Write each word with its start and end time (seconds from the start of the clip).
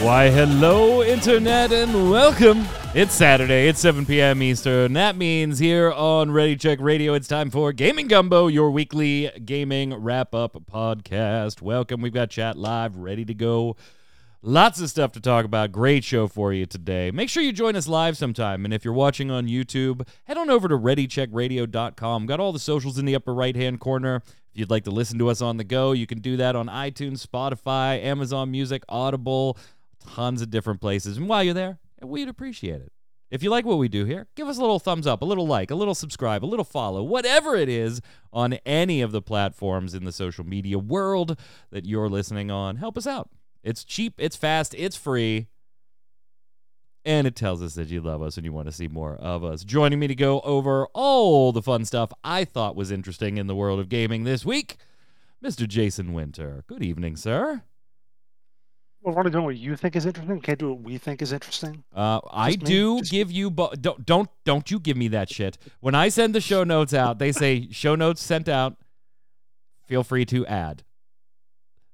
Why, 0.00 0.30
hello, 0.30 1.02
Internet, 1.02 1.72
and 1.72 2.08
welcome. 2.08 2.64
It's 2.94 3.12
Saturday, 3.12 3.66
it's 3.66 3.80
7 3.80 4.06
p.m. 4.06 4.40
Eastern. 4.44 4.92
That 4.92 5.16
means 5.16 5.58
here 5.58 5.90
on 5.90 6.30
Ready 6.30 6.54
Check 6.54 6.78
Radio, 6.80 7.14
it's 7.14 7.26
time 7.26 7.50
for 7.50 7.72
Gaming 7.72 8.06
Gumbo, 8.06 8.46
your 8.46 8.70
weekly 8.70 9.28
gaming 9.44 9.92
wrap 9.92 10.36
up 10.36 10.56
podcast. 10.70 11.60
Welcome. 11.60 12.00
We've 12.00 12.12
got 12.14 12.30
chat 12.30 12.56
live, 12.56 12.96
ready 12.96 13.24
to 13.24 13.34
go. 13.34 13.76
Lots 14.40 14.80
of 14.80 14.88
stuff 14.88 15.10
to 15.12 15.20
talk 15.20 15.44
about. 15.44 15.72
Great 15.72 16.04
show 16.04 16.28
for 16.28 16.52
you 16.52 16.64
today. 16.64 17.10
Make 17.10 17.28
sure 17.28 17.42
you 17.42 17.52
join 17.52 17.74
us 17.74 17.88
live 17.88 18.16
sometime. 18.16 18.64
And 18.64 18.72
if 18.72 18.84
you're 18.84 18.94
watching 18.94 19.32
on 19.32 19.48
YouTube, 19.48 20.06
head 20.24 20.38
on 20.38 20.48
over 20.48 20.68
to 20.68 20.78
ReadyCheckRadio.com. 20.78 22.26
Got 22.26 22.38
all 22.38 22.52
the 22.52 22.60
socials 22.60 22.98
in 22.98 23.04
the 23.04 23.16
upper 23.16 23.34
right 23.34 23.56
hand 23.56 23.80
corner. 23.80 24.22
If 24.52 24.60
you'd 24.60 24.70
like 24.70 24.84
to 24.84 24.92
listen 24.92 25.18
to 25.18 25.28
us 25.28 25.42
on 25.42 25.56
the 25.56 25.64
go, 25.64 25.90
you 25.90 26.06
can 26.06 26.20
do 26.20 26.36
that 26.36 26.54
on 26.54 26.68
iTunes, 26.68 27.26
Spotify, 27.26 28.02
Amazon 28.02 28.52
Music, 28.52 28.84
Audible, 28.88 29.58
tons 30.06 30.42
of 30.42 30.50
different 30.50 30.80
places. 30.80 31.16
And 31.16 31.28
while 31.28 31.42
you're 31.42 31.54
there, 31.54 31.78
we'd 32.02 32.28
appreciate 32.28 32.80
it. 32.80 32.92
If 33.30 33.42
you 33.42 33.50
like 33.50 33.66
what 33.66 33.78
we 33.78 33.88
do 33.88 34.06
here, 34.06 34.26
give 34.36 34.48
us 34.48 34.56
a 34.56 34.60
little 34.60 34.78
thumbs 34.78 35.06
up, 35.06 35.20
a 35.20 35.26
little 35.26 35.46
like, 35.46 35.70
a 35.70 35.74
little 35.74 35.94
subscribe, 35.94 36.42
a 36.42 36.46
little 36.46 36.64
follow, 36.64 37.02
whatever 37.02 37.54
it 37.54 37.68
is 37.68 38.00
on 38.32 38.54
any 38.64 39.02
of 39.02 39.12
the 39.12 39.20
platforms 39.20 39.94
in 39.94 40.04
the 40.04 40.12
social 40.12 40.44
media 40.44 40.78
world 40.78 41.38
that 41.70 41.84
you're 41.84 42.08
listening 42.08 42.50
on. 42.50 42.76
Help 42.76 42.96
us 42.96 43.06
out. 43.06 43.28
It's 43.62 43.84
cheap, 43.84 44.14
it's 44.16 44.36
fast, 44.36 44.74
it's 44.78 44.96
free. 44.96 45.48
And 47.04 47.26
it 47.26 47.36
tells 47.36 47.62
us 47.62 47.74
that 47.74 47.88
you 47.88 48.00
love 48.00 48.22
us 48.22 48.36
and 48.36 48.46
you 48.46 48.52
want 48.52 48.66
to 48.66 48.72
see 48.72 48.88
more 48.88 49.16
of 49.16 49.44
us. 49.44 49.62
Joining 49.62 49.98
me 49.98 50.06
to 50.06 50.14
go 50.14 50.40
over 50.40 50.86
all 50.94 51.52
the 51.52 51.62
fun 51.62 51.84
stuff 51.84 52.12
I 52.24 52.44
thought 52.44 52.76
was 52.76 52.90
interesting 52.90 53.36
in 53.36 53.46
the 53.46 53.54
world 53.54 53.78
of 53.78 53.88
gaming 53.88 54.24
this 54.24 54.44
week, 54.44 54.76
Mr. 55.44 55.68
Jason 55.68 56.12
Winter. 56.12 56.64
Good 56.66 56.82
evening, 56.82 57.16
sir. 57.16 57.62
We're 59.14 59.20
only 59.20 59.30
doing 59.30 59.44
what 59.44 59.56
you 59.56 59.76
think 59.76 59.96
is 59.96 60.06
interesting. 60.06 60.34
We 60.34 60.40
can't 60.40 60.58
do 60.58 60.70
what 60.72 60.82
we 60.82 60.98
think 60.98 61.22
is 61.22 61.32
interesting. 61.32 61.84
Uh, 61.94 62.20
I 62.30 62.50
Just 62.50 62.60
me? 62.62 62.66
do 62.66 62.98
Just- 62.98 63.10
give 63.10 63.30
you, 63.32 63.50
bo- 63.50 63.72
don't 63.80 64.04
don't 64.04 64.28
don't 64.44 64.70
you 64.70 64.78
give 64.78 64.96
me 64.96 65.08
that 65.08 65.30
shit. 65.30 65.58
When 65.80 65.94
I 65.94 66.08
send 66.08 66.34
the 66.34 66.40
show 66.40 66.64
notes 66.64 66.92
out, 66.94 67.18
they 67.18 67.32
say 67.32 67.68
show 67.70 67.94
notes 67.94 68.22
sent 68.22 68.48
out. 68.48 68.76
Feel 69.86 70.04
free 70.04 70.24
to 70.26 70.46
add. 70.46 70.84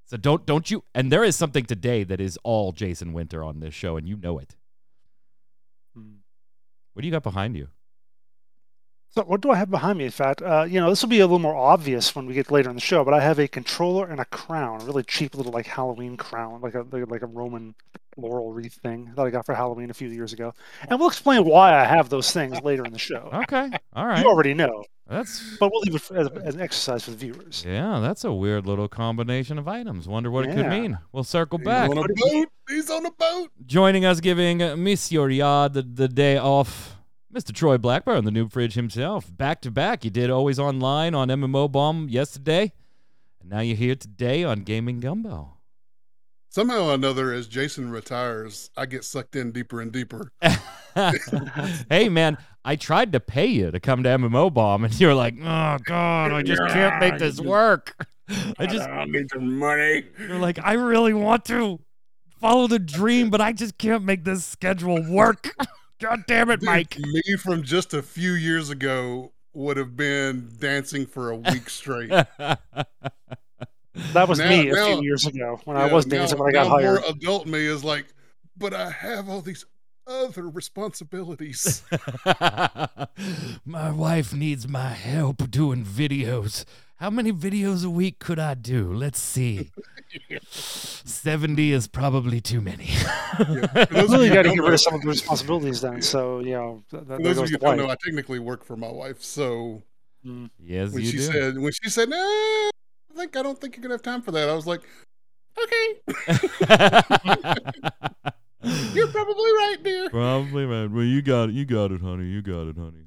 So 0.07 0.17
don't 0.17 0.45
don't 0.45 0.71
you? 0.71 0.85
And 0.95 1.11
there 1.13 1.25
is 1.25 1.37
something 1.37 1.65
today 1.65 2.05
that 2.05 2.21
is 2.21 2.39
all 2.43 2.73
Jason 2.73 3.13
Winter 3.13 3.43
on 3.45 3.61
this 3.61 3.73
show, 3.75 3.97
and 3.97 4.09
you 4.09 4.17
know 4.17 4.39
it. 4.39 4.57
Hmm. 5.95 6.17
What 6.93 7.03
do 7.03 7.07
you 7.09 7.13
got 7.13 7.23
behind 7.23 7.57
you? 7.57 7.69
So 9.17 9.23
what 9.23 9.41
do 9.43 9.51
I 9.53 9.57
have 9.57 9.71
behind 9.71 9.99
me? 9.99 10.07
In 10.07 10.11
fact, 10.11 10.43
uh, 10.43 10.67
you 10.69 10.81
know, 10.81 10.91
this 10.91 11.01
will 11.01 11.09
be 11.09 11.21
a 11.21 11.25
little 11.27 11.39
more 11.39 11.55
obvious 11.55 12.17
when 12.17 12.27
we 12.27 12.35
get 12.35 12.51
later 12.51 12.69
in 12.69 12.75
the 12.75 12.81
show. 12.81 13.05
But 13.05 13.15
I 13.15 13.21
have 13.21 13.39
a 13.39 13.47
controller 13.47 14.07
and 14.07 14.19
a 14.19 14.25
crown, 14.25 14.81
a 14.83 14.85
really 14.85 15.05
cheap 15.05 15.37
little 15.37 15.53
like 15.53 15.67
Halloween 15.67 16.17
crown, 16.17 16.61
like 16.61 16.75
a 16.75 16.85
like, 16.91 17.09
like 17.09 17.23
a 17.23 17.27
Roman 17.27 17.77
laurel 18.17 18.53
wreath 18.53 18.75
thing 18.75 19.13
that 19.17 19.23
I 19.23 19.31
got 19.31 19.47
for 19.47 19.55
Halloween 19.55 19.91
a 19.91 19.95
few 19.95 20.09
years 20.09 20.33
ago. 20.33 20.53
And 20.89 20.99
we'll 20.99 21.09
explain 21.09 21.45
why 21.45 21.75
I 21.81 21.85
have 21.85 22.09
those 22.09 22.33
things 22.33 22.61
later 22.63 22.85
in 22.85 22.93
the 22.93 22.99
show. 22.99 23.31
Okay, 23.33 23.71
all 23.95 24.07
right. 24.07 24.21
You 24.21 24.27
already 24.29 24.55
know, 24.55 24.85
That's 25.09 25.59
but 25.59 25.71
we'll 25.73 25.83
leave 25.83 25.95
it 25.95 26.11
as, 26.11 26.29
as 26.45 26.55
an 26.57 26.61
exercise 26.61 27.05
for 27.05 27.13
the 27.13 27.17
viewers. 27.17 27.65
yeah, 27.65 28.01
that's 28.01 28.25
a 28.25 28.33
weird 28.33 28.67
little 28.67 28.89
combination 28.89 29.59
of 29.59 29.69
items. 29.69 30.09
Wonder 30.09 30.31
what 30.33 30.45
it 30.45 30.49
could 30.55 30.65
Yeah. 30.65 30.81
mean. 30.81 30.99
We'll 31.13 31.23
circle 31.25 31.59
back. 31.59 31.89
He's 31.91 31.99
on 31.99 32.05
a 32.11 32.15
boat. 32.15 32.49
He's 32.69 32.91
on 32.91 33.07
a 33.07 33.11
boat. 33.13 33.51
Joining 33.67 34.05
us, 34.05 34.19
giving 34.21 34.59
Monsieur 34.83 35.29
Yard 35.29 35.75
the, 35.75 35.83
the 35.83 36.09
day 36.09 36.37
off, 36.39 36.94
Mr. 37.35 37.53
Troy 37.53 37.77
Blackburn, 37.77 38.25
the 38.25 38.31
noob 38.31 38.53
fridge 38.53 38.75
himself. 38.75 39.37
Back 39.37 39.61
to 39.63 39.71
back. 39.73 40.05
You 40.05 40.11
did 40.11 40.31
always 40.31 40.61
online 40.61 41.17
on 41.17 41.29
MMO 41.29 41.71
Bomb 41.71 42.09
yesterday, 42.09 42.73
and 43.41 43.51
now 43.51 43.59
you're 43.59 43.77
here 43.77 43.97
today 43.97 44.45
on 44.45 44.61
Gaming 44.61 45.01
Gumbo. 45.01 45.57
Somehow 46.51 46.91
or 46.91 46.95
another, 46.95 47.33
as 47.33 47.49
Jason 47.49 47.91
retires, 47.91 48.71
I 48.77 48.87
get 48.87 49.03
sucked 49.03 49.35
in 49.35 49.51
deeper 49.51 49.81
and 49.81 49.91
deeper. 49.91 50.31
hey, 51.91 52.09
man, 52.09 52.39
I 52.65 52.77
tried 52.77 53.11
to 53.15 53.19
pay 53.19 53.47
you 53.47 53.73
to 53.73 53.81
come 53.81 54.05
to 54.05 54.11
MMO 54.11 54.55
Bomb, 54.55 54.85
and 54.85 55.01
you're 55.01 55.13
like, 55.13 55.35
oh, 55.43 55.79
God, 55.85 56.31
I 56.31 56.43
just 56.43 56.63
can't 56.69 57.01
make 57.01 57.19
this 57.19 57.41
work. 57.41 57.97
I 58.61 58.67
just, 58.67 58.89
I 58.89 59.07
need 59.07 59.29
some 59.33 59.59
money. 59.59 60.05
you're 60.21 60.39
like, 60.39 60.61
I 60.63 60.75
really 60.75 61.15
want 61.15 61.45
to 61.47 61.81
follow 62.41 62.69
the 62.69 62.79
dream, 62.79 63.31
but 63.31 63.41
I 63.41 63.53
just 63.53 63.77
can't 63.77 64.05
make 64.05 64.23
this 64.23 64.45
schedule 64.45 65.03
work. 65.11 65.53
God 66.01 66.25
damn 66.27 66.51
it, 66.51 66.61
Dude, 66.61 66.67
Mike. 66.67 66.99
Me 66.99 67.37
from 67.39 67.63
just 67.63 67.95
a 67.95 68.03
few 68.03 68.33
years 68.33 68.71
ago 68.71 69.33
would 69.53 69.77
have 69.77 69.97
been 69.97 70.51
dancing 70.59 71.07
for 71.07 71.31
a 71.31 71.37
week 71.37 71.71
straight. 71.71 72.11
That 72.11 72.59
was 74.29 74.39
Now- 74.41 74.49
me 74.49 74.69
a 74.71 74.73
now- 74.73 74.95
few 74.97 75.03
years 75.05 75.25
ago 75.27 75.61
when 75.65 75.77
I 75.77 75.87
Yeah, 75.87 75.93
was 75.93 76.07
now- 76.07 76.19
dancing 76.19 76.39
when 76.39 76.49
I 76.49 76.53
got 76.53 76.65
now 76.69 76.71
hired. 76.79 77.01
More 77.03 77.11
adult 77.11 77.47
me 77.47 77.61
is 77.65 77.85
like, 77.85 78.07
but 78.57 78.75
I 78.75 78.91
have 78.91 79.29
all 79.29 79.41
these 79.41 79.65
other 80.07 80.49
responsibilities. 80.49 81.83
my 83.65 83.91
wife 83.91 84.35
needs 84.35 84.67
my 84.69 84.91
help 84.91 85.49
doing 85.51 85.85
videos. 85.85 86.65
How 86.97 87.11
many 87.11 87.33
videos 87.33 87.85
a 87.85 87.91
week 87.91 88.19
could 88.19 88.39
I 88.39 88.55
do? 88.55 88.93
Let's 88.93 89.19
see. 89.19 89.71
70 90.51 91.73
is 91.73 91.89
probably 91.89 92.41
too 92.41 92.61
many. 92.61 92.87
For 92.87 93.45
those 93.91 94.11
really 94.11 94.29
you 94.29 94.35
got 94.35 94.43
to 94.43 94.51
who 94.51 94.55
get 94.57 94.63
rid 94.65 94.75
of 94.75 94.81
some 94.81 94.95
of 94.95 95.01
the 95.03 95.09
responsibilities 95.09 95.81
then. 95.81 96.01
So 96.03 96.39
you 96.39 96.53
know, 96.53 96.85
th- 96.91 97.03
th- 97.07 97.17
For 97.17 97.23
there 97.23 97.35
those 97.35 97.39
of 97.45 97.51
you 97.51 97.59
don't 97.59 97.77
know. 97.77 97.89
I 97.91 97.97
technically 98.05 98.39
work 98.39 98.65
for 98.65 98.77
my 98.77 98.91
wife. 98.91 99.23
So 99.23 99.83
Mm. 100.25 100.49
yes, 100.59 100.91
when 100.93 101.03
you 101.03 101.11
she 101.11 101.17
do. 101.19 101.23
said, 101.25 101.59
when 101.59 101.71
she 101.83 101.91
said, 101.91 102.09
nah, 102.09 102.17
I 102.17 102.71
think 103.15 103.37
I 103.37 103.43
don't 103.43 103.61
think 103.61 103.77
you're 103.77 103.83
gonna 103.83 103.93
have 103.93 104.01
time 104.03 104.23
for 104.23 104.31
that, 104.33 104.49
I 104.49 104.55
was 104.55 104.67
like, 104.67 104.81
okay, 105.63 106.01
you're 108.95 109.09
probably 109.09 109.53
right, 109.53 109.77
dear. 109.83 110.09
Probably 110.09 110.65
right. 110.65 110.91
Well, 110.91 111.05
you 111.05 111.21
got 111.21 111.51
it. 111.51 111.55
You 111.55 111.67
got 111.67 111.93
it, 111.93 112.01
honey. 112.01 112.25
You 112.25 112.41
got 112.41 112.69
it, 112.69 112.79
honey. 112.79 113.04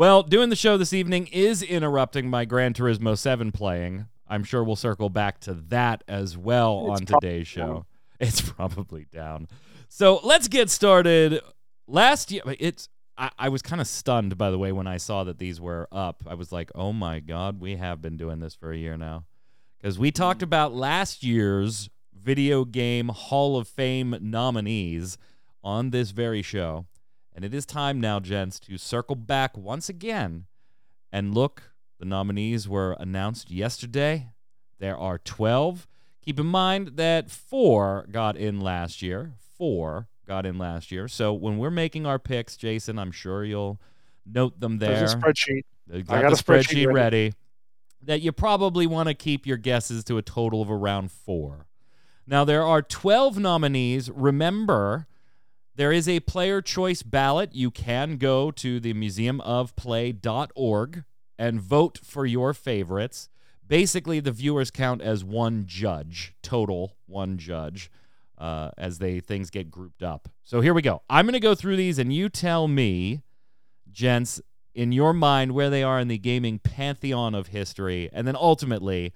Well, 0.00 0.22
doing 0.22 0.48
the 0.48 0.56
show 0.56 0.78
this 0.78 0.94
evening 0.94 1.26
is 1.26 1.62
interrupting 1.62 2.30
my 2.30 2.46
Gran 2.46 2.72
Turismo 2.72 3.18
7 3.18 3.52
playing. 3.52 4.06
I'm 4.26 4.44
sure 4.44 4.64
we'll 4.64 4.74
circle 4.74 5.10
back 5.10 5.40
to 5.40 5.52
that 5.68 6.04
as 6.08 6.38
well 6.38 6.86
It's 6.92 7.02
on 7.02 7.06
today's 7.06 7.46
show. 7.46 7.66
down. 7.66 7.84
It's 8.18 8.40
probably 8.40 9.04
down. 9.12 9.46
So 9.90 10.18
let's 10.22 10.48
get 10.48 10.70
started. 10.70 11.42
Last 11.86 12.32
year, 12.32 12.40
it's. 12.58 12.88
I, 13.18 13.30
I 13.38 13.48
was 13.50 13.60
kind 13.60 13.78
of 13.78 13.86
stunned, 13.86 14.38
by 14.38 14.50
the 14.50 14.56
way, 14.56 14.72
when 14.72 14.86
I 14.86 14.96
saw 14.96 15.22
that 15.24 15.36
these 15.36 15.60
were 15.60 15.86
up. 15.92 16.24
I 16.26 16.32
was 16.32 16.50
like, 16.50 16.70
oh 16.74 16.94
my 16.94 17.20
God, 17.20 17.60
we 17.60 17.76
have 17.76 18.00
been 18.00 18.16
doing 18.16 18.40
this 18.40 18.54
for 18.54 18.72
a 18.72 18.78
year 18.78 18.96
now. 18.96 19.26
Because 19.76 19.98
we 19.98 20.10
talked 20.10 20.42
about 20.42 20.74
last 20.74 21.22
year's 21.22 21.90
video 22.18 22.64
game 22.64 23.08
Hall 23.08 23.58
of 23.58 23.68
Fame 23.68 24.16
nominees 24.18 25.18
on 25.62 25.90
this 25.90 26.12
very 26.12 26.40
show. 26.40 26.86
And 27.34 27.44
it 27.44 27.54
is 27.54 27.64
time 27.64 28.00
now, 28.00 28.20
gents, 28.20 28.58
to 28.60 28.76
circle 28.78 29.16
back 29.16 29.56
once 29.56 29.88
again 29.88 30.46
and 31.12 31.34
look. 31.34 31.62
The 31.98 32.06
nominees 32.06 32.68
were 32.68 32.96
announced 32.98 33.50
yesterday. 33.50 34.30
There 34.78 34.96
are 34.96 35.18
12. 35.18 35.86
Keep 36.22 36.40
in 36.40 36.46
mind 36.46 36.92
that 36.96 37.30
four 37.30 38.06
got 38.10 38.36
in 38.36 38.60
last 38.60 39.02
year. 39.02 39.32
Four 39.56 40.08
got 40.26 40.46
in 40.46 40.58
last 40.58 40.90
year. 40.90 41.08
So 41.08 41.32
when 41.32 41.58
we're 41.58 41.70
making 41.70 42.06
our 42.06 42.18
picks, 42.18 42.56
Jason, 42.56 42.98
I'm 42.98 43.12
sure 43.12 43.44
you'll 43.44 43.80
note 44.24 44.60
them 44.60 44.78
there. 44.78 44.96
There's 44.96 45.14
a 45.14 45.16
spreadsheet. 45.16 45.64
They 45.86 45.98
I 45.98 46.02
got, 46.02 46.22
got 46.22 46.32
a 46.32 46.36
spreadsheet 46.36 46.84
spreadsheet 46.84 46.86
ready. 46.86 46.94
ready. 46.94 47.32
That 48.02 48.22
you 48.22 48.32
probably 48.32 48.86
want 48.86 49.08
to 49.08 49.14
keep 49.14 49.46
your 49.46 49.58
guesses 49.58 50.04
to 50.04 50.16
a 50.16 50.22
total 50.22 50.62
of 50.62 50.70
around 50.70 51.12
four. 51.12 51.66
Now, 52.26 52.44
there 52.44 52.62
are 52.62 52.80
12 52.80 53.38
nominees. 53.38 54.08
Remember, 54.10 55.06
there 55.80 55.92
is 55.92 56.06
a 56.06 56.20
player 56.20 56.60
choice 56.60 57.02
ballot. 57.02 57.54
You 57.54 57.70
can 57.70 58.18
go 58.18 58.50
to 58.50 58.80
the 58.80 58.92
museumofplay.org 58.92 61.04
and 61.38 61.58
vote 61.58 62.00
for 62.04 62.26
your 62.26 62.52
favorites. 62.52 63.30
Basically, 63.66 64.20
the 64.20 64.30
viewers 64.30 64.70
count 64.70 65.00
as 65.00 65.24
one 65.24 65.64
judge, 65.64 66.34
total 66.42 66.98
one 67.06 67.38
judge, 67.38 67.90
uh, 68.36 68.72
as 68.76 68.98
they 68.98 69.20
things 69.20 69.48
get 69.48 69.70
grouped 69.70 70.02
up. 70.02 70.28
So 70.44 70.60
here 70.60 70.74
we 70.74 70.82
go. 70.82 71.00
I'm 71.08 71.24
going 71.24 71.32
to 71.32 71.40
go 71.40 71.54
through 71.54 71.76
these, 71.76 71.98
and 71.98 72.12
you 72.12 72.28
tell 72.28 72.68
me, 72.68 73.22
gents, 73.90 74.38
in 74.74 74.92
your 74.92 75.14
mind, 75.14 75.52
where 75.52 75.70
they 75.70 75.82
are 75.82 75.98
in 75.98 76.08
the 76.08 76.18
gaming 76.18 76.58
pantheon 76.58 77.34
of 77.34 77.46
history, 77.46 78.10
and 78.12 78.28
then 78.28 78.36
ultimately, 78.36 79.14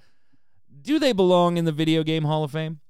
do 0.81 0.99
they 0.99 1.13
belong 1.13 1.59
in 1.59 1.67
the 1.67 1.73
Video 1.73 2.03
Game 2.03 2.25
Hall 2.25 2.43
of 2.43 2.53
Fame? 2.53 2.81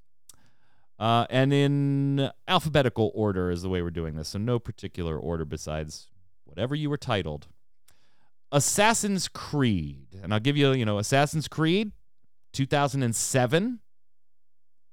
Uh, 0.99 1.26
and 1.29 1.52
in 1.52 2.31
alphabetical 2.46 3.11
order 3.14 3.50
is 3.50 3.62
the 3.62 3.69
way 3.69 3.82
we're 3.82 3.91
doing 3.91 4.14
this, 4.14 4.29
so 4.29 4.38
no 4.38 4.58
particular 4.58 5.19
order 5.19 5.44
besides 5.44 6.08
whatever 6.44 6.75
you 6.75 6.88
were 6.88 6.96
titled. 6.96 7.49
Assassin's 8.52 9.26
Creed, 9.26 10.06
and 10.23 10.32
I'll 10.32 10.41
give 10.41 10.56
you, 10.56 10.73
you 10.73 10.85
know, 10.85 10.99
Assassin's 10.99 11.49
Creed, 11.49 11.91
2007 12.52 13.81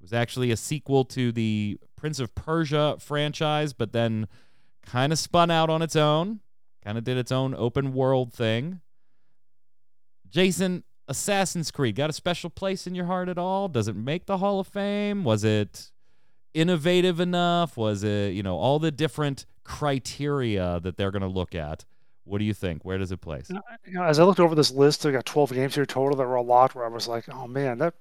was 0.02 0.12
actually 0.12 0.52
a 0.52 0.58
sequel 0.58 1.06
to 1.06 1.32
the 1.32 1.78
Prince 1.96 2.20
of 2.20 2.34
Persia 2.34 2.98
franchise, 3.00 3.74
but 3.74 3.94
then 3.94 4.28
kind 4.84 5.14
of 5.14 5.20
spun 5.20 5.52
out 5.52 5.70
on 5.70 5.82
its 5.82 5.96
own, 5.96 6.40
kind 6.84 6.98
of 6.98 7.04
did 7.04 7.18
its 7.18 7.32
own 7.32 7.54
open 7.54 7.94
world 7.94 8.34
thing. 8.34 8.82
Jason, 10.28 10.84
Assassin's 11.08 11.72
Creed 11.72 11.96
got 11.96 12.10
a 12.10 12.14
special 12.14 12.50
place 12.50 12.88
in 12.88 12.96
your 12.96 13.06
heart 13.06 13.30
at 13.30 13.38
all? 13.38 13.68
Does 13.68 13.88
it 13.88 13.96
make 13.96 14.26
the 14.26 14.40
Hall 14.40 14.60
of 14.60 14.68
Fame? 14.68 15.24
Was 15.24 15.44
it 15.44 15.91
innovative 16.54 17.20
enough? 17.20 17.78
Was 17.78 18.04
it, 18.04 18.34
you 18.34 18.44
know, 18.44 18.58
all 18.58 18.80
the 18.80 18.92
different 18.92 19.46
criteria 19.64 20.80
that 20.82 20.98
they're 20.98 21.12
going 21.12 21.22
to 21.22 21.28
look 21.28 21.56
at? 21.56 21.86
What 22.24 22.38
do 22.38 22.46
you 22.46 22.54
think? 22.54 22.86
Where 22.86 22.98
does 22.98 23.12
it 23.12 23.18
place? 23.18 23.50
You 23.50 23.94
know, 23.94 24.04
as 24.04 24.20
I 24.20 24.24
looked 24.24 24.40
over 24.40 24.56
this 24.56 24.72
list, 24.72 25.06
I 25.06 25.12
got 25.12 25.26
12 25.26 25.54
games 25.54 25.76
here 25.76 25.86
total 25.86 26.16
that 26.18 26.28
were 26.28 26.36
a 26.36 26.42
lot 26.42 26.76
where 26.76 26.86
I 26.86 26.88
was 26.88 27.08
like, 27.08 27.26
oh 27.30 27.48
man, 27.48 27.80
that 27.80 27.94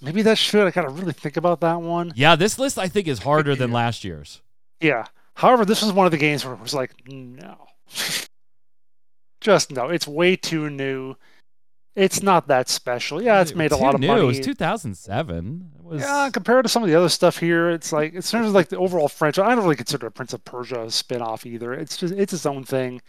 maybe 0.00 0.22
that 0.22 0.38
should. 0.38 0.66
I 0.66 0.70
got 0.70 0.82
to 0.82 0.88
really 0.88 1.12
think 1.12 1.36
about 1.36 1.60
that 1.60 1.80
one. 1.80 2.12
Yeah, 2.16 2.36
this 2.36 2.58
list 2.58 2.78
I 2.78 2.88
think 2.88 3.06
is 3.06 3.20
harder 3.20 3.54
than 3.54 3.70
last 3.70 4.02
year's. 4.02 4.40
Yeah. 4.80 5.04
However, 5.34 5.64
this 5.64 5.82
was 5.82 5.92
one 5.92 6.06
of 6.06 6.12
the 6.12 6.18
games 6.18 6.44
where 6.44 6.54
it 6.54 6.60
was 6.60 6.74
like, 6.74 6.92
no. 7.06 7.68
Just 9.40 9.70
no. 9.70 9.88
It's 9.88 10.06
way 10.06 10.36
too 10.36 10.68
new. 10.68 11.16
It's 11.96 12.22
not 12.22 12.46
that 12.48 12.68
special. 12.68 13.20
Yeah, 13.20 13.40
it's 13.40 13.54
made 13.54 13.72
a 13.72 13.76
lot 13.76 13.94
of 13.94 14.00
new. 14.00 14.06
money. 14.06 14.22
It 14.22 14.24
was 14.24 14.40
2007. 14.40 15.70
It 15.76 15.84
was 15.84 16.00
Yeah, 16.00 16.30
compared 16.32 16.64
to 16.64 16.68
some 16.68 16.82
of 16.82 16.88
the 16.88 16.94
other 16.94 17.08
stuff 17.08 17.38
here, 17.38 17.70
it's 17.70 17.92
like 17.92 18.14
in 18.14 18.22
terms 18.22 18.48
of 18.48 18.54
like 18.54 18.68
the 18.68 18.78
overall 18.78 19.08
franchise, 19.08 19.44
I 19.44 19.54
don't 19.54 19.64
really 19.64 19.76
consider 19.76 20.06
a 20.06 20.10
Prince 20.10 20.32
of 20.32 20.44
Persia 20.44 20.84
a 20.84 20.90
spin-off 20.90 21.44
either. 21.44 21.72
It's 21.74 21.96
just 21.96 22.14
it's 22.14 22.32
its 22.32 22.46
own 22.46 22.64
thing. 22.64 23.02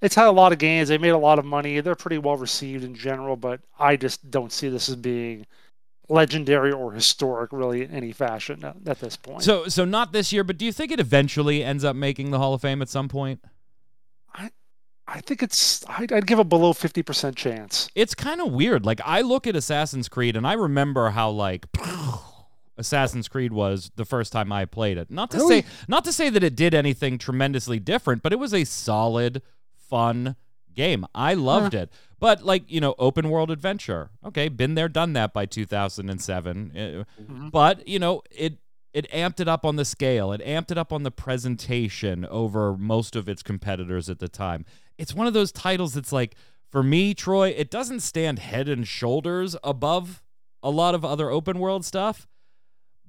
It's 0.00 0.14
had 0.14 0.26
a 0.26 0.32
lot 0.32 0.52
of 0.52 0.58
games. 0.58 0.88
They 0.88 0.98
made 0.98 1.10
a 1.10 1.18
lot 1.18 1.38
of 1.38 1.44
money. 1.44 1.80
They're 1.80 1.94
pretty 1.94 2.18
well 2.18 2.36
received 2.36 2.82
in 2.82 2.94
general, 2.94 3.36
but 3.36 3.60
I 3.78 3.96
just 3.96 4.30
don't 4.30 4.52
see 4.52 4.68
this 4.68 4.88
as 4.88 4.96
being 4.96 5.46
legendary 6.08 6.72
or 6.72 6.92
historic 6.92 7.52
really 7.52 7.82
in 7.84 7.90
any 7.90 8.12
fashion 8.12 8.64
at, 8.64 8.76
at 8.86 9.00
this 9.00 9.16
point. 9.16 9.42
So 9.42 9.68
so 9.68 9.84
not 9.84 10.12
this 10.12 10.32
year, 10.32 10.44
but 10.44 10.56
do 10.58 10.64
you 10.64 10.72
think 10.72 10.92
it 10.92 10.98
eventually 10.98 11.62
ends 11.62 11.84
up 11.84 11.94
making 11.94 12.30
the 12.30 12.38
Hall 12.38 12.54
of 12.54 12.62
Fame 12.62 12.80
at 12.82 12.88
some 12.88 13.08
point? 13.08 13.44
I 14.34 14.50
think 15.20 15.42
it's 15.42 15.84
I'd, 15.88 16.12
I'd 16.12 16.26
give 16.26 16.38
a 16.38 16.44
below 16.44 16.72
50% 16.72 17.36
chance. 17.36 17.88
It's 17.94 18.14
kind 18.14 18.40
of 18.40 18.52
weird. 18.52 18.86
Like 18.86 19.00
I 19.04 19.20
look 19.20 19.46
at 19.46 19.54
Assassin's 19.56 20.08
Creed 20.08 20.36
and 20.36 20.46
I 20.46 20.54
remember 20.54 21.10
how 21.10 21.30
like 21.30 21.66
Assassin's 22.78 23.28
Creed 23.28 23.52
was 23.52 23.90
the 23.96 24.04
first 24.04 24.32
time 24.32 24.50
I 24.52 24.64
played 24.64 24.96
it. 24.98 25.10
Not 25.10 25.30
to 25.32 25.36
Really? 25.38 25.62
say 25.62 25.68
not 25.88 26.04
to 26.04 26.12
say 26.12 26.30
that 26.30 26.42
it 26.42 26.56
did 26.56 26.74
anything 26.74 27.18
tremendously 27.18 27.78
different, 27.78 28.22
but 28.22 28.32
it 28.32 28.38
was 28.38 28.54
a 28.54 28.64
solid, 28.64 29.42
fun 29.76 30.36
game. 30.74 31.04
I 31.14 31.34
loved 31.34 31.74
it. 31.74 31.90
But 32.18 32.44
like, 32.44 32.62
you 32.70 32.80
know, 32.80 32.94
open 32.98 33.28
world 33.28 33.50
adventure. 33.50 34.10
Okay, 34.24 34.48
been 34.48 34.74
there, 34.74 34.88
done 34.88 35.12
that 35.12 35.32
by 35.34 35.44
2007. 35.44 36.72
Uh, 36.74 37.04
Mhm. 37.22 37.50
But, 37.50 37.86
you 37.86 37.98
know, 37.98 38.22
it 38.30 38.58
it 38.94 39.10
amped 39.10 39.40
it 39.40 39.48
up 39.48 39.64
on 39.64 39.76
the 39.76 39.84
scale. 39.86 40.32
It 40.32 40.42
amped 40.42 40.70
it 40.70 40.76
up 40.78 40.92
on 40.92 41.02
the 41.02 41.10
presentation 41.10 42.26
over 42.26 42.76
most 42.76 43.16
of 43.16 43.26
its 43.28 43.42
competitors 43.42 44.08
at 44.10 44.18
the 44.18 44.28
time. 44.28 44.64
It's 44.98 45.14
one 45.14 45.26
of 45.26 45.34
those 45.34 45.52
titles 45.52 45.94
that's 45.94 46.12
like, 46.12 46.36
for 46.70 46.82
me, 46.82 47.14
Troy, 47.14 47.48
it 47.48 47.70
doesn't 47.70 48.00
stand 48.00 48.38
head 48.38 48.68
and 48.68 48.86
shoulders 48.86 49.56
above 49.62 50.22
a 50.62 50.70
lot 50.70 50.94
of 50.94 51.04
other 51.04 51.30
open 51.30 51.58
world 51.58 51.84
stuff, 51.84 52.26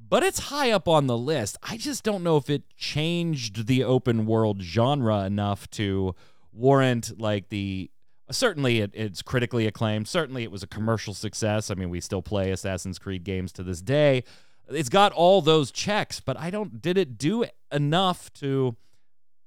but 0.10 0.24
it's 0.24 0.40
high 0.40 0.72
up 0.72 0.88
on 0.88 1.08
the 1.08 1.18
list. 1.18 1.58
I 1.64 1.78
just 1.78 2.04
don't 2.04 2.24
know 2.24 2.38
if 2.38 2.50
it 2.50 2.64
changed 2.76 3.68
the 3.68 3.84
open 3.84 4.26
world 4.26 4.62
genre 4.62 5.24
enough 5.24 5.70
to 5.72 6.16
warrant 6.52 7.20
like 7.20 7.50
the 7.50 7.90
certainly 8.32 8.82
it, 8.82 8.92
it's 8.94 9.22
critically 9.22 9.66
acclaimed. 9.66 10.08
Certainly 10.08 10.44
it 10.44 10.52
was 10.52 10.64
a 10.64 10.68
commercial 10.68 11.14
success. 11.14 11.72
I 11.72 11.76
mean 11.76 11.90
we 11.90 12.02
still 12.02 12.22
play 12.22 12.52
assassin's 12.52 13.00
creed 13.00 13.24
games 13.24 13.52
to 13.54 13.64
this 13.64 13.82
day. 13.82 14.24
It's 14.70 14.90
got 14.90 15.12
all 15.14 15.42
those 15.42 15.72
checks 15.72 16.20
but 16.22 16.38
i 16.40 16.50
don't 16.50 16.82
did 16.82 16.98
it 16.98 17.18
do 17.18 17.46
enough 17.72 18.32
to 18.34 18.76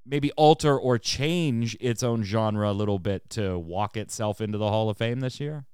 maybe 0.07 0.31
alter 0.33 0.79
or 0.79 0.99
change 0.99 1.77
its 1.81 2.03
own 2.03 2.23
genre 2.23 2.71
a 2.71 2.73
little 2.73 2.99
bit 2.99 3.29
to 3.31 3.59
walk 3.59 3.97
itself 3.97 4.41
into 4.41 4.59
the 4.59 4.69
hall 4.69 4.89
of 4.89 4.97
fame 4.97 5.21
this 5.21 5.41
year 5.41 5.67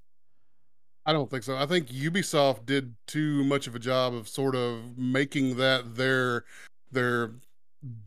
I 1.04 1.12
don't 1.12 1.30
think 1.30 1.42
so. 1.42 1.56
I 1.56 1.66
think 1.66 1.88
Ubisoft 1.88 2.64
did 2.64 2.94
too 3.06 3.44
much 3.44 3.66
of 3.66 3.74
a 3.74 3.80
job 3.80 4.14
of 4.14 4.28
sort 4.28 4.54
of 4.54 4.96
making 4.96 5.56
that 5.56 5.96
their 5.96 6.44
their 6.92 7.32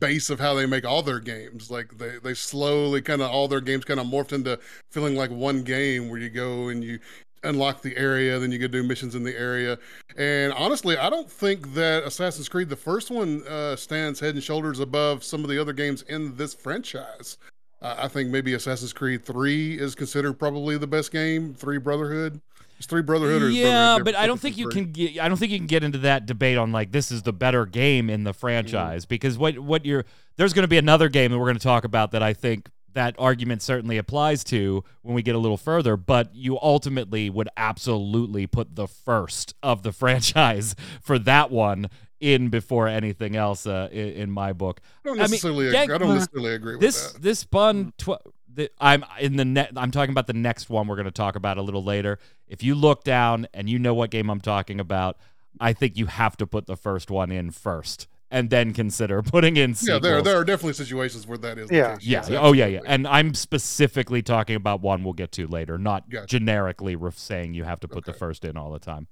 base 0.00 0.30
of 0.30 0.40
how 0.40 0.54
they 0.54 0.64
make 0.64 0.86
all 0.86 1.02
their 1.02 1.20
games. 1.20 1.70
Like 1.70 1.98
they 1.98 2.18
they 2.22 2.34
slowly 2.34 3.02
kind 3.02 3.20
of 3.20 3.30
all 3.30 3.48
their 3.48 3.60
games 3.60 3.84
kind 3.84 4.00
of 4.00 4.06
morphed 4.06 4.32
into 4.32 4.58
feeling 4.90 5.14
like 5.14 5.30
one 5.30 5.62
game 5.62 6.08
where 6.08 6.18
you 6.18 6.30
go 6.30 6.68
and 6.68 6.82
you 6.82 6.98
unlock 7.42 7.82
the 7.82 7.96
area, 7.96 8.38
then 8.38 8.52
you 8.52 8.58
go 8.58 8.66
do 8.66 8.82
missions 8.82 9.14
in 9.14 9.22
the 9.22 9.38
area. 9.38 9.78
And 10.16 10.52
honestly, 10.52 10.96
I 10.96 11.10
don't 11.10 11.30
think 11.30 11.74
that 11.74 12.04
Assassin's 12.04 12.48
Creed, 12.48 12.68
the 12.68 12.76
first 12.76 13.10
one, 13.10 13.46
uh, 13.46 13.76
stands 13.76 14.20
head 14.20 14.34
and 14.34 14.42
shoulders 14.42 14.80
above 14.80 15.24
some 15.24 15.42
of 15.42 15.50
the 15.50 15.60
other 15.60 15.72
games 15.72 16.02
in 16.02 16.36
this 16.36 16.54
franchise. 16.54 17.38
Uh, 17.82 17.94
I 17.98 18.08
think 18.08 18.30
maybe 18.30 18.54
Assassin's 18.54 18.92
Creed 18.92 19.24
3 19.24 19.78
is 19.78 19.94
considered 19.94 20.34
probably 20.34 20.78
the 20.78 20.86
best 20.86 21.12
game. 21.12 21.54
3 21.54 21.78
Brotherhood. 21.78 22.40
It's 22.78 22.86
3 22.86 23.02
Brotherhood 23.02 23.42
or 23.42 23.48
yeah, 23.48 23.98
but 24.02 24.14
I 24.14 24.26
don't 24.26 24.38
think 24.38 24.58
you 24.58 24.70
three? 24.70 24.82
can 24.82 24.92
get. 24.92 25.18
I 25.18 25.28
don't 25.28 25.38
think 25.38 25.50
you 25.50 25.58
can 25.58 25.66
get 25.66 25.82
into 25.82 25.98
that 25.98 26.26
debate 26.26 26.58
on 26.58 26.72
like 26.72 26.92
this 26.92 27.10
is 27.10 27.22
the 27.22 27.32
better 27.32 27.64
game 27.64 28.10
in 28.10 28.24
the 28.24 28.34
franchise 28.34 29.06
because 29.06 29.38
what 29.38 29.58
what 29.58 29.86
you're 29.86 30.04
there's 30.36 30.52
going 30.52 30.64
to 30.64 30.68
be 30.68 30.76
another 30.76 31.08
game 31.08 31.30
that 31.30 31.38
we're 31.38 31.46
going 31.46 31.56
to 31.56 31.62
talk 31.62 31.84
about 31.84 32.10
that 32.10 32.22
I 32.22 32.34
think 32.34 32.68
that 32.96 33.14
argument 33.18 33.60
certainly 33.62 33.98
applies 33.98 34.42
to 34.42 34.82
when 35.02 35.14
we 35.14 35.22
get 35.22 35.34
a 35.34 35.38
little 35.38 35.58
further. 35.58 35.96
But 35.96 36.34
you 36.34 36.58
ultimately 36.60 37.30
would 37.30 37.48
absolutely 37.56 38.46
put 38.46 38.74
the 38.74 38.88
first 38.88 39.54
of 39.62 39.82
the 39.82 39.92
franchise 40.02 40.74
for 41.00 41.18
that 41.20 41.50
one 41.50 41.88
in 42.18 42.48
before 42.48 42.88
anything 42.88 43.36
else 43.36 43.66
uh, 43.66 43.88
in, 43.92 44.08
in 44.08 44.30
my 44.30 44.52
book. 44.52 44.80
I 45.04 45.08
don't 45.08 45.18
I 45.18 45.22
mean, 45.22 45.30
necessarily, 45.32 45.66
agree. 45.68 45.94
I 45.94 45.98
don't 45.98 46.14
necessarily 46.14 46.54
agree 46.54 46.72
with 46.72 46.80
this 46.80 47.12
that. 47.12 47.22
this 47.22 47.38
spun 47.40 47.92
tw- 47.98 48.22
the, 48.52 48.70
I'm 48.80 49.04
in 49.20 49.36
the 49.36 49.44
net 49.44 49.72
I'm 49.76 49.90
talking 49.90 50.12
about 50.12 50.26
the 50.26 50.32
next 50.32 50.70
one 50.70 50.86
we're 50.88 50.96
going 50.96 51.04
to 51.04 51.10
talk 51.10 51.36
about 51.36 51.58
a 51.58 51.62
little 51.62 51.84
later. 51.84 52.18
If 52.48 52.62
you 52.62 52.74
look 52.74 53.04
down 53.04 53.46
and 53.52 53.68
you 53.68 53.78
know 53.78 53.92
what 53.92 54.10
game 54.10 54.30
I'm 54.30 54.40
talking 54.40 54.80
about, 54.80 55.18
I 55.60 55.74
think 55.74 55.98
you 55.98 56.06
have 56.06 56.38
to 56.38 56.46
put 56.46 56.66
the 56.66 56.76
first 56.76 57.10
one 57.10 57.30
in 57.30 57.50
first 57.50 58.08
and 58.30 58.50
then 58.50 58.72
consider 58.72 59.22
putting 59.22 59.56
in 59.56 59.74
Yeah, 59.80 59.98
there 59.98 60.20
there 60.22 60.36
are 60.36 60.44
definitely 60.44 60.72
situations 60.72 61.26
where 61.26 61.38
that 61.38 61.58
is. 61.58 61.70
Yeah. 61.70 61.92
the 61.92 61.98
case. 61.98 62.06
yeah, 62.06 62.18
Yes, 62.28 62.30
oh 62.40 62.52
yeah, 62.52 62.66
yeah. 62.66 62.80
And 62.84 63.06
I'm 63.06 63.34
specifically 63.34 64.22
talking 64.22 64.56
about 64.56 64.80
one 64.80 65.04
we'll 65.04 65.12
get 65.12 65.32
to 65.32 65.46
later, 65.46 65.78
not 65.78 66.08
Gotcha. 66.10 66.26
generically 66.26 66.96
ref- 66.96 67.18
saying 67.18 67.54
you 67.54 67.64
have 67.64 67.80
to 67.80 67.88
put 67.88 68.04
the 68.04 68.12
first 68.12 68.44
in 68.44 68.56
all 68.56 68.72
the 68.72 68.78
time. 68.80 69.06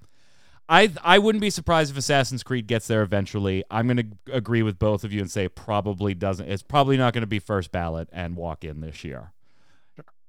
I 0.69 0.91
I 1.03 1.19
wouldn't 1.19 1.43
be 1.43 1.51
surprised 1.51 1.91
if 1.93 1.99
Assassin's 1.99 2.43
Creed 2.43 2.67
gets 2.67 2.87
there 2.87 3.03
eventually. 3.03 3.63
I'm 3.71 3.87
going 3.87 3.99
to 3.99 4.33
agree 4.35 4.63
with 4.63 4.79
both 4.79 5.05
of 5.05 5.13
you 5.13 5.21
and 5.21 5.31
say 5.31 5.47
probably 5.49 6.15
doesn't. 6.15 6.49
It's 6.51 6.63
probably 6.63 6.97
not 6.97 7.13
going 7.13 7.21
to 7.23 7.27
be 7.29 7.39
first 7.39 7.71
ballot 7.71 8.09
and 8.13 8.35
walk 8.35 8.65
in 8.65 8.81
this 8.81 9.05
year. 9.05 9.33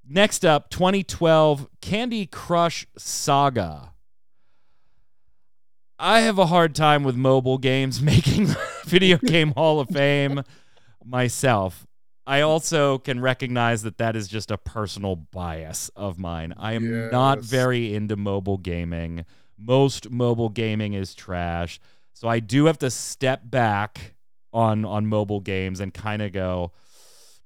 Next 0.07 0.45
up, 0.45 0.69
2012 0.69 1.67
Candy 1.81 2.27
Crush 2.27 2.85
Saga. 2.97 3.93
I 5.97 6.19
have 6.19 6.37
a 6.37 6.47
hard 6.47 6.75
time 6.75 7.03
with 7.03 7.15
mobile 7.15 7.57
games 7.57 8.01
making 8.03 8.49
video 8.89 9.17
game 9.17 9.51
Hall 9.51 9.79
of 9.79 9.89
Fame 9.89 10.43
myself. 11.03 11.85
I 12.27 12.41
also 12.41 12.97
can 12.97 13.19
recognize 13.19 13.83
that 13.83 13.97
that 13.99 14.15
is 14.15 14.27
just 14.27 14.49
a 14.49 14.57
personal 14.57 15.15
bias 15.15 15.89
of 15.95 16.17
mine. 16.17 16.53
I 16.57 16.73
am 16.73 17.11
not 17.11 17.39
very 17.39 17.93
into 17.93 18.15
mobile 18.15 18.57
gaming. 18.57 19.25
Most 19.57 20.09
mobile 20.09 20.49
gaming 20.49 20.93
is 20.93 21.13
trash. 21.13 21.79
So 22.13 22.27
I 22.27 22.39
do 22.39 22.65
have 22.65 22.79
to 22.79 22.89
step 22.89 23.41
back 23.43 24.15
on 24.53 24.85
on 24.85 25.05
mobile 25.05 25.41
games 25.41 25.79
and 25.79 25.93
kind 25.93 26.21
of 26.21 26.31
go 26.31 26.71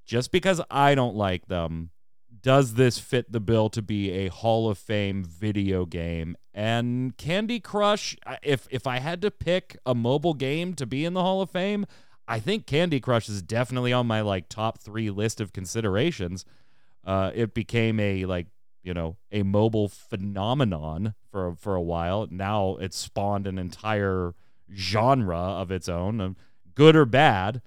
just 0.06 0.32
because 0.32 0.62
I 0.70 0.96
don't 0.96 1.16
like 1.16 1.48
them 1.48 1.90
does 2.42 2.76
this 2.76 3.00
fit 3.00 3.32
the 3.32 3.40
bill 3.40 3.70
to 3.70 3.82
be 3.82 4.12
a 4.12 4.28
Hall 4.30 4.70
of 4.70 4.78
Fame 4.78 5.24
video 5.24 5.86
game? 5.86 6.36
And 6.54 7.16
Candy 7.18 7.60
Crush, 7.60 8.16
if 8.42 8.68
if 8.72 8.88
I 8.88 9.00
had 9.00 9.22
to 9.22 9.32
pick 9.32 9.78
a 9.86 9.96
mobile 9.96 10.34
game 10.34 10.74
to 10.76 10.86
be 10.86 11.06
in 11.06 11.14
the 11.14 11.22
Hall 11.22 11.42
of 11.42 11.50
Fame, 11.50 11.86
I 12.28 12.40
think 12.40 12.66
Candy 12.66 13.00
Crush 13.00 13.30
is 13.30 13.42
definitely 13.42 13.94
on 13.94 14.08
my 14.08 14.22
like 14.22 14.50
top 14.50 14.80
three 14.80 15.10
list 15.10 15.42
of 15.42 15.54
considerations. 15.54 16.46
Uh, 17.06 17.32
it 17.34 17.54
became 17.54 18.00
a 18.00 18.26
like 18.26 18.48
you 18.84 18.94
know 18.94 19.18
a 19.32 19.44
mobile 19.44 19.90
phenomenon 19.90 21.16
for 21.32 21.56
for 21.56 21.76
a 21.76 21.82
while. 21.82 22.28
Now 22.30 22.78
it's 22.80 22.98
spawned 22.98 23.48
an 23.48 23.58
entire 23.58 24.36
genre 24.74 25.38
of 25.40 25.72
its 25.72 25.90
own, 25.90 26.36
good 26.76 26.96
or 26.96 27.06
bad. 27.06 27.62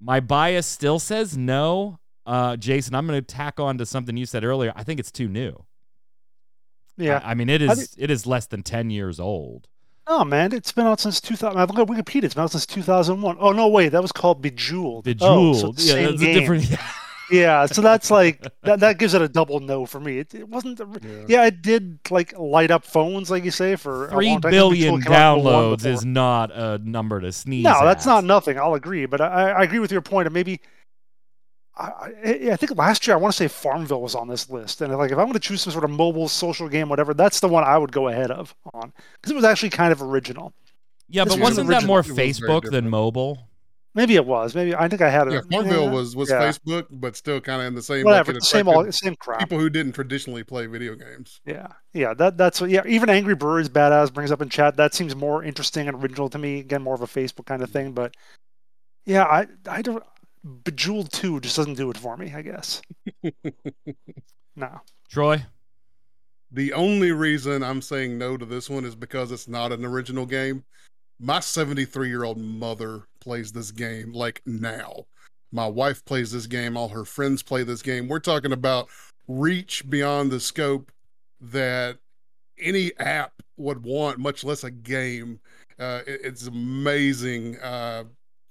My 0.00 0.20
bias 0.20 0.66
still 0.66 0.98
says 0.98 1.36
no. 1.36 1.98
Uh, 2.26 2.56
Jason, 2.56 2.94
I'm 2.94 3.06
going 3.06 3.18
to 3.20 3.26
tack 3.26 3.60
on 3.60 3.78
to 3.78 3.86
something 3.86 4.16
you 4.16 4.26
said 4.26 4.44
earlier. 4.44 4.72
I 4.74 4.82
think 4.82 4.98
it's 5.00 5.12
too 5.12 5.28
new. 5.28 5.64
Yeah. 6.96 7.20
I, 7.22 7.30
I 7.30 7.34
mean, 7.34 7.48
it 7.48 7.62
I 7.62 7.72
is 7.72 7.94
it 7.98 8.10
is 8.10 8.26
less 8.26 8.46
than 8.46 8.62
ten 8.62 8.90
years 8.90 9.20
old. 9.20 9.68
Oh 10.08 10.24
man, 10.24 10.52
it's 10.52 10.70
been 10.72 10.86
out 10.86 11.00
since 11.00 11.20
2000. 11.20 11.58
I 11.58 11.64
look 11.64 11.78
at 11.78 11.86
Wikipedia. 11.88 12.24
It's 12.24 12.34
been 12.34 12.44
out 12.44 12.52
since 12.52 12.64
2001. 12.66 13.36
Oh 13.40 13.52
no, 13.52 13.68
wait, 13.68 13.88
that 13.90 14.00
was 14.02 14.12
called 14.12 14.40
Bejeweled. 14.40 15.06
Oh, 15.20 15.52
so 15.52 15.72
Bejeweled. 15.72 15.80
yeah, 15.80 15.92
same 15.92 16.04
that's 16.10 16.22
a 16.22 16.24
game. 16.24 16.40
different. 16.40 16.66
Yeah, 17.28 17.66
so 17.66 17.82
that's 17.82 18.08
like 18.08 18.40
that. 18.62 18.78
That 18.78 19.00
gives 19.00 19.12
it 19.14 19.20
a 19.20 19.28
double 19.28 19.58
no 19.58 19.84
for 19.84 19.98
me. 19.98 20.20
It, 20.20 20.32
it 20.32 20.48
wasn't. 20.48 20.78
The, 20.78 20.86
Yeah. 21.02 21.24
yeah, 21.42 21.46
it 21.46 21.60
did 21.60 21.98
like 22.08 22.38
light 22.38 22.70
up 22.70 22.84
phones, 22.84 23.32
like 23.32 23.44
you 23.44 23.50
say, 23.50 23.74
for 23.74 24.06
a 24.06 24.10
Three 24.12 24.28
long 24.28 24.40
time. 24.42 24.42
'cause 24.42 24.50
billion 24.52 24.94
Bejeweled 25.00 25.02
came 25.06 25.12
out 25.12 25.38
in 25.38 25.44
the 25.44 25.50
one 25.50 25.64
downloads 25.76 25.84
is 25.86 26.04
not 26.04 26.52
a 26.54 26.78
number 26.78 27.20
to 27.20 27.32
sneeze 27.32 27.64
No, 27.64 27.84
that's 27.84 28.06
not 28.06 28.22
nothing. 28.22 28.60
I'll 28.60 28.74
agree, 28.74 29.06
but 29.06 29.20
I, 29.20 29.50
I 29.50 29.62
agree 29.64 29.80
with 29.80 29.90
your 29.90 30.02
point. 30.02 30.28
And 30.28 30.34
maybe 30.34 30.60
I, 31.78 31.88
I, 32.24 32.48
I 32.52 32.56
think 32.56 32.76
last 32.76 33.06
year 33.06 33.14
I 33.14 33.18
want 33.18 33.34
to 33.34 33.36
say 33.36 33.48
Farmville 33.48 34.00
was 34.00 34.14
on 34.14 34.28
this 34.28 34.48
list, 34.48 34.80
and 34.80 34.92
like 34.96 35.10
if 35.10 35.18
I'm 35.18 35.24
going 35.24 35.34
to 35.34 35.40
choose 35.40 35.62
some 35.62 35.72
sort 35.72 35.84
of 35.84 35.90
mobile 35.90 36.28
social 36.28 36.68
game, 36.68 36.88
whatever, 36.88 37.12
that's 37.12 37.40
the 37.40 37.48
one 37.48 37.64
I 37.64 37.76
would 37.76 37.92
go 37.92 38.08
ahead 38.08 38.30
of 38.30 38.54
on 38.72 38.92
because 39.14 39.32
it 39.32 39.34
was 39.34 39.44
actually 39.44 39.70
kind 39.70 39.92
of 39.92 40.00
original. 40.02 40.54
Yeah, 41.08 41.24
This 41.24 41.34
but 41.34 41.40
was 41.40 41.50
wasn't 41.50 41.68
that 41.68 41.84
more 41.84 42.00
It 42.00 42.08
was 42.08 42.16
very 42.16 42.28
Facebook 42.30 42.70
than 42.70 42.88
mobile? 42.88 43.48
Maybe 43.94 44.16
it 44.16 44.26
was. 44.26 44.54
Maybe 44.54 44.74
I 44.74 44.88
think 44.88 45.00
I 45.00 45.08
had 45.08 45.26
it. 45.26 45.32
Yeah, 45.32 45.40
Farmville 45.50 45.84
yeah, 45.84 45.90
was 45.90 46.14
was 46.14 46.28
yeah. 46.28 46.42
Facebook, 46.42 46.86
but 46.90 47.16
still 47.16 47.40
kind 47.40 47.62
of 47.62 47.68
in 47.68 47.74
the 47.74 47.82
same 47.82 48.04
whatever. 48.04 48.32
bucket. 48.32 48.44
Same 48.44 48.68
all 48.68 48.92
same 48.92 49.16
crap. 49.16 49.38
people 49.38 49.58
who 49.58 49.70
didn't 49.70 49.92
traditionally 49.92 50.44
play 50.44 50.66
video 50.66 50.94
games. 50.94 51.40
Yeah, 51.46 51.68
yeah. 51.94 52.12
That 52.12 52.36
that's. 52.36 52.60
Yeah, 52.60 52.82
even 52.86 53.08
Angry 53.08 53.34
Birds 53.34 53.70
Badass 53.70 54.12
brings 54.12 54.30
up 54.30 54.42
in 54.42 54.50
chat. 54.50 54.76
That 54.76 54.92
seems 54.92 55.16
more 55.16 55.42
interesting 55.42 55.88
and 55.88 56.02
original 56.02 56.28
to 56.28 56.36
me. 56.36 56.60
Again, 56.60 56.82
more 56.82 56.94
of 56.94 57.00
a 57.00 57.06
Facebook 57.06 57.46
kind 57.46 57.62
of 57.62 57.70
thing. 57.70 57.92
But 57.92 58.14
yeah, 59.06 59.24
I 59.24 59.46
I 59.66 59.80
don't. 59.80 60.04
Bejeweled 60.46 61.12
two 61.12 61.40
just 61.40 61.56
doesn't 61.56 61.74
do 61.74 61.90
it 61.90 61.98
for 61.98 62.16
me. 62.16 62.32
I 62.32 62.42
guess. 62.42 62.80
no. 64.56 64.80
Troy? 65.10 65.44
The 66.52 66.72
only 66.72 67.10
reason 67.12 67.62
I'm 67.64 67.82
saying 67.82 68.16
no 68.16 68.36
to 68.36 68.46
this 68.46 68.70
one 68.70 68.84
is 68.84 68.94
because 68.94 69.32
it's 69.32 69.48
not 69.48 69.72
an 69.72 69.84
original 69.84 70.24
game. 70.24 70.64
My 71.18 71.40
73 71.40 72.08
year 72.08 72.24
old 72.24 72.38
mother 72.38 73.02
plays 73.20 73.50
this 73.50 73.70
game 73.72 74.12
like 74.12 74.40
now. 74.46 75.06
My 75.50 75.66
wife 75.66 76.04
plays 76.04 76.30
this 76.30 76.46
game. 76.46 76.76
All 76.76 76.88
her 76.88 77.04
friends 77.04 77.42
play 77.42 77.64
this 77.64 77.82
game. 77.82 78.06
We're 78.08 78.20
talking 78.20 78.52
about 78.52 78.88
reach 79.26 79.88
beyond 79.88 80.30
the 80.30 80.38
scope 80.38 80.92
that 81.40 81.98
any 82.58 82.96
app 82.98 83.32
would 83.56 83.82
want, 83.82 84.18
much 84.18 84.44
less 84.44 84.62
a 84.64 84.70
game. 84.70 85.40
Uh, 85.78 86.02
it- 86.06 86.20
it's 86.24 86.46
amazing 86.46 87.58
uh, 87.58 88.04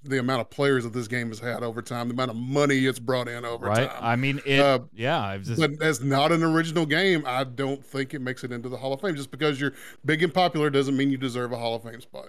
the 0.06 0.20
amount 0.20 0.42
of 0.42 0.50
players 0.50 0.84
that 0.84 0.94
this 0.94 1.08
game 1.08 1.30
has 1.30 1.40
had 1.40 1.64
over 1.64 1.82
time, 1.82 2.08
the 2.08 2.14
amount 2.14 2.32
of 2.32 2.38
money 2.38 2.86
it's 2.86 3.00
brought 3.00 3.28
in 3.28 3.44
over 3.46 3.66
Right? 3.66 3.90
time. 3.90 4.00
I 4.02 4.16
mean, 4.16 4.40
it. 4.46 4.60
Uh, 4.60 4.80
yeah, 4.94 5.20
I've 5.22 5.44
just. 5.44 5.60
But 5.60 5.82
as 5.82 6.02
not 6.02 6.32
an 6.32 6.44
original 6.44 6.86
game, 6.86 7.24
I 7.26 7.44
don't 7.44 7.84
think 7.86 8.14
it 8.14 8.20
makes 8.22 8.44
it 8.44 8.52
into 8.52 8.70
the 8.70 8.78
Hall 8.78 8.94
of 8.94 9.02
Fame. 9.02 9.16
Just 9.16 9.32
because 9.32 9.60
you're 9.60 9.74
big 10.06 10.24
and 10.24 10.34
popular 10.34 10.70
doesn't 10.70 10.96
mean 10.96 11.10
you 11.12 11.18
deserve 11.18 11.52
a 11.52 11.58
Hall 11.58 11.76
of 11.76 11.84
Fame 11.84 12.02
spot. 12.02 12.28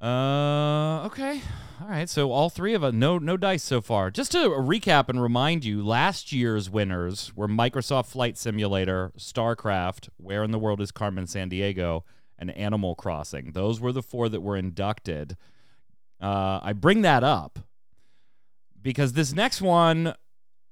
Uh, 0.00 1.04
okay. 1.06 1.42
All 1.82 1.88
right. 1.88 2.08
So 2.08 2.30
all 2.32 2.48
three 2.48 2.72
of 2.74 2.82
us, 2.82 2.94
no, 2.94 3.18
no 3.18 3.36
dice 3.36 3.62
so 3.62 3.80
far. 3.82 4.10
Just 4.10 4.32
to 4.32 4.38
recap 4.48 5.08
and 5.10 5.20
remind 5.20 5.64
you, 5.64 5.84
last 5.84 6.32
year's 6.32 6.70
winners 6.70 7.32
were 7.36 7.48
Microsoft 7.48 8.06
Flight 8.06 8.38
Simulator, 8.38 9.12
StarCraft, 9.18 10.08
Where 10.16 10.42
in 10.42 10.52
the 10.52 10.58
World 10.58 10.80
is 10.80 10.90
Carmen 10.90 11.26
Sandiego, 11.26 12.02
and 12.40 12.50
Animal 12.56 12.96
Crossing. 12.96 13.52
Those 13.52 13.80
were 13.80 13.92
the 13.92 14.02
four 14.02 14.28
that 14.28 14.40
were 14.40 14.56
inducted. 14.56 15.36
Uh, 16.20 16.58
I 16.62 16.72
bring 16.72 17.02
that 17.02 17.22
up 17.22 17.60
because 18.82 19.12
this 19.12 19.32
next 19.32 19.62
one, 19.62 20.14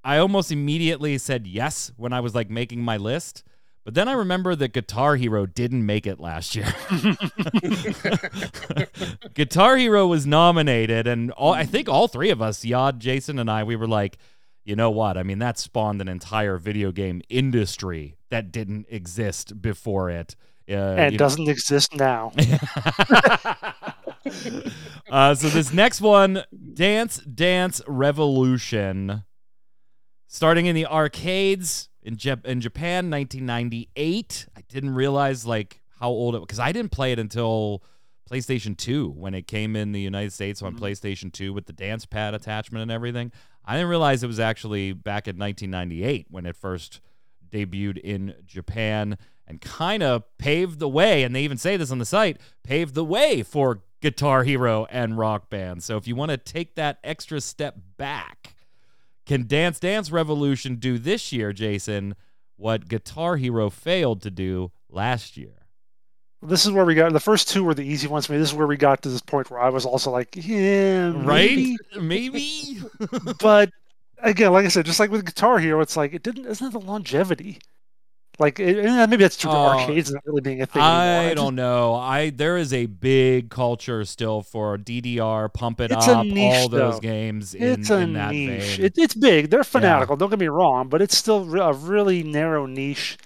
I 0.03 0.17
almost 0.17 0.51
immediately 0.51 1.17
said 1.17 1.47
yes 1.47 1.91
when 1.95 2.11
I 2.11 2.19
was 2.19 2.35
like 2.35 2.49
making 2.49 2.81
my 2.81 2.97
list. 2.97 3.43
But 3.85 3.93
then 3.95 4.07
I 4.07 4.13
remember 4.13 4.55
that 4.55 4.73
Guitar 4.73 5.15
Hero 5.15 5.45
didn't 5.45 5.85
make 5.85 6.05
it 6.05 6.19
last 6.19 6.55
year. 6.55 6.67
Guitar 9.33 9.77
Hero 9.77 10.05
was 10.05 10.27
nominated, 10.27 11.07
and 11.07 11.31
all, 11.31 11.53
I 11.53 11.65
think 11.65 11.89
all 11.89 12.07
three 12.07 12.29
of 12.29 12.41
us, 12.41 12.65
Yod, 12.65 12.99
Jason, 12.99 13.39
and 13.39 13.49
I, 13.49 13.63
we 13.63 13.75
were 13.75 13.87
like, 13.87 14.17
you 14.63 14.75
know 14.75 14.91
what? 14.91 15.17
I 15.17 15.23
mean, 15.23 15.39
that 15.39 15.57
spawned 15.57 16.01
an 16.01 16.07
entire 16.07 16.57
video 16.57 16.91
game 16.91 17.21
industry 17.29 18.17
that 18.29 18.51
didn't 18.51 18.85
exist 18.89 19.59
before 19.59 20.11
it. 20.11 20.35
And 20.77 21.17
doesn't 21.17 21.47
exist 21.47 21.95
now. 21.95 22.31
uh, 25.09 25.35
so 25.35 25.49
this 25.49 25.73
next 25.73 26.01
one, 26.01 26.43
Dance 26.73 27.17
Dance 27.19 27.81
Revolution, 27.87 29.23
starting 30.27 30.67
in 30.67 30.75
the 30.75 30.85
arcades 30.85 31.89
in, 32.03 32.17
Jap- 32.17 32.45
in 32.45 32.61
Japan, 32.61 33.09
1998. 33.09 34.47
I 34.55 34.61
didn't 34.67 34.93
realize 34.93 35.45
like 35.45 35.81
how 35.99 36.09
old 36.09 36.35
it 36.35 36.39
was 36.39 36.45
because 36.45 36.59
I 36.59 36.71
didn't 36.71 36.91
play 36.91 37.11
it 37.11 37.19
until 37.19 37.83
PlayStation 38.29 38.77
2 38.77 39.09
when 39.09 39.33
it 39.33 39.47
came 39.47 39.75
in 39.75 39.91
the 39.91 39.99
United 39.99 40.31
States 40.31 40.61
on 40.61 40.75
PlayStation 40.77 41.33
2 41.33 41.51
with 41.51 41.65
the 41.65 41.73
dance 41.73 42.05
pad 42.05 42.33
attachment 42.33 42.83
and 42.83 42.91
everything. 42.91 43.31
I 43.65 43.73
didn't 43.73 43.89
realize 43.89 44.23
it 44.23 44.27
was 44.27 44.39
actually 44.39 44.93
back 44.93 45.27
in 45.27 45.37
1998 45.37 46.27
when 46.29 46.45
it 46.45 46.55
first 46.55 47.01
debuted 47.51 47.97
in 47.97 48.35
Japan 48.45 49.17
and 49.49 49.59
kind 49.59 50.03
of 50.03 50.23
paved 50.37 50.79
the 50.79 50.87
way. 50.87 51.23
And 51.23 51.35
they 51.35 51.41
even 51.41 51.57
say 51.57 51.75
this 51.75 51.91
on 51.91 51.97
the 51.97 52.05
site 52.05 52.37
paved 52.63 52.93
the 52.93 53.03
way 53.03 53.41
for 53.43 53.81
Guitar 54.01 54.43
Hero 54.43 54.85
and 54.89 55.17
Rock 55.17 55.49
Band. 55.49 55.83
So 55.83 55.97
if 55.97 56.07
you 56.07 56.15
want 56.15 56.31
to 56.31 56.37
take 56.37 56.75
that 56.75 56.99
extra 57.03 57.41
step 57.41 57.75
back, 57.97 58.55
can 59.25 59.47
Dance 59.47 59.79
Dance 59.79 60.11
Revolution 60.11 60.75
do 60.75 60.97
this 60.97 61.33
year, 61.33 61.51
Jason, 61.51 62.15
what 62.55 62.87
Guitar 62.87 63.35
Hero 63.37 63.69
failed 63.69 64.21
to 64.21 64.31
do 64.31 64.71
last 64.89 65.35
year? 65.35 65.55
This 66.41 66.65
is 66.65 66.71
where 66.71 66.85
we 66.85 66.95
got 66.95 67.11
the 67.11 67.19
first 67.19 67.49
two 67.49 67.65
were 67.65 67.73
the 67.73 67.83
easy 67.83 68.07
ones 68.07 68.25
for 68.25 68.31
me. 68.31 68.39
This 68.39 68.49
is 68.49 68.55
where 68.55 68.67
we 68.67 68.77
got 68.77 69.01
to 69.01 69.09
this 69.09 69.21
point 69.21 69.51
where 69.51 69.59
I 69.59 69.67
was 69.69 69.85
also 69.85 70.09
like, 70.09 70.29
yeah, 70.37 71.11
Right? 71.13 71.49
maybe. 71.51 71.77
Maybe? 71.99 72.81
but 73.41 73.71
again, 74.19 74.53
like 74.53 74.65
I 74.65 74.69
said, 74.69 74.85
just 74.85 75.01
like 75.01 75.11
with 75.11 75.25
Guitar 75.25 75.59
Hero, 75.59 75.81
it's 75.81 75.97
like 75.97 76.13
it 76.13 76.23
didn't. 76.23 76.45
Isn't 76.45 76.67
it 76.67 76.71
the 76.71 76.79
longevity? 76.79 77.59
Like 78.39 78.59
eh, 78.59 78.63
eh, 78.73 79.05
maybe 79.05 79.23
that's 79.23 79.35
true. 79.35 79.51
for 79.51 79.57
Oh, 79.57 79.79
arcades 79.79 80.11
not 80.11 80.23
really 80.25 80.39
being 80.41 80.61
a 80.61 80.65
thing 80.65 80.81
anymore. 80.81 80.97
I 80.97 81.25
just- 81.25 81.35
don't 81.35 81.55
know. 81.55 81.95
I 81.95 82.29
there 82.29 82.55
is 82.57 82.71
a 82.73 82.85
big 82.85 83.49
culture 83.49 84.05
still 84.05 84.41
for 84.41 84.77
DDR, 84.77 85.49
pump 85.53 85.81
it 85.81 85.91
It's 85.91 86.07
up, 86.07 86.25
niche, 86.25 86.53
all 86.55 86.69
those 86.69 86.93
though. 86.95 86.99
games 87.01 87.53
in, 87.53 87.63
It's 87.81 87.89
a 87.89 87.97
in 87.97 88.13
that 88.13 88.31
niche. 88.31 88.79
It, 88.79 88.93
it's 88.97 89.13
big. 89.13 89.49
They're 89.49 89.63
fanatical. 89.65 90.15
Don't 90.15 90.29
get 90.29 90.39
me 90.39 90.47
wrong, 90.47 90.87
but 90.87 91.01
it's 91.01 91.17
still 91.17 91.53
a 91.59 91.73
really 91.73 92.23
narrow 92.23 92.65
niche. 92.65 93.17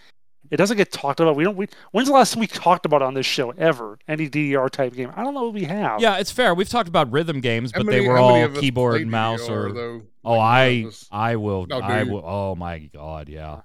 It 0.51 0.57
doesn't 0.57 0.77
get 0.77 0.91
talked 0.91 1.19
about. 1.19 1.35
We 1.35 1.43
don't. 1.43 1.55
We, 1.57 1.67
when's 1.91 2.07
the 2.07 2.13
last 2.13 2.33
time 2.33 2.41
we 2.41 2.47
talked 2.47 2.85
about 2.85 3.01
on 3.01 3.13
this 3.15 3.25
show 3.25 3.51
ever 3.51 3.97
any 4.07 4.29
DDR 4.29 4.69
type 4.69 4.93
game? 4.93 5.11
I 5.15 5.23
don't 5.23 5.33
know 5.33 5.43
what 5.45 5.53
we 5.53 5.63
have. 5.63 5.99
yeah, 6.01 6.17
it's 6.17 6.31
fair. 6.31 6.53
We've 6.53 6.69
talked 6.69 6.89
about 6.89 7.11
rhythm 7.11 7.39
games, 7.39 7.71
but 7.71 7.85
many- 7.85 7.99
they 8.01 8.07
were 8.07 8.17
all 8.17 8.49
keyboard 8.49 9.01
and 9.01 9.09
mouse 9.11 9.41
DDR, 9.41 9.65
or 9.69 9.71
though? 9.73 10.01
Oh, 10.25 10.37
Like, 10.37 10.85
I 11.11 11.31
I 11.31 11.35
will 11.37 11.65
do 11.65 11.75
I 11.75 12.03
will 12.03 12.23
oh 12.25 12.55
my 12.55 12.79
god, 12.79 13.29
yeah. 13.29 13.61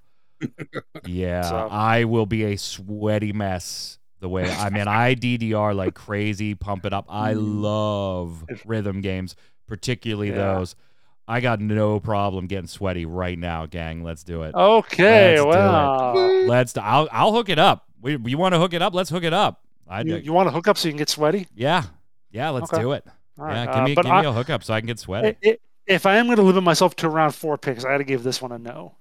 Yeah, 1.07 1.43
So- 1.43 1.69
I 1.71 2.05
will 2.05 2.27
be 2.27 2.45
a 2.45 2.57
sweaty 2.57 3.33
mess 3.33 3.99
the 4.21 4.29
way 4.29 4.51
I 4.51 4.71
mean 4.71 4.89
I 4.89 5.15
DDR 5.15 5.75
like 5.75 5.95
crazy, 5.95 6.55
pump 6.55 6.85
it 6.85 6.93
up. 6.93 7.07
I 7.09 7.35
Mm. 7.35 7.61
love 7.63 8.45
rhythm 8.67 9.01
games, 9.01 9.37
particularly 9.67 10.31
Yeah. 10.31 10.55
those. 10.55 10.77
I 11.31 11.41
got 11.41 11.61
no 11.61 12.01
problem 12.01 12.47
getting 12.47 12.67
sweaty 12.69 13.05
right 13.05 13.39
now, 13.39 13.67
gang. 13.67 14.03
Let's 14.03 14.25
do 14.25 14.43
it. 14.45 14.55
Okay. 14.55 15.39
Let's 15.41 16.15
do 16.15 16.41
it. 16.41 16.49
Let's 16.49 16.77
I'll 16.79 17.09
I'll 17.13 17.33
hook 17.33 17.49
it 17.49 17.59
up. 17.59 17.85
We 18.01 18.17
you 18.27 18.39
want 18.39 18.55
to 18.55 18.59
hook 18.59 18.73
it 18.73 18.81
up? 18.83 18.95
Let's 18.95 19.11
hook 19.11 19.25
it 19.25 19.35
up. 19.35 19.61
I 19.87 20.03
you, 20.03 20.17
you 20.17 20.33
want 20.33 20.49
to 20.49 20.53
hook 20.53 20.69
up 20.69 20.77
so 20.79 20.89
you 20.89 20.93
can 20.93 20.99
get 20.99 21.09
sweaty? 21.09 21.47
yeah. 21.55 21.85
Yeah, 22.31 22.51
let's 22.51 22.71
Okay. 22.73 22.83
do 22.83 22.93
it. 22.93 23.07
All 23.39 23.47
right. 23.47 23.55
Yeah, 23.55 23.67
give 23.67 23.75
uh, 23.77 23.85
me 23.85 23.95
but 23.95 24.03
give 24.05 24.13
I- 24.13 24.21
me 24.21 24.27
a 24.27 24.33
hookup 24.33 24.63
so 24.63 24.75
I 24.75 24.81
can 24.81 24.87
get 24.87 24.99
sweaty. 24.99 25.37
i- 25.45 25.49
i- 25.51 25.59
if 25.87 26.05
I 26.05 26.17
am 26.17 26.27
going 26.27 26.37
to 26.37 26.43
limit 26.43 26.63
myself 26.63 26.95
to 26.97 27.07
around 27.09 27.33
four 27.35 27.57
picks, 27.57 27.87
I 27.87 27.93
got 27.93 27.99
to 27.99 28.05
give 28.05 28.23
this 28.23 28.43
one 28.43 28.53
a 28.53 28.59
no. 28.59 28.97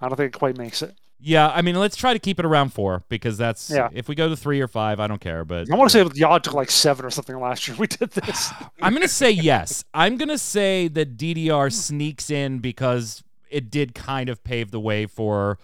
I 0.00 0.08
don't 0.08 0.16
think 0.16 0.34
it 0.34 0.38
quite 0.38 0.56
makes 0.56 0.82
it. 0.82 0.94
Yeah, 1.20 1.48
I 1.48 1.62
mean, 1.62 1.74
let's 1.74 1.96
try 1.96 2.12
to 2.12 2.20
keep 2.20 2.38
it 2.38 2.44
around 2.44 2.72
four 2.72 3.02
because 3.08 3.36
that's 3.36 3.70
Yeah. 3.70 3.88
if 3.92 4.08
we 4.08 4.14
go 4.14 4.28
to 4.28 4.36
three 4.36 4.60
or 4.60 4.68
five, 4.68 5.00
I 5.00 5.08
don't 5.08 5.20
care. 5.20 5.44
But 5.44 5.70
I 5.70 5.74
want 5.74 5.90
to 5.90 6.04
say 6.04 6.08
y'all 6.14 6.38
took 6.38 6.54
like 6.54 6.70
seven 6.70 7.04
or 7.04 7.10
something 7.10 7.38
last 7.40 7.66
year. 7.66 7.76
We 7.80 7.88
did 7.88 8.10
this. 8.12 8.52
I'm 8.82 8.92
gonna 8.92 9.08
say 9.08 9.30
yes. 9.32 9.84
I'm 9.92 10.16
gonna 10.16 10.38
say 10.38 10.86
that 10.88 11.16
DDR 11.16 11.72
sneaks 11.72 12.30
in 12.30 12.60
because 12.60 13.24
it 13.50 13.70
did 13.70 13.94
kind 13.94 14.28
of 14.28 14.44
pave 14.44 14.70
the 14.70 14.78
way 14.80 15.06
for 15.06 15.58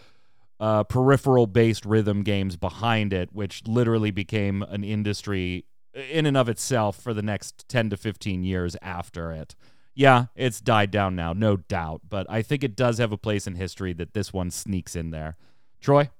uh, 0.58 0.82
peripheral-based 0.84 1.84
rhythm 1.84 2.22
games 2.22 2.56
behind 2.56 3.12
it, 3.12 3.32
which 3.32 3.66
literally 3.66 4.10
became 4.10 4.62
an 4.62 4.82
industry 4.82 5.66
in 6.10 6.26
and 6.26 6.36
of 6.36 6.48
itself 6.48 6.96
for 6.96 7.12
the 7.14 7.22
next 7.22 7.68
10 7.68 7.90
to 7.90 7.96
15 7.96 8.42
years 8.42 8.76
after 8.82 9.30
it. 9.30 9.54
Yeah, 9.94 10.26
it's 10.34 10.60
died 10.60 10.90
down 10.90 11.14
now, 11.14 11.32
no 11.32 11.56
doubt, 11.56 12.02
but 12.08 12.26
I 12.28 12.42
think 12.42 12.64
it 12.64 12.74
does 12.74 12.98
have 12.98 13.12
a 13.12 13.16
place 13.16 13.46
in 13.46 13.54
history 13.54 13.92
that 13.94 14.12
this 14.12 14.32
one 14.32 14.50
sneaks 14.50 14.96
in 14.96 15.10
there. 15.10 15.36
Troy? 15.80 16.10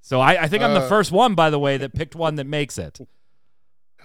So 0.00 0.20
I, 0.20 0.42
I 0.44 0.48
think 0.48 0.62
I'm 0.62 0.74
the 0.74 0.80
Uh, 0.80 0.88
first 0.88 1.10
one, 1.10 1.34
by 1.34 1.50
the 1.50 1.58
way, 1.58 1.76
that 1.78 1.94
picked 1.94 2.14
one 2.14 2.36
that 2.36 2.46
makes 2.46 2.78
it. 2.78 3.00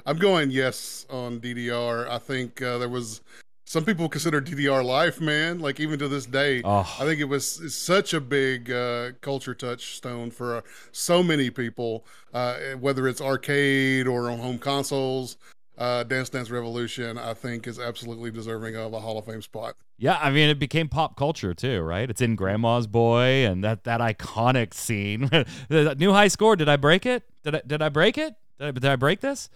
I'm 0.06 0.18
going 0.18 0.50
yes 0.50 1.06
on 1.10 1.40
DDR. 1.40 2.08
I 2.10 2.18
think 2.18 2.62
uh, 2.62 2.78
there 2.78 2.90
was 2.90 3.22
some 3.66 3.86
people 3.86 4.10
consider 4.10 4.42
DDR 4.42 4.84
life, 4.84 5.22
man. 5.22 5.60
Like 5.60 5.80
even 5.80 6.00
to 6.00 6.08
this 6.08 6.26
day, 6.26 6.62
Oh, 6.64 6.80
I 7.00 7.06
think 7.06 7.20
it 7.20 7.26
was 7.26 7.76
such 7.76 8.14
a 8.16 8.22
big 8.22 8.72
uh, 8.72 9.12
culture 9.22 9.54
touchstone 9.54 10.32
for 10.32 10.58
uh, 10.58 10.62
so 10.92 11.22
many 11.22 11.50
people, 11.52 12.06
uh, 12.34 12.56
whether 12.80 13.08
it's 13.08 13.22
arcade 13.22 14.08
or 14.08 14.32
on 14.32 14.40
home 14.40 14.58
consoles. 14.58 15.38
Uh, 15.80 16.04
Dance 16.04 16.30
Dance 16.30 16.50
Revolution, 16.52 17.18
I 17.18 17.34
think, 17.34 17.66
is 17.66 17.80
absolutely 17.80 18.32
deserving 18.32 18.76
of 18.76 18.94
a 18.94 19.00
Hall 19.00 19.18
of 19.18 19.26
Fame 19.26 19.42
spot. 19.42 19.76
yeah. 19.98 20.20
I 20.22 20.30
mean, 20.30 20.50
it 20.50 20.60
became 20.60 20.90
pop 20.90 21.16
culture 21.16 21.54
too, 21.54 21.80
right? 21.82 22.10
It's 22.10 22.20
in 22.22 22.36
Grandma's 22.36 22.86
Boy 22.86 23.46
and 23.46 23.64
that 23.64 23.86
that 23.86 24.02
iconic 24.02 24.74
scene. 24.74 25.30
the 25.70 25.96
new 25.98 26.12
high 26.12 26.28
score. 26.28 26.58
Did 26.58 26.68
I 26.68 26.76
break 26.76 27.06
it? 27.06 27.24
Did 27.44 27.56
I 27.56 27.62
did 27.66 27.82
I 27.82 27.88
break 27.88 28.18
it? 28.18 28.36
Did 28.60 28.68
I, 28.68 28.72
did 28.72 28.86
I 28.86 28.98
break 28.98 29.22
this? 29.22 29.50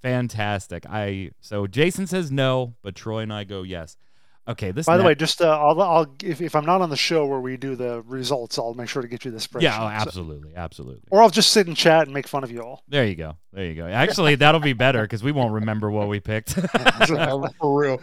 Fantastic. 0.00 0.86
I 0.88 1.32
so 1.40 1.66
Jason 1.66 2.06
says 2.06 2.30
no, 2.30 2.74
but 2.82 2.94
Troy 2.94 3.20
and 3.20 3.32
I 3.32 3.42
go 3.42 3.62
yes. 3.62 3.96
Okay, 4.46 4.72
this. 4.72 4.84
By 4.84 4.98
the 4.98 5.04
way, 5.04 5.14
just 5.14 5.40
uh, 5.40 5.58
I'll, 5.58 5.80
I'll 5.80 6.14
if, 6.22 6.42
if 6.42 6.54
I'm 6.54 6.66
not 6.66 6.82
on 6.82 6.90
the 6.90 6.96
show 6.98 7.24
where 7.24 7.40
we 7.40 7.56
do 7.56 7.76
the 7.76 8.02
results, 8.02 8.58
I'll 8.58 8.74
make 8.74 8.90
sure 8.90 9.00
to 9.00 9.08
get 9.08 9.24
you 9.24 9.30
this 9.30 9.46
spreadsheet. 9.46 9.62
yeah, 9.62 9.78
oh, 9.78 9.86
So- 9.86 10.06
absolutely, 10.06 10.54
absolutely. 10.54 11.08
or 11.10 11.22
I'll 11.22 11.30
just 11.30 11.50
sit 11.50 11.66
and 11.66 11.74
chat 11.74 12.02
and 12.06 12.12
make 12.12 12.28
fun 12.28 12.44
of 12.44 12.50
you 12.50 12.60
all. 12.60 12.82
There 12.86 13.06
you 13.06 13.14
go. 13.14 13.36
There 13.54 13.64
you 13.64 13.74
go. 13.74 13.86
Actually, 13.86 14.34
that'll 14.34 14.60
be 14.60 14.74
better 14.74 15.00
because 15.02 15.22
we 15.22 15.32
won't 15.32 15.52
remember 15.54 15.90
what 15.90 16.08
we 16.08 16.20
picked. 16.20 16.50
for 17.08 17.80
real. 17.80 18.00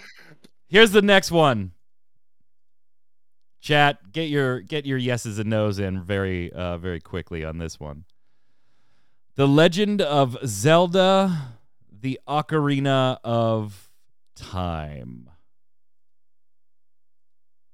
Here's 0.68 0.92
the 0.92 1.04
next 1.04 1.30
one. 1.30 1.74
Chat, 3.60 4.12
get 4.12 4.30
your 4.30 4.62
get 4.62 4.88
your 4.88 4.98
yeses 4.98 5.38
and 5.38 5.50
nos 5.52 5.78
in 5.78 6.02
very 6.02 6.52
uh 6.52 6.78
very 6.80 7.00
quickly 7.00 7.46
on 7.46 7.60
this 7.60 7.80
one. 7.80 8.06
The 9.36 9.48
Legend 9.48 10.02
of 10.02 10.36
Zelda: 10.44 11.54
The 11.92 12.20
Ocarina 12.28 13.20
of 13.24 13.92
Time. 14.36 15.30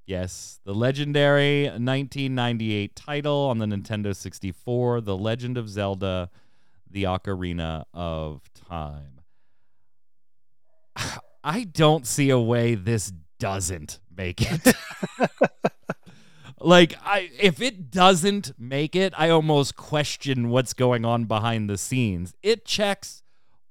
Yes, 0.07 0.61
the 0.63 0.73
legendary 0.73 1.65
1998 1.65 2.95
title 2.95 3.47
on 3.49 3.57
the 3.57 3.65
Nintendo 3.65 4.15
64, 4.15 5.01
The 5.01 5.17
Legend 5.17 5.57
of 5.57 5.67
Zelda: 5.67 6.29
The 6.89 7.03
Ocarina 7.03 7.83
of 7.93 8.41
Time. 8.53 9.19
I 11.43 11.65
don't 11.65 12.07
see 12.07 12.29
a 12.29 12.39
way 12.39 12.75
this 12.75 13.11
doesn't 13.37 13.99
make 14.15 14.49
it. 14.49 14.73
like 16.61 16.95
I 17.03 17.29
if 17.37 17.61
it 17.61 17.91
doesn't 17.91 18.53
make 18.57 18.95
it, 18.95 19.13
I 19.17 19.29
almost 19.29 19.75
question 19.75 20.47
what's 20.47 20.71
going 20.71 21.03
on 21.03 21.25
behind 21.25 21.69
the 21.69 21.77
scenes. 21.77 22.33
It 22.41 22.63
checks 22.63 23.23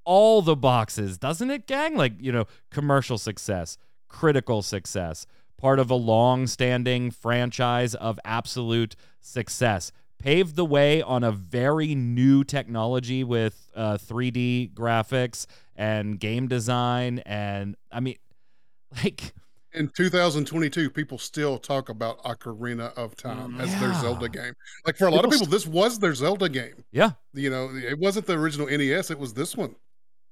all 0.04 0.42
the 0.42 0.54
boxes, 0.54 1.16
doesn't 1.16 1.50
it, 1.50 1.66
gang? 1.66 1.96
Like, 1.96 2.12
you 2.20 2.30
know, 2.30 2.44
commercial 2.70 3.16
success, 3.16 3.78
critical 4.08 4.60
success, 4.60 5.26
part 5.56 5.78
of 5.78 5.90
a 5.90 5.94
long-standing 5.94 7.10
franchise 7.10 7.94
of 7.94 8.18
absolute 8.24 8.96
success. 9.20 9.92
Paved 10.18 10.56
the 10.56 10.64
way 10.64 11.02
on 11.02 11.22
a 11.24 11.32
very 11.32 11.94
new 11.94 12.42
technology 12.42 13.22
with 13.22 13.68
uh, 13.74 13.98
3D 13.98 14.72
graphics 14.72 15.46
and 15.76 16.18
game 16.18 16.48
design 16.48 17.18
and 17.26 17.76
I 17.92 18.00
mean 18.00 18.16
like 19.04 19.34
In 19.74 19.90
2022, 19.94 20.88
people 20.88 21.18
still 21.18 21.58
talk 21.58 21.90
about 21.90 22.22
Ocarina 22.24 22.94
of 22.96 23.14
Time 23.14 23.60
as 23.60 23.78
their 23.78 23.92
Zelda 23.94 24.28
game. 24.30 24.54
Like 24.86 24.96
for 24.96 25.06
a 25.06 25.10
lot 25.10 25.26
of 25.26 25.30
People 25.30 25.46
people, 25.46 25.52
this 25.52 25.66
was 25.66 25.98
their 25.98 26.14
Zelda 26.14 26.48
game. 26.48 26.82
yeah 26.92 27.10
You 27.34 27.50
know, 27.50 27.70
it 27.74 27.98
wasn't 27.98 28.26
the 28.26 28.38
original 28.38 28.66
NES; 28.66 29.10
it 29.10 29.18
was 29.18 29.34
this 29.34 29.54
one. 29.54 29.76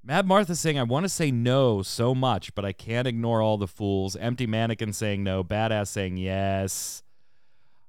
Mad 0.06 0.26
Martha 0.26 0.54
saying, 0.54 0.78
I 0.78 0.82
want 0.82 1.04
to 1.04 1.08
say 1.08 1.30
no 1.30 1.80
so 1.80 2.14
much, 2.14 2.54
but 2.54 2.64
I 2.64 2.72
can't 2.72 3.08
ignore 3.08 3.40
all 3.40 3.56
the 3.56 3.66
fools. 3.66 4.16
Empty 4.16 4.46
Mannequin 4.46 4.92
saying 4.92 5.24
no. 5.24 5.42
Badass 5.42 5.88
saying 5.88 6.18
yes. 6.18 7.02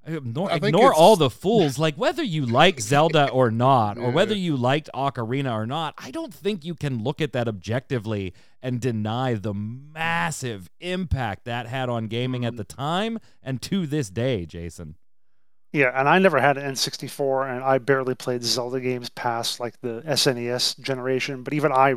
Ignore, 0.07 0.51
ignore 0.51 0.93
all 0.93 1.15
the 1.15 1.31
fools. 1.31 1.77
Like, 1.79 1.95
whether 1.95 2.23
you 2.23 2.45
like 2.45 2.79
Zelda 2.79 3.27
or 3.29 3.49
not, 3.49 3.97
or 3.97 4.11
whether 4.11 4.35
you 4.35 4.55
liked 4.55 4.89
Ocarina 4.93 5.51
or 5.51 5.65
not, 5.65 5.95
I 5.97 6.11
don't 6.11 6.33
think 6.33 6.63
you 6.63 6.75
can 6.75 7.03
look 7.03 7.21
at 7.21 7.33
that 7.33 7.47
objectively 7.47 8.33
and 8.61 8.79
deny 8.79 9.33
the 9.33 9.53
massive 9.53 10.69
impact 10.79 11.45
that 11.45 11.65
had 11.65 11.89
on 11.89 12.07
gaming 12.07 12.45
at 12.45 12.55
the 12.55 12.63
time 12.63 13.19
and 13.41 13.61
to 13.63 13.87
this 13.87 14.09
day, 14.11 14.45
Jason. 14.45 14.95
Yeah, 15.75 15.91
and 15.93 16.07
I 16.07 16.19
never 16.19 16.39
had 16.39 16.57
an 16.57 16.63
N64, 16.73 17.53
and 17.53 17.61
I 17.61 17.79
barely 17.79 18.15
played 18.15 18.43
Zelda 18.45 18.79
games 18.79 19.09
past 19.09 19.59
like 19.59 19.77
the 19.81 20.01
SNES 20.07 20.79
generation. 20.79 21.43
But 21.43 21.53
even 21.53 21.73
I 21.73 21.95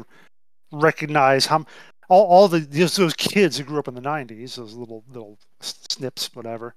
recognize 0.73 1.47
how 1.47 1.65
all, 2.09 2.27
all 2.27 2.49
the 2.49 2.59
those, 2.59 2.97
those 2.97 3.15
kids 3.15 3.57
who 3.57 3.63
grew 3.63 3.79
up 3.79 3.87
in 3.87 3.95
the 3.95 4.01
'90s, 4.01 4.57
those 4.57 4.75
little 4.75 5.05
little 5.09 5.39
snips, 5.61 6.29
whatever. 6.35 6.75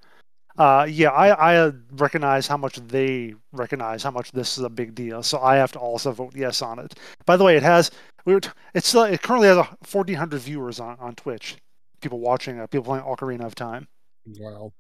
Uh, 0.59 0.85
yeah, 0.87 1.09
I 1.09 1.29
I 1.29 1.55
uh, 1.57 1.71
recognize 1.93 2.45
how 2.45 2.57
much 2.57 2.75
they 2.75 3.33
recognize 3.51 4.03
how 4.03 4.11
much 4.11 4.31
this 4.31 4.59
is 4.59 4.63
a 4.63 4.69
big 4.69 4.93
deal. 4.93 5.23
So 5.23 5.39
I 5.41 5.55
have 5.55 5.71
to 5.71 5.79
also 5.79 6.11
vote 6.11 6.35
yes 6.35 6.61
on 6.61 6.77
it. 6.77 6.99
By 7.25 7.35
the 7.35 7.43
way, 7.43 7.57
it 7.57 7.63
has 7.63 7.89
we 8.25 8.35
were 8.35 8.41
t- 8.41 8.51
it's 8.75 8.93
uh, 8.93 9.05
it 9.05 9.23
currently 9.23 9.47
has 9.47 9.57
a 9.57 9.63
1,400 9.89 10.39
viewers 10.39 10.79
on 10.79 10.97
on 10.99 11.15
Twitch. 11.15 11.57
People 11.99 12.19
watching, 12.19 12.59
uh, 12.59 12.67
people 12.67 12.85
playing 12.85 13.05
Ocarina 13.05 13.45
of 13.45 13.55
Time. 13.55 13.87
Wow. 14.37 14.73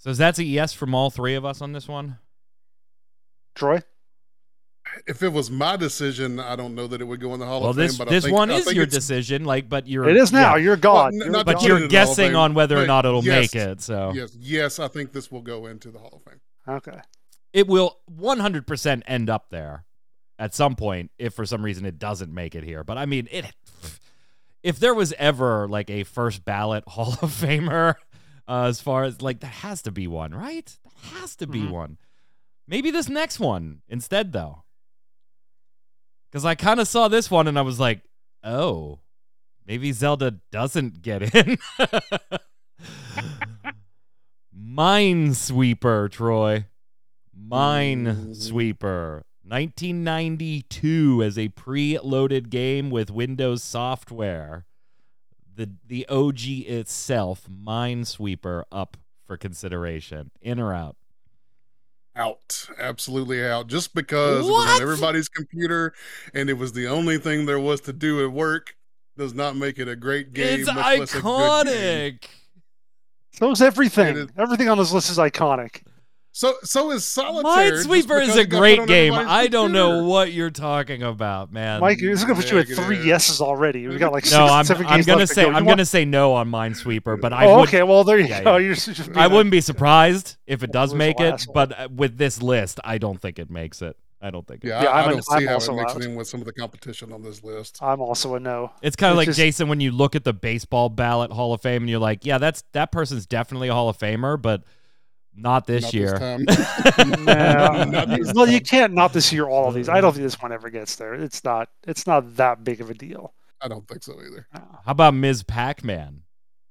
So 0.00 0.12
that's 0.14 0.38
a 0.38 0.44
yes 0.44 0.72
from 0.72 0.94
all 0.94 1.10
three 1.10 1.34
of 1.34 1.44
us 1.44 1.60
on 1.60 1.72
this 1.72 1.86
one? 1.86 2.18
Troy. 3.54 3.82
If 5.06 5.22
it 5.22 5.28
was 5.28 5.50
my 5.50 5.76
decision, 5.76 6.40
I 6.40 6.56
don't 6.56 6.74
know 6.74 6.86
that 6.88 7.00
it 7.00 7.04
would 7.04 7.20
go 7.20 7.32
in 7.34 7.38
the 7.40 7.46
Hall 7.46 7.60
Well, 7.60 7.70
of 7.70 7.76
Fame. 7.76 7.86
this 7.86 7.98
But 7.98 8.08
I 8.08 8.10
this 8.10 8.24
think, 8.24 8.34
one 8.36 8.50
I 8.50 8.54
is 8.54 8.72
your 8.72 8.86
decision. 8.86 9.44
Like, 9.44 9.68
but 9.68 9.86
you're 9.86 10.08
It 10.08 10.16
is 10.16 10.32
now. 10.32 10.56
yeah. 10.56 10.62
You're 10.64 10.76
God. 10.76 11.12
n- 11.14 11.20
You're 11.32 11.44
but 11.44 11.62
you're 11.62 11.76
put 11.76 11.82
it 11.82 11.84
in 11.84 11.88
the 11.90 11.98
Hall 12.00 12.10
of 12.10 12.16
guessing 12.16 12.34
on 12.34 12.54
whether 12.54 12.76
or 12.78 12.86
not 12.86 13.04
it'll 13.04 13.22
yes, 13.22 13.54
make 13.54 13.62
it. 13.62 13.80
So 13.82 14.12
Yes, 14.14 14.34
yes, 14.40 14.78
I 14.80 14.88
think 14.88 15.12
this 15.12 15.30
will 15.30 15.42
go 15.42 15.66
into 15.66 15.90
the 15.90 15.98
Hall 15.98 16.14
of 16.14 16.22
Fame. 16.32 16.40
Okay. 16.66 17.00
it 17.52 17.66
will 17.68 17.98
100% 18.10 19.02
end 19.06 19.28
up 19.30 19.50
there 19.50 19.84
at 20.38 20.54
some 20.54 20.74
point 20.76 21.10
if 21.18 21.34
for 21.34 21.44
some 21.44 21.62
reason 21.62 21.84
it 21.84 21.98
doesn't 21.98 22.32
make 22.32 22.54
it 22.54 22.64
here. 22.64 22.82
But 22.82 22.96
I 22.98 23.04
mean, 23.06 23.28
it 23.30 23.44
if 24.62 24.78
there 24.80 24.94
was 24.94 25.12
ever 25.18 25.68
like 25.68 25.90
a 25.90 26.04
first 26.04 26.44
ballot 26.44 26.84
Hall 26.88 27.12
of 27.22 27.30
Famer, 27.32 27.94
uh, 28.50 28.64
as 28.64 28.80
far 28.80 29.04
as 29.04 29.22
like 29.22 29.38
that 29.40 29.46
has 29.46 29.80
to 29.82 29.92
be 29.92 30.06
one, 30.08 30.34
right? 30.34 30.76
That 30.84 31.20
has 31.20 31.36
to 31.36 31.46
be 31.46 31.60
Mhm. 31.60 31.70
one. 31.70 31.98
Maybe 32.66 32.90
this 32.90 33.08
next 33.08 33.38
one 33.40 33.82
instead, 33.88 34.32
though, 34.32 34.64
because 36.30 36.44
I 36.44 36.54
kind 36.56 36.80
of 36.80 36.88
saw 36.88 37.08
this 37.08 37.30
one 37.30 37.46
and 37.48 37.58
I 37.58 37.62
was 37.62 37.78
like, 37.80 38.02
oh, 38.44 38.98
maybe 39.66 39.92
Zelda 39.92 40.40
doesn't 40.50 41.02
get 41.02 41.34
in. 41.34 41.58
Minesweeper, 44.56 46.10
Troy. 46.10 46.66
Minesweeper. 47.36 49.22
1992 49.42 51.22
as 51.24 51.36
a 51.38 51.48
pre-loaded 51.48 52.50
game 52.50 52.90
with 52.90 53.10
Windows 53.10 53.62
software. 53.64 54.66
The 55.60 55.68
the 55.86 56.06
OG 56.08 56.40
itself, 56.68 57.42
Minesweeper, 57.46 58.62
up 58.72 58.96
for 59.26 59.36
consideration. 59.36 60.30
In 60.40 60.58
or 60.58 60.72
out? 60.72 60.96
Out, 62.16 62.66
absolutely 62.78 63.44
out. 63.44 63.66
Just 63.66 63.94
because 63.94 64.46
it 64.48 64.50
was 64.50 64.74
on 64.76 64.80
everybody's 64.80 65.28
computer 65.28 65.92
and 66.32 66.48
it 66.48 66.54
was 66.54 66.72
the 66.72 66.86
only 66.88 67.18
thing 67.18 67.44
there 67.44 67.60
was 67.60 67.82
to 67.82 67.92
do 67.92 68.24
at 68.24 68.32
work 68.32 68.74
does 69.18 69.34
not 69.34 69.54
make 69.54 69.78
it 69.78 69.86
a 69.86 69.96
great 69.96 70.32
game. 70.32 70.60
it's 70.60 70.72
much 70.72 70.98
less 70.98 71.14
a 71.14 71.20
good 71.20 71.66
game. 71.66 72.12
iconic. 72.14 72.24
So 73.32 73.50
is 73.50 73.60
everything. 73.60 74.16
It 74.16 74.16
is- 74.16 74.28
Everything 74.38 74.70
on 74.70 74.78
this 74.78 74.92
list 74.92 75.10
is 75.10 75.18
iconic. 75.18 75.82
So, 76.32 76.54
so 76.62 76.92
is 76.92 77.04
solitaire. 77.04 77.72
Minesweeper 77.72 78.22
is 78.22 78.36
a 78.36 78.40
it 78.42 78.44
got 78.44 78.56
put 78.56 78.60
great 78.60 78.86
game. 78.86 79.12
I 79.14 79.48
don't 79.48 79.72
know 79.72 80.04
what 80.04 80.32
you're 80.32 80.50
talking 80.50 81.02
about, 81.02 81.52
man. 81.52 81.80
Mike, 81.80 81.98
this 81.98 82.20
is 82.20 82.24
gonna 82.24 82.36
put 82.36 82.50
you 82.52 82.58
at 82.58 82.66
three 82.68 82.76
Negative. 82.76 83.04
yeses 83.06 83.40
already. 83.40 83.88
We 83.88 83.98
got 83.98 84.12
like 84.12 84.24
six, 84.24 84.36
no, 84.36 84.46
I'm, 84.46 84.64
seven 84.64 84.86
I'm 84.86 84.94
games 84.98 85.06
gonna 85.06 85.18
left 85.18 85.30
to 85.30 85.34
say 85.34 85.42
go. 85.42 85.48
I'm 85.48 85.54
want- 85.54 85.66
gonna 85.68 85.84
say 85.86 86.04
no 86.04 86.34
on 86.34 86.48
Minesweeper, 86.50 87.20
but 87.20 87.32
I 87.32 87.46
oh, 87.46 87.58
would 87.60 87.68
okay. 87.68 87.82
Well, 87.82 88.04
there 88.04 88.18
you 88.18 88.28
Yeah, 88.28 88.44
go. 88.44 88.56
yeah. 88.58 88.66
You're 88.66 88.74
just 88.76 88.96
being 89.06 89.18
I 89.18 89.24
a- 89.24 89.28
wouldn't 89.28 89.50
be 89.50 89.60
surprised 89.60 90.36
if 90.46 90.62
it 90.62 90.70
does 90.70 90.94
make 90.94 91.18
it, 91.18 91.34
asshole. 91.34 91.52
but 91.54 91.78
uh, 91.78 91.88
with 91.94 92.16
this 92.16 92.40
list, 92.40 92.78
I 92.84 92.98
don't 92.98 93.20
think 93.20 93.40
it 93.40 93.50
makes 93.50 93.82
it. 93.82 93.96
I 94.22 94.30
don't 94.30 94.46
think 94.46 94.64
it. 94.64 94.68
Yeah, 94.68 94.82
Yeah, 94.84 94.88
I, 94.90 94.92
I 94.92 94.98
I'm 95.02 95.04
an- 95.08 95.10
don't 95.16 95.24
I'm 95.32 95.40
see 95.40 95.46
how 95.46 95.54
also 95.54 95.72
it 95.72 95.76
makes 95.78 95.92
out. 95.92 96.00
it 96.02 96.04
in 96.04 96.14
with 96.14 96.28
some 96.28 96.40
of 96.40 96.46
the 96.46 96.52
competition 96.52 97.12
on 97.12 97.22
this 97.22 97.42
list. 97.42 97.82
I'm 97.82 98.00
also 98.00 98.36
a 98.36 98.40
no. 98.40 98.70
It's 98.82 98.94
kind 98.94 99.10
of 99.10 99.16
like 99.16 99.28
is- 99.28 99.36
Jason 99.36 99.68
when 99.68 99.80
you 99.80 99.90
look 99.90 100.14
at 100.14 100.22
the 100.22 100.32
baseball 100.32 100.90
ballot 100.90 101.32
Hall 101.32 101.52
of 101.54 101.60
Fame 101.60 101.82
and 101.82 101.90
you're 101.90 101.98
like, 101.98 102.24
yeah, 102.24 102.38
that's 102.38 102.62
that 102.72 102.92
person's 102.92 103.26
definitely 103.26 103.68
a 103.68 103.72
Hall 103.74 103.88
of 103.88 103.98
Famer, 103.98 104.40
but 104.40 104.62
not 105.34 105.66
this 105.66 105.84
Not 105.84 105.94
year. 105.94 106.18
time. 106.18 106.44
No. 107.24 107.84
Not 107.84 108.08
this 108.08 108.32
well, 108.34 108.48
you 108.48 108.60
can't 108.60 108.92
not 108.92 109.12
this 109.12 109.32
year 109.32 109.46
all 109.46 109.68
of 109.68 109.74
these. 109.74 109.88
I 109.88 110.00
don't 110.00 110.12
think 110.12 110.24
this 110.24 110.40
one 110.40 110.52
ever 110.52 110.70
gets 110.70 110.96
there. 110.96 111.14
It's 111.14 111.44
not. 111.44 111.68
It's 111.86 112.06
not 112.06 112.36
that 112.36 112.64
big 112.64 112.80
of 112.80 112.90
a 112.90 112.94
deal. 112.94 113.34
I 113.60 113.68
don't 113.68 113.86
think 113.86 114.02
so 114.02 114.14
either. 114.14 114.46
How 114.52 114.80
about 114.86 115.14
Ms. 115.14 115.42
Pac-Man? 115.42 116.22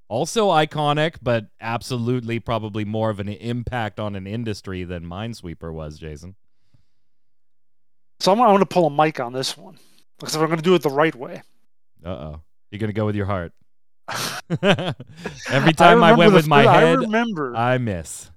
Also 0.07 0.47
iconic, 0.49 1.17
but 1.21 1.47
absolutely 1.61 2.39
probably 2.39 2.83
more 2.83 3.09
of 3.11 3.19
an 3.19 3.29
impact 3.29 3.99
on 3.99 4.15
an 4.15 4.25
industry 4.25 4.83
than 4.83 5.03
Minesweeper 5.03 5.71
was, 5.71 5.99
Jason. 5.99 6.35
So 8.19 8.31
I'm, 8.31 8.41
I'm 8.41 8.47
going 8.47 8.59
to 8.59 8.65
pull 8.65 8.87
a 8.87 8.91
mic 8.91 9.19
on 9.19 9.33
this 9.33 9.55
one 9.55 9.77
because 10.19 10.35
I'm 10.35 10.45
going 10.47 10.57
to 10.57 10.63
do 10.63 10.73
it 10.73 10.81
the 10.81 10.89
right 10.89 11.13
way. 11.13 11.43
Uh 12.03 12.09
oh. 12.09 12.41
You're 12.71 12.79
gonna 12.79 12.93
go 12.93 13.05
with 13.05 13.15
your 13.15 13.25
heart. 13.25 13.51
Every 14.61 15.73
time 15.73 16.03
I, 16.03 16.11
remember 16.11 16.17
went 16.17 16.33
with 16.33 16.47
my 16.47 16.63
fir- 16.63 16.69
I 16.69 16.81
head, 16.81 16.99
remember. 16.99 17.55
I 17.55 17.77
miss. 17.77 18.29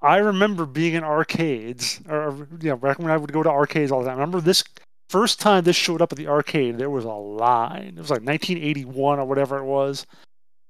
I 0.00 0.18
remember 0.18 0.66
being 0.66 0.94
in 0.94 1.04
arcades, 1.04 2.00
or 2.08 2.46
you 2.60 2.70
know, 2.70 2.76
back 2.76 2.98
when 2.98 3.10
I 3.10 3.16
would 3.16 3.32
go 3.32 3.42
to 3.42 3.50
arcades 3.50 3.90
all 3.90 4.00
the 4.00 4.06
time. 4.06 4.18
I 4.18 4.20
remember 4.20 4.40
this 4.40 4.62
first 5.08 5.40
time 5.40 5.64
this 5.64 5.76
showed 5.76 6.02
up 6.02 6.12
at 6.12 6.18
the 6.18 6.28
arcade. 6.28 6.78
There 6.78 6.90
was 6.90 7.04
a 7.04 7.08
line. 7.08 7.94
It 7.96 8.00
was 8.00 8.10
like 8.10 8.22
1981 8.22 9.18
or 9.18 9.24
whatever 9.24 9.58
it 9.58 9.64
was. 9.64 10.06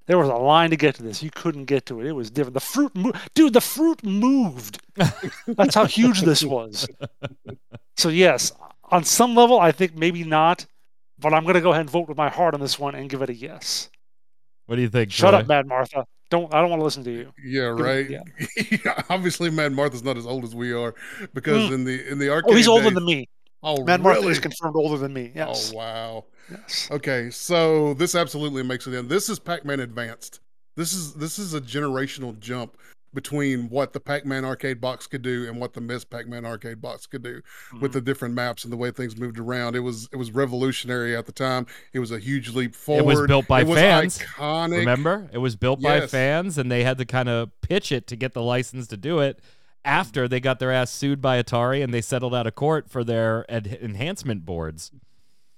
There 0.07 0.19
was 0.19 0.29
a 0.29 0.35
line 0.35 0.71
to 0.71 0.77
get 0.77 0.95
to 0.97 1.03
this. 1.03 1.23
You 1.23 1.31
couldn't 1.31 1.65
get 1.65 1.87
to 1.87 2.01
it. 2.01 2.07
It 2.07 2.13
was 2.13 2.31
different. 2.31 2.55
The 2.55 2.61
fruit, 2.61 2.95
mo- 2.95 3.13
dude. 3.35 3.53
The 3.53 3.61
fruit 3.61 4.05
moved. 4.05 4.81
That's 5.49 5.75
how 5.75 5.87
huge 5.87 6.21
this 6.21 6.45
was. 6.45 6.87
So 7.97 8.11
yes, 8.11 8.53
on 8.85 9.03
some 9.03 9.35
level, 9.35 9.59
I 9.59 9.73
think 9.73 9.97
maybe 9.97 10.23
not, 10.23 10.65
but 11.19 11.35
I'm 11.35 11.45
gonna 11.45 11.61
go 11.61 11.71
ahead 11.71 11.81
and 11.81 11.91
vote 11.91 12.09
with 12.09 12.17
my 12.17 12.29
heart 12.29 12.55
on 12.55 12.61
this 12.61 12.79
one 12.79 12.95
and 12.95 13.11
give 13.11 13.23
it 13.23 13.31
a 13.31 13.35
yes. 13.35 13.91
What 14.67 14.77
do 14.77 14.83
you 14.83 14.89
think? 14.89 15.11
Shut 15.11 15.31
Troy? 15.31 15.41
up, 15.41 15.49
Mad 15.49 15.67
Martha. 15.67 16.07
Don't. 16.29 16.53
I 16.53 16.61
don't 16.61 16.71
want 16.71 16.81
to 16.81 16.85
listen 16.85 17.05
to 17.05 17.11
you. 17.11 17.33
Yeah, 17.43 17.75
Give 17.77 17.79
right. 17.79 18.11
yeah. 18.11 18.23
Yeah, 18.85 19.03
Obviously, 19.09 19.51
Mad 19.51 19.73
Martha's 19.73 20.03
not 20.03 20.17
as 20.17 20.27
old 20.27 20.45
as 20.45 20.55
we 20.55 20.73
are 20.73 20.95
because 21.35 21.69
hmm. 21.69 21.75
in 21.75 21.85
the 21.85 22.09
in 22.11 22.19
the 22.19 22.31
arcade. 22.31 22.53
Oh, 22.53 22.57
he's 22.57 22.69
older 22.69 22.85
days- 22.85 22.95
than 22.95 23.05
me. 23.05 23.29
Oh, 23.63 23.83
Mad 23.85 24.01
Martha 24.01 24.29
is 24.29 24.39
confirmed 24.39 24.77
older 24.77 24.99
than 24.99 25.13
me. 25.13 25.33
Oh, 25.35 25.39
yes. 25.39 25.73
Oh 25.73 25.77
wow. 25.77 26.25
Yes. 26.51 26.89
Okay, 26.91 27.31
so 27.31 27.95
this 27.95 28.15
absolutely 28.15 28.63
makes 28.63 28.87
it 28.87 28.95
in. 28.95 29.09
This 29.09 29.29
is 29.29 29.39
Pac-Man 29.39 29.81
Advanced. 29.81 30.41
This 30.77 30.93
is 30.93 31.15
this 31.15 31.39
is 31.39 31.55
a 31.55 31.61
generational 31.61 32.39
jump 32.39 32.77
between 33.15 33.69
what 33.71 33.93
the 33.93 34.01
Pac-Man 34.01 34.45
arcade 34.45 34.81
box 34.81 35.07
could 35.07 35.23
do 35.23 35.49
and 35.49 35.59
what 35.61 35.73
the 35.73 35.81
Ms. 35.81 36.05
Pac-Man 36.05 36.45
arcade 36.45 36.81
box 36.81 37.07
could 37.07 37.23
do 37.23 37.41
with 37.81 37.91
Mhm. 37.91 37.95
the 37.95 38.01
different 38.03 38.35
maps 38.35 38.65
and 38.65 38.73
the 38.73 38.77
way 38.77 38.91
things 38.91 39.17
moved 39.17 39.39
around. 39.39 39.75
It 39.75 39.81
was 39.81 40.09
it 40.13 40.17
was 40.17 40.31
revolutionary 40.33 41.17
at 41.17 41.27
the 41.27 41.33
time. 41.33 41.67
It 41.93 41.99
was 42.01 42.11
a 42.11 42.19
huge 42.19 42.51
leap 42.51 42.75
forward. 42.75 43.03
It 43.03 43.07
was 43.21 43.27
built 43.27 43.47
by 43.49 43.63
it 43.63 43.67
fans. 43.69 44.19
Iconic. 44.19 44.79
Remember, 44.79 45.29
it 45.33 45.39
was 45.39 45.57
built 45.57 45.81
by 45.81 46.07
fans, 46.07 46.59
and 46.59 46.71
they 46.71 46.85
had 46.85 46.99
to 46.99 47.05
kind 47.05 47.29
of 47.29 47.51
pitch 47.63 47.91
it 47.93 48.07
to 48.09 48.17
get 48.17 48.35
the 48.35 48.43
license 48.43 48.87
to 48.89 48.97
do 48.97 49.21
it. 49.21 49.41
After 49.85 50.27
they 50.27 50.41
got 50.41 50.59
their 50.59 50.73
ass 50.73 50.91
sued 50.91 51.23
by 51.23 51.41
Atari, 51.41 51.83
and 51.83 51.95
they 51.95 52.01
settled 52.01 52.35
out 52.35 52.47
of 52.47 52.55
court 52.57 52.91
for 52.91 53.05
their 53.05 53.47
ed- 53.49 53.79
enhancement 53.81 54.45
boards. 54.45 54.91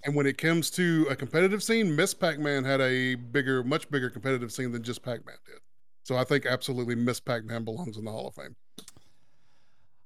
And 0.04 0.14
when 0.14 0.26
it 0.26 0.36
comes 0.38 0.70
to 0.72 1.06
a 1.10 1.16
competitive 1.16 1.62
scene, 1.62 1.96
Ms. 1.96 2.14
Pac-Man 2.14 2.64
had 2.64 2.80
a 2.80 3.14
bigger, 3.16 3.64
much 3.64 3.90
bigger 3.90 4.10
competitive 4.10 4.52
scene 4.52 4.70
than 4.70 4.82
just 4.82 5.02
Pac-Man 5.02 5.36
did. 5.46 5.60
So 6.08 6.16
I 6.16 6.24
think 6.24 6.46
absolutely 6.46 6.94
Ms. 6.94 7.20
Pac-Man 7.20 7.64
belongs 7.64 7.98
in 7.98 8.06
the 8.06 8.10
Hall 8.10 8.28
of 8.28 8.34
Fame. 8.34 8.56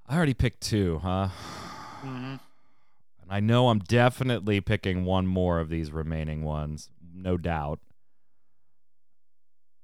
I 0.05 0.17
already 0.17 0.35
picked 0.35 0.61
two, 0.61 0.99
huh? 0.99 1.29
Mhm. 2.03 2.41
And 3.21 3.31
I 3.31 3.39
know 3.39 3.69
I'm 3.69 3.79
definitely 3.79 4.61
picking 4.61 5.05
one 5.05 5.29
more 5.29 5.61
of 5.61 5.69
these 5.69 5.93
remaining 5.93 6.43
ones, 6.43 6.91
no 7.15 7.37
doubt. 7.37 7.79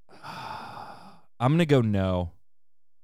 I'm 0.25 1.53
gonna 1.53 1.65
go 1.67 1.83
no. 1.83 2.33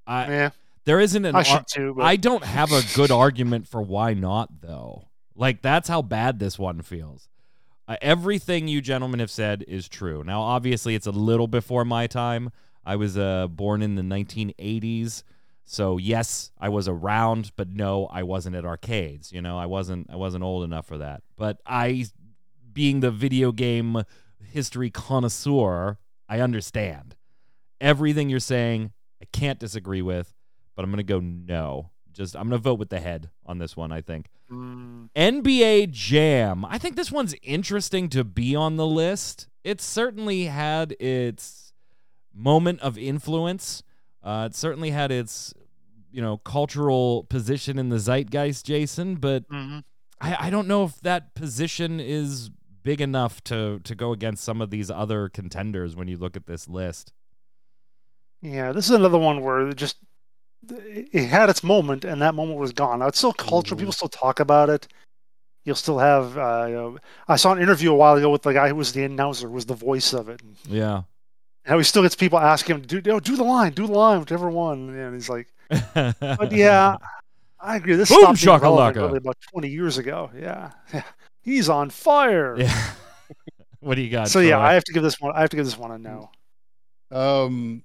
I 0.08 0.26
Yeah, 0.28 0.50
there 0.84 0.98
isn't 0.98 1.24
an 1.24 1.36
I 1.36 1.38
ar- 1.38 1.44
should 1.44 1.66
too. 1.68 1.94
But 1.94 2.02
I 2.06 2.16
don't 2.16 2.42
have 2.42 2.72
a 2.72 2.82
good 2.96 3.12
argument 3.12 3.68
for 3.68 3.80
why 3.80 4.14
not, 4.14 4.60
though. 4.60 5.04
Like, 5.36 5.62
that's 5.62 5.88
how 5.88 6.02
bad 6.02 6.40
this 6.40 6.58
one 6.58 6.82
feels. 6.82 7.28
Uh, 7.86 7.96
everything 8.02 8.66
you 8.66 8.80
gentlemen 8.80 9.20
have 9.20 9.30
said 9.30 9.64
is 9.68 9.88
true. 9.88 10.24
Now, 10.24 10.40
obviously, 10.40 10.96
it's 10.96 11.06
a 11.06 11.12
little 11.12 11.46
before 11.46 11.84
my 11.84 12.08
time. 12.08 12.50
I 12.84 12.96
was 12.96 13.16
uh, 13.16 13.48
born 13.48 13.82
in 13.82 13.94
the 13.94 14.02
1980s. 14.02 15.22
So 15.64 15.96
yes, 15.96 16.50
I 16.58 16.68
was 16.68 16.88
around, 16.88 17.52
but 17.56 17.68
no, 17.68 18.06
I 18.06 18.22
wasn't 18.22 18.56
at 18.56 18.64
arcades. 18.64 19.32
You 19.32 19.40
know, 19.40 19.58
I 19.58 19.66
wasn't 19.66 20.08
I 20.10 20.16
wasn't 20.16 20.44
old 20.44 20.64
enough 20.64 20.86
for 20.86 20.98
that. 20.98 21.22
But 21.36 21.60
I 21.66 22.06
being 22.72 23.00
the 23.00 23.10
video 23.10 23.52
game 23.52 24.02
history 24.42 24.90
connoisseur, 24.90 25.98
I 26.28 26.40
understand. 26.40 27.16
Everything 27.80 28.28
you're 28.28 28.40
saying, 28.40 28.92
I 29.22 29.26
can't 29.32 29.58
disagree 29.58 30.02
with, 30.02 30.34
but 30.76 30.84
I'm 30.84 30.90
going 30.90 30.98
to 30.98 31.02
go 31.04 31.20
no. 31.20 31.90
Just 32.12 32.36
I'm 32.36 32.48
going 32.48 32.60
to 32.60 32.62
vote 32.62 32.78
with 32.78 32.90
the 32.90 33.00
head 33.00 33.30
on 33.46 33.58
this 33.58 33.76
one, 33.76 33.90
I 33.90 34.00
think. 34.00 34.28
Mm, 34.50 35.08
NBA 35.16 35.90
Jam. 35.90 36.64
I 36.64 36.78
think 36.78 36.96
this 36.96 37.10
one's 37.10 37.34
interesting 37.42 38.08
to 38.10 38.22
be 38.22 38.54
on 38.54 38.76
the 38.76 38.86
list. 38.86 39.48
It 39.64 39.80
certainly 39.80 40.44
had 40.44 40.92
its 41.00 41.63
moment 42.34 42.80
of 42.80 42.98
influence. 42.98 43.82
Uh, 44.22 44.48
it 44.50 44.54
certainly 44.54 44.90
had 44.90 45.10
its, 45.10 45.54
you 46.10 46.22
know, 46.22 46.38
cultural 46.38 47.24
position 47.24 47.78
in 47.78 47.88
the 47.88 47.98
zeitgeist, 47.98 48.64
Jason. 48.64 49.16
But 49.16 49.48
mhm. 49.48 49.84
I, 50.20 50.46
I 50.46 50.50
don't 50.50 50.68
know 50.68 50.84
if 50.84 51.00
that 51.02 51.34
position 51.34 52.00
is 52.00 52.50
big 52.82 53.00
enough 53.00 53.42
to 53.44 53.80
to 53.80 53.94
go 53.94 54.12
against 54.12 54.44
some 54.44 54.60
of 54.60 54.70
these 54.70 54.90
other 54.90 55.28
contenders 55.28 55.96
when 55.96 56.08
you 56.08 56.16
look 56.16 56.36
at 56.36 56.46
this 56.46 56.68
list. 56.68 57.12
Yeah, 58.42 58.72
this 58.72 58.84
is 58.86 58.90
another 58.90 59.18
one 59.18 59.40
where 59.40 59.68
it 59.68 59.76
just 59.76 59.96
it 60.70 61.26
had 61.26 61.50
its 61.50 61.62
moment, 61.62 62.04
and 62.04 62.20
that 62.22 62.34
moment 62.34 62.58
was 62.58 62.72
gone. 62.72 63.00
Now 63.00 63.08
it's 63.08 63.18
still 63.18 63.32
cultural. 63.32 63.78
People 63.78 63.92
still 63.92 64.08
talk 64.08 64.40
about 64.40 64.70
it. 64.70 64.86
You'll 65.64 65.76
still 65.76 65.98
have. 65.98 66.36
Uh, 66.36 66.66
you 66.68 66.74
know, 66.74 66.98
I 67.26 67.36
saw 67.36 67.52
an 67.52 67.60
interview 67.60 67.90
a 67.90 67.94
while 67.94 68.16
ago 68.16 68.30
with 68.30 68.42
the 68.42 68.52
guy 68.52 68.68
who 68.68 68.74
was 68.74 68.92
the 68.92 69.04
announcer, 69.04 69.48
was 69.48 69.66
the 69.66 69.74
voice 69.74 70.12
of 70.12 70.28
it, 70.28 70.42
Yeah. 70.68 71.02
How 71.64 71.78
he 71.78 71.84
still 71.84 72.02
gets 72.02 72.14
people 72.14 72.38
asking 72.38 72.76
him, 72.76 72.82
"Do 72.82 73.00
no, 73.04 73.20
do 73.20 73.36
the 73.36 73.44
line, 73.44 73.72
do 73.72 73.86
the 73.86 73.92
line, 73.92 74.20
whichever 74.20 74.50
one." 74.50 74.90
And 74.90 75.14
he's 75.14 75.28
like, 75.28 75.48
"But 75.94 76.52
yeah, 76.52 76.96
I 77.60 77.76
agree. 77.76 77.96
This 77.96 78.10
Boom 78.10 78.36
stopped 78.36 78.40
being 78.40 78.60
relevant 78.60 78.96
shakalaka. 78.96 79.06
really 79.06 79.18
about 79.18 79.36
20 79.52 79.68
years 79.68 79.98
ago. 79.98 80.30
Yeah, 80.38 80.72
yeah. 80.92 81.02
he's 81.42 81.68
on 81.68 81.90
fire." 81.90 82.56
Yeah. 82.58 82.92
what 83.80 83.94
do 83.94 84.02
you 84.02 84.10
got? 84.10 84.28
So 84.28 84.40
yeah, 84.40 84.58
I 84.58 84.74
have 84.74 84.84
to 84.84 84.92
give 84.92 85.02
this 85.02 85.20
one. 85.20 85.34
I 85.34 85.40
have 85.40 85.50
to 85.50 85.56
give 85.56 85.64
this 85.64 85.78
one 85.78 85.90
a 85.90 85.98
no. 85.98 86.30
Um, 87.10 87.84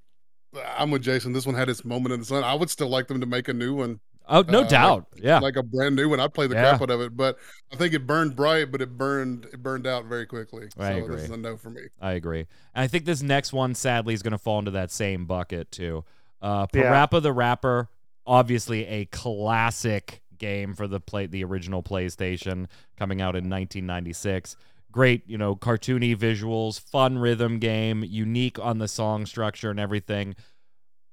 I'm 0.78 0.92
with 0.92 1.04
Jason. 1.04 1.34
This 1.34 1.46
one 1.46 1.56
had 1.56 1.70
its 1.70 1.86
moment 1.86 2.14
in 2.14 2.20
the 2.20 2.26
sun. 2.26 2.44
I 2.44 2.54
would 2.56 2.70
still 2.70 2.90
like 2.90 3.08
them 3.08 3.22
to 3.22 3.28
make 3.28 3.48
a 3.48 3.54
new 3.54 3.76
one, 3.76 4.00
oh 4.30 4.44
no 4.48 4.60
uh, 4.60 4.62
like- 4.62 4.70
doubt. 4.70 5.08
yeah. 5.18 5.40
like 5.40 5.56
a 5.58 5.64
brand 5.64 5.96
new 5.96 6.08
one. 6.10 6.20
I'd 6.20 6.34
play 6.34 6.48
the 6.48 6.56
Yeah. 6.56 6.70
crap 6.70 6.82
out 6.84 6.90
of 6.92 7.02
it, 7.02 7.18
but 7.18 7.38
I 7.72 7.76
think 7.76 7.94
it 7.94 8.08
burned 8.08 8.36
bright, 8.36 8.72
but 8.72 8.82
it 8.82 8.98
burned 8.98 9.46
it 9.46 9.62
burned 9.62 9.86
out 9.88 10.06
very 10.06 10.26
quickly. 10.26 10.68
I 10.78 10.92
so 10.94 10.98
agree. 11.04 11.16
this 11.16 11.26
is 11.26 11.32
a 11.32 11.38
no 11.38 11.58
for 11.58 11.70
me. 11.70 11.82
I 12.00 12.14
agree. 12.14 12.42
And 12.74 12.84
I 12.84 12.88
think 12.88 13.06
this 13.06 13.22
next 13.22 13.52
one, 13.54 13.76
sadly, 13.76 14.14
is 14.14 14.22
going 14.24 14.32
to 14.32 14.38
fall 14.38 14.60
into 14.60 14.72
that 14.72 14.92
same 14.92 15.26
bucket 15.26 15.72
too. 15.72 16.06
Uh, 16.42 16.66
Yeah. 16.74 16.84
Parappa 16.84 17.22
the 17.22 17.34
Rapper, 17.34 17.90
obviously 18.26 18.86
a 18.86 19.06
classic 19.06 20.22
game 20.38 20.74
for 20.74 20.88
the 20.88 21.00
play, 21.02 21.26
the 21.26 21.44
original 21.44 21.84
PlayStation, 21.84 22.68
coming 22.98 23.22
out 23.22 23.36
in 23.36 23.50
1996. 23.50 24.56
Great, 24.92 25.22
you 25.28 25.38
know, 25.38 25.56
cartoony 25.56 26.16
visuals, 26.16 26.80
fun 26.80 27.18
rhythm 27.20 27.60
game, 27.60 28.04
unique 28.04 28.58
on 28.58 28.80
the 28.80 28.88
song 28.88 29.26
structure 29.26 29.70
and 29.70 29.80
everything. 29.80 30.36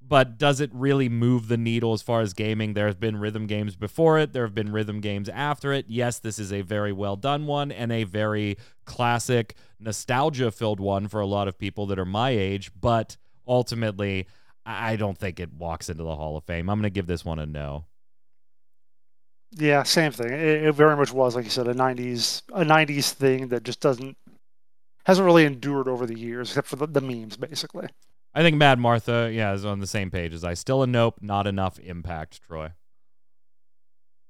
But 0.07 0.37
does 0.37 0.61
it 0.61 0.69
really 0.73 1.09
move 1.09 1.47
the 1.47 1.57
needle 1.57 1.91
as 1.93 2.01
far 2.01 2.21
as 2.21 2.33
gaming? 2.33 2.73
There 2.73 2.87
have 2.87 2.99
been 2.99 3.17
rhythm 3.17 3.45
games 3.45 3.75
before 3.75 4.17
it. 4.19 4.31
There 4.31 4.43
have 4.43 4.55
been 4.55 4.71
rhythm 4.71 5.01
games 5.01 5.27
after 5.27 5.73
it. 5.73 5.85
Yes, 5.89 6.19
this 6.19 6.39
is 6.39 6.53
a 6.53 6.61
very 6.61 6.93
well 6.93 7.15
done 7.15 7.45
one 7.45 7.71
and 7.71 7.91
a 7.91 8.05
very 8.05 8.57
classic, 8.85 9.55
nostalgia 9.79 10.51
filled 10.51 10.79
one 10.79 11.07
for 11.07 11.19
a 11.19 11.25
lot 11.25 11.47
of 11.47 11.57
people 11.57 11.87
that 11.87 11.99
are 11.99 12.05
my 12.05 12.29
age. 12.29 12.71
But 12.79 13.17
ultimately, 13.45 14.27
I 14.65 14.95
don't 14.95 15.17
think 15.17 15.39
it 15.39 15.51
walks 15.53 15.89
into 15.89 16.03
the 16.03 16.15
Hall 16.15 16.37
of 16.37 16.45
Fame. 16.45 16.69
I'm 16.69 16.79
going 16.79 16.83
to 16.83 16.89
give 16.89 17.07
this 17.07 17.25
one 17.25 17.39
a 17.39 17.45
no. 17.45 17.85
Yeah, 19.51 19.83
same 19.83 20.11
thing. 20.11 20.31
It, 20.31 20.63
it 20.65 20.75
very 20.75 20.95
much 20.95 21.11
was, 21.11 21.35
like 21.35 21.45
you 21.45 21.51
said, 21.51 21.67
a 21.67 21.73
'90s 21.73 22.43
a 22.53 22.63
'90s 22.63 23.11
thing 23.11 23.47
that 23.47 23.63
just 23.63 23.79
doesn't 23.79 24.17
hasn't 25.05 25.25
really 25.25 25.45
endured 25.45 25.87
over 25.87 26.05
the 26.05 26.17
years, 26.17 26.49
except 26.49 26.67
for 26.67 26.75
the, 26.75 26.87
the 26.87 27.01
memes, 27.01 27.37
basically. 27.37 27.87
I 28.33 28.41
think 28.43 28.57
Mad 28.57 28.77
Martha, 28.79 29.31
yeah, 29.33 29.53
is 29.53 29.65
on 29.65 29.79
the 29.79 29.87
same 29.87 30.11
page 30.11 30.33
as 30.33 30.43
I. 30.43 30.53
Still 30.53 30.83
a 30.83 30.87
nope, 30.87 31.15
not 31.21 31.47
enough 31.47 31.79
impact, 31.79 32.41
Troy. 32.43 32.71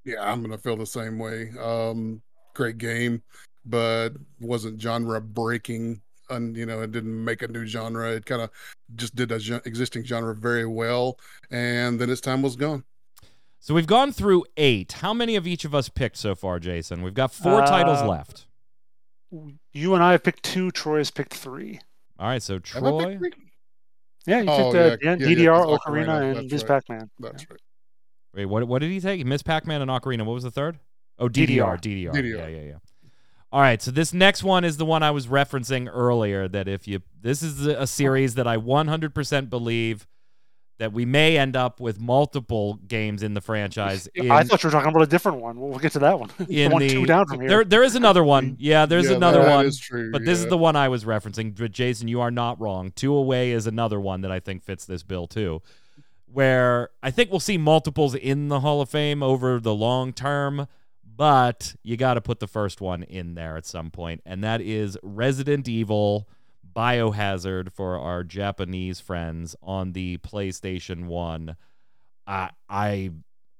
Yeah, 0.06 0.22
I'm 0.22 0.42
gonna 0.42 0.58
feel 0.58 0.78
the 0.78 0.86
same 0.86 1.20
way. 1.20 1.52
Um, 1.62 2.22
great 2.54 2.78
game, 2.78 3.22
but 3.66 4.12
wasn't 4.40 4.82
genre 4.82 5.20
breaking. 5.22 6.02
And 6.30 6.56
you 6.56 6.66
know, 6.66 6.82
it 6.82 6.92
didn't 6.92 7.24
make 7.24 7.42
a 7.42 7.48
new 7.48 7.66
genre. 7.66 8.12
It 8.12 8.26
kind 8.26 8.42
of 8.42 8.50
just 8.96 9.16
did 9.16 9.32
a 9.32 9.40
gen- 9.40 9.62
existing 9.66 10.04
genre 10.06 10.36
very 10.36 10.66
well, 10.66 11.20
and 11.52 12.00
then 12.00 12.10
its 12.10 12.22
time 12.22 12.42
was 12.42 12.56
gone. 12.56 12.84
So 13.60 13.74
we've 13.74 13.88
gone 13.88 14.14
through 14.14 14.46
eight. 14.56 14.94
How 14.94 15.14
many 15.14 15.36
of 15.36 15.46
each 15.48 15.66
of 15.66 15.76
us 15.76 15.90
picked 15.90 16.18
so 16.18 16.36
far, 16.36 16.60
Jason? 16.60 17.02
We've 17.02 17.14
got 17.14 17.34
four 17.34 17.62
titles 17.62 18.00
Uh, 18.00 18.08
left. 18.08 18.46
You 19.74 19.94
and 19.94 20.02
I 20.02 20.14
have 20.14 20.24
picked 20.24 20.44
two. 20.44 20.72
Troy 20.72 21.00
has 21.00 21.12
picked 21.12 21.34
three. 21.34 21.82
All 22.18 22.28
right, 22.28 22.42
so 22.42 22.56
Have 22.74 22.84
I 22.86 22.90
Troy. 23.16 23.20
Picked 24.28 24.34
three? 24.34 24.34
Yeah, 24.34 24.42
you 24.42 24.50
Oh, 24.50 24.72
picked 24.72 25.04
yeah, 25.04 25.12
uh, 25.12 25.16
yeah, 25.20 25.28
yeah, 25.28 25.38
yeah, 25.38 25.50
Ocarina, 25.50 25.80
Ocarina, 25.80 26.22
and 26.24 26.36
that's 26.38 26.52
Ms. 26.52 26.62
right. 26.64 26.68
Pac-Man. 26.68 27.10
That's 27.20 27.50
right. 27.50 27.60
Wait, 28.36 28.46
what? 28.46 28.68
What 28.68 28.80
did 28.80 28.92
he 28.92 29.00
take? 29.00 29.26
Ms. 29.26 29.44
Pac-Man 29.44 29.82
and 29.82 29.90
Ocarina. 29.90 30.26
What 30.26 30.34
was 30.34 30.44
the 30.44 30.52
third? 30.52 30.80
Oh, 31.18 31.28
DDR. 31.28 31.80
DDR. 31.80 31.80
DDR. 31.82 32.14
DDR. 32.14 32.38
Yeah, 32.38 32.48
yeah, 32.48 32.62
yeah. 32.62 32.76
All 33.52 33.62
right, 33.62 33.82
so 33.82 33.92
this 33.92 34.14
next 34.14 34.44
one 34.44 34.66
is 34.66 34.76
the 34.78 34.86
one 34.86 35.04
I 35.04 35.12
was 35.12 35.28
referencing 35.28 35.90
earlier. 35.92 36.48
That 36.50 36.68
if 36.68 36.88
you, 36.88 37.02
this 37.22 37.42
is 37.42 37.66
a 37.66 37.88
series 37.88 38.36
that 38.36 38.46
I 38.46 38.58
100% 38.58 39.50
believe 39.50 40.06
that 40.80 40.94
we 40.94 41.06
may 41.06 41.38
end 41.38 41.56
up 41.56 41.80
with 41.80 42.00
multiple 42.00 42.76
games 42.88 43.24
in 43.24 43.34
the 43.34 43.42
franchise. 43.42 44.08
In, 44.16 44.30
I 44.30 44.44
thought 44.44 44.64
you 44.64 44.68
were 44.68 44.72
talking 44.72 44.90
about 44.90 45.02
a 45.02 45.08
different 45.08 45.40
one. 45.42 45.60
We'll, 45.60 45.70
we'll 45.70 45.80
get 45.80 45.94
to 45.94 46.00
that 46.00 46.20
one. 46.20 46.30
the 46.38 46.68
one 46.68 46.82
the 46.82 46.90
two 46.90 47.06
down 47.06 47.26
from 47.26 47.40
here. 47.42 47.50
there 47.50 47.64
there 47.64 47.84
is 47.84 47.96
another 47.96 48.24
one. 48.24 48.52
Mm-hmm. 48.52 48.56
Yeah, 48.60 48.86
there's 48.86 49.10
Yeah, 49.10 49.16
another 49.16 49.44
that 49.44 49.56
one. 49.56 49.66
is 49.66 49.80
true, 49.80 50.12
But 50.12 50.26
this 50.26 50.40
is 50.40 50.48
the 50.48 50.58
one 50.58 50.76
I 50.76 50.90
was 50.90 51.04
referencing. 51.04 51.56
But 51.58 51.72
Jason, 51.72 52.08
you 52.08 52.22
are 52.22 52.32
not 52.32 52.60
wrong. 52.62 52.92
Two 52.96 53.14
away 53.14 53.52
is 53.52 53.66
another 53.68 54.00
one 54.00 54.22
that 54.22 54.32
I 54.32 54.40
think 54.40 54.64
fits 54.64 54.86
this 54.86 55.04
bill 55.04 55.26
too, 55.28 55.62
where 56.32 56.90
I 57.02 57.12
think 57.12 57.32
we'll 57.32 57.40
see 57.40 57.58
multiples 57.58 58.14
in 58.14 58.50
the 58.50 58.60
Hall 58.60 58.82
of 58.82 58.90
Fame 58.90 59.24
over 59.24 59.60
the 59.60 59.74
long 59.74 60.14
term. 60.14 60.68
But 61.04 61.74
you 61.82 61.98
got 61.98 62.14
to 62.14 62.22
put 62.22 62.40
the 62.40 62.48
first 62.48 62.80
one 62.80 63.02
in 63.02 63.34
there 63.34 63.58
at 63.58 63.66
some 63.66 63.90
point, 63.90 64.22
and 64.24 64.44
that 64.44 64.62
is 64.62 65.00
Resident 65.02 65.68
Evil 65.68 66.30
Biohazard 66.78 67.74
for 67.74 67.98
our 67.98 68.24
Japanese 68.24 69.00
friends 69.00 69.56
on 69.64 69.94
the 69.94 70.18
PlayStation 70.20 71.06
One. 71.06 71.56
I 72.28 72.52
I 72.70 73.12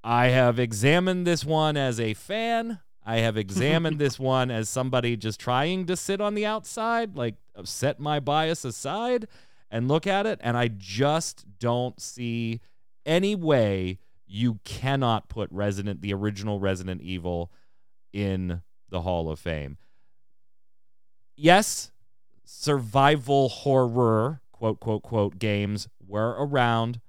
I 0.04 0.28
have 0.28 0.60
examined 0.60 1.26
this 1.26 1.44
one 1.44 1.78
as 1.78 2.00
a 2.00 2.14
fan. 2.14 2.80
I 3.04 3.18
have 3.18 3.36
examined 3.36 3.98
this 4.00 4.20
one 4.20 4.52
as 4.52 4.70
somebody 4.70 5.18
just 5.18 5.40
trying 5.40 5.88
to 5.88 5.98
sit 5.98 6.22
on 6.22 6.36
the 6.36 6.46
outside, 6.46 7.16
like 7.16 7.36
set 7.64 8.00
my 8.00 8.20
bias 8.20 8.64
aside 8.64 9.28
and 9.72 9.88
look 9.88 10.06
at 10.06 10.28
it. 10.28 10.40
And 10.44 10.56
I 10.56 10.68
just 10.68 11.46
don't 11.58 12.00
see 12.00 12.62
any 13.04 13.34
way 13.34 13.98
you 14.28 14.60
cannot 14.64 15.28
put 15.28 15.50
Resident, 15.52 16.02
the 16.02 16.14
original 16.14 16.60
Resident 16.60 17.02
Evil, 17.02 17.52
in 18.14 18.62
the 18.90 19.02
Hall 19.02 19.32
of 19.32 19.40
Fame. 19.40 19.78
Yes, 21.36 21.92
survival 22.50 23.50
horror, 23.50 24.42
quote, 24.54 24.80
quote, 24.80 25.04
quote, 25.04 25.38
games 25.38 25.90
were 26.06 26.30
around. 26.40 27.02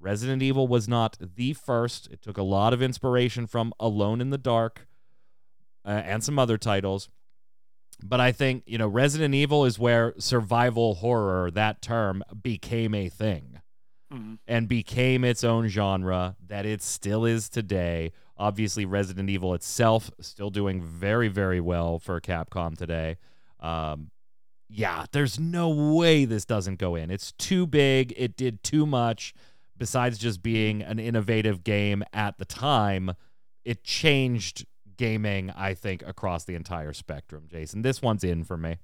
Resident 0.00 0.42
Evil 0.42 0.66
was 0.66 0.88
not 0.88 1.18
the 1.20 1.52
first. 1.52 2.08
It 2.10 2.22
took 2.22 2.38
a 2.38 2.42
lot 2.42 2.72
of 2.72 2.80
inspiration 2.80 3.46
from 3.46 3.74
Alone 3.78 4.20
in 4.22 4.30
the 4.30 4.38
Dark 4.38 4.86
uh, 5.84 5.88
and 6.04 6.24
some 6.24 6.38
other 6.38 6.56
titles. 6.56 7.10
But 8.02 8.20
I 8.20 8.32
think, 8.32 8.62
you 8.66 8.78
know, 8.78 8.88
Resident 8.88 9.34
Evil 9.34 9.64
is 9.66 9.78
where 9.78 10.14
survival 10.18 10.94
horror, 10.96 11.50
that 11.50 11.82
term, 11.82 12.22
became 12.42 12.94
a 12.94 13.08
thing 13.08 13.60
Mhm. 14.10 14.38
and 14.46 14.68
became 14.68 15.22
its 15.22 15.44
own 15.44 15.68
genre 15.68 16.36
that 16.46 16.64
it 16.64 16.80
still 16.80 17.26
is 17.26 17.50
today. 17.50 18.12
Obviously, 18.38 18.86
Resident 18.86 19.28
Evil 19.28 19.52
itself 19.52 20.10
still 20.20 20.48
doing 20.48 20.80
very, 20.80 21.28
very 21.28 21.60
well 21.60 21.98
for 21.98 22.18
Capcom 22.20 22.78
today. 22.78 23.18
Um, 23.60 24.10
yeah, 24.68 25.06
there's 25.12 25.38
no 25.38 25.68
way 25.68 26.24
this 26.24 26.44
doesn't 26.44 26.78
go 26.78 26.94
in. 26.94 27.10
It's 27.10 27.32
too 27.32 27.66
big. 27.66 28.12
It 28.16 28.36
did 28.36 28.62
too 28.62 28.86
much. 28.86 29.34
Besides 29.76 30.18
just 30.18 30.42
being 30.42 30.82
an 30.82 30.98
innovative 30.98 31.62
game 31.62 32.02
at 32.12 32.38
the 32.38 32.44
time, 32.44 33.12
it 33.64 33.84
changed 33.84 34.66
gaming, 34.96 35.50
I 35.50 35.74
think, 35.74 36.02
across 36.04 36.44
the 36.44 36.56
entire 36.56 36.92
spectrum, 36.92 37.44
Jason. 37.48 37.82
This 37.82 38.02
one's 38.02 38.24
in 38.24 38.44
for 38.44 38.56
me. 38.56 38.78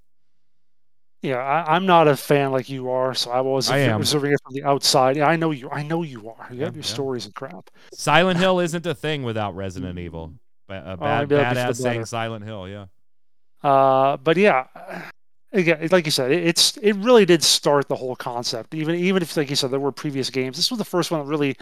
Yeah, 1.21 1.39
I, 1.39 1.75
I'm 1.75 1.87
not 1.87 2.07
a 2.07 2.17
fan 2.17 2.53
like 2.53 2.69
you 2.69 2.91
are, 2.91 3.15
so 3.15 3.31
I 3.31 3.41
was 3.41 3.71
I 3.71 3.79
am. 3.79 4.01
observing 4.01 4.33
it 4.33 4.41
from 4.45 4.55
the 4.55 4.63
outside. 4.65 5.17
Yeah, 5.17 5.27
I 5.27 5.37
know 5.37 5.51
you. 5.51 5.71
I 5.71 5.83
know 5.83 6.03
you 6.03 6.29
are. 6.29 6.49
You 6.53 6.65
have 6.65 6.77
your 6.77 6.85
yeah. 6.85 6.89
stories 6.89 7.25
and 7.25 7.35
crap. 7.35 7.71
Silent 7.93 8.39
Hill 8.39 8.61
isn't 8.61 8.87
a 8.87 8.95
thing 8.95 9.23
without 9.23 9.57
Resident 9.57 9.99
Evil. 9.99 10.35
A 10.69 10.97
bad, 10.97 10.99
maybe 10.99 11.01
that'll 11.01 11.27
be 11.27 11.35
for 11.35 11.55
the 11.55 11.61
badass 11.61 11.77
saying. 11.83 12.05
Silent 12.05 12.45
Hill, 12.45 12.69
yeah. 12.69 12.87
Uh, 13.63 14.19
but 14.19 14.37
yeah, 14.37 14.67
again, 15.55 15.89
like 15.91 16.05
you 16.05 16.11
said, 16.11 16.31
it, 16.31 16.45
it's 16.47 16.77
it 16.79 16.93
really 16.97 17.25
did 17.25 17.43
start 17.43 17.89
the 17.89 17.97
whole 17.97 18.17
concept. 18.17 18.75
Even 18.75 18.95
even 18.97 19.23
if, 19.23 19.37
like 19.37 19.49
you 19.51 19.57
said, 19.57 19.71
there 19.71 19.81
were 19.81 19.93
previous 19.93 20.29
games, 20.31 20.57
this 20.57 20.71
was 20.71 20.79
the 20.79 20.85
first 20.85 21.11
one 21.11 21.21
that 21.21 21.27
really, 21.27 21.57